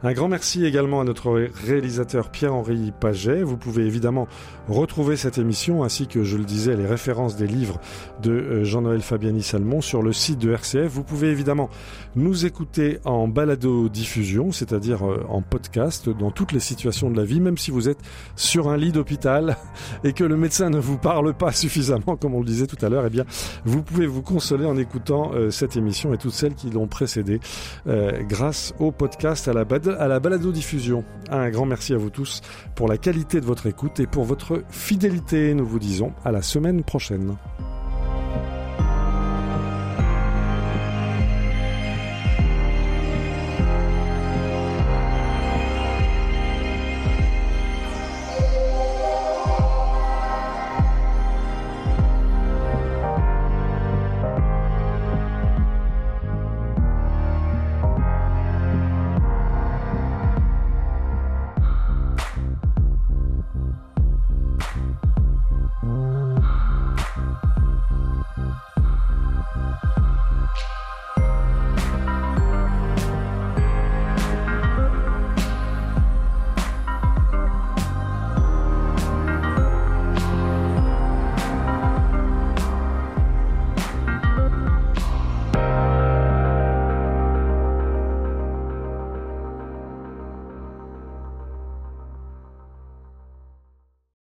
Un 0.06 0.12
grand 0.12 0.28
merci 0.28 0.66
également 0.66 1.00
à 1.00 1.06
notre 1.06 1.32
réalisateur 1.66 2.30
Pierre-Henri 2.30 2.92
Paget. 3.00 3.42
Vous 3.42 3.56
pouvez 3.56 3.86
évidemment 3.86 4.28
retrouver 4.68 5.16
cette 5.16 5.38
émission 5.38 5.82
ainsi 5.82 6.08
que, 6.08 6.26
je 6.26 6.36
le 6.36 6.44
disais, 6.44 6.76
les 6.76 6.86
références 6.86 7.38
des 7.38 7.48
livres 7.48 7.80
de 8.22 8.32
euh, 8.32 8.64
Jean-Noël 8.66 9.02
Fabiani 9.02 9.42
Salmon 9.42 9.80
sur 9.80 10.02
le 10.02 10.12
site 10.12 10.40
de 10.40 10.52
RCF. 10.52 10.92
Vous 10.92 11.06
pouvez 11.06 11.30
évidemment 11.30 11.70
nous 12.18 12.46
écouter 12.46 13.00
en 13.06 13.30
balado-diffusion, 13.30 14.52
c'est-à-dire 14.52 15.08
euh, 15.10 15.24
en 15.30 15.42
podcast, 15.42 16.10
dans 16.10 16.32
toutes 16.32 16.52
les 16.52 16.60
situations 16.60 17.10
de 17.10 17.16
la 17.16 17.24
vie, 17.24 17.40
même 17.40 17.58
si 17.58 17.72
vous 17.72 17.88
êtes 17.88 18.00
sur 18.36 18.68
un 18.68 18.76
lit 18.76 18.92
d'hôpital 18.92 19.56
et 20.04 20.12
que 20.12 20.26
le 20.26 20.36
médecin 20.36 20.70
ne 20.70 20.80
vous 20.80 20.98
parle 20.98 21.34
pas 21.34 21.54
suffisamment, 21.54 22.18
comme 22.18 22.36
on 22.36 22.40
le 22.40 22.46
disait 22.46 22.68
tout 22.68 22.86
à 22.86 22.90
l'heure, 22.90 23.06
eh 23.08 23.10
bien, 23.10 23.24
vous 23.64 23.82
pouvez 23.82 24.06
vous 24.06 24.22
consoler 24.22 24.66
en 24.66 24.76
écoutant 24.76 25.32
euh, 25.34 25.50
cette 25.50 25.78
émission 25.78 26.14
et 26.14 26.18
toutes 26.18 26.34
celles 26.34 26.56
qui 26.56 26.70
l'ont 26.72 26.88
précédée 26.88 27.40
grâce 28.28 28.74
au 28.80 28.92
podcast 28.92 29.48
à 29.48 29.54
la, 29.54 29.64
bad- 29.64 29.93
à 30.00 30.08
la 30.08 30.20
balado-diffusion. 30.20 31.04
Un 31.30 31.50
grand 31.50 31.66
merci 31.66 31.94
à 31.94 31.98
vous 31.98 32.10
tous 32.10 32.42
pour 32.76 32.88
la 32.88 32.98
qualité 32.98 33.40
de 33.42 33.46
votre 33.46 33.68
écoute 33.68 34.00
et 34.00 34.08
pour 34.08 34.24
votre 34.24 34.64
fidélité. 34.70 35.54
Nous 35.54 35.66
vous 35.66 35.80
disons 35.80 36.14
à 36.24 36.32
la 36.32 36.42
semaine 36.42 36.84
prochaine. 36.84 37.36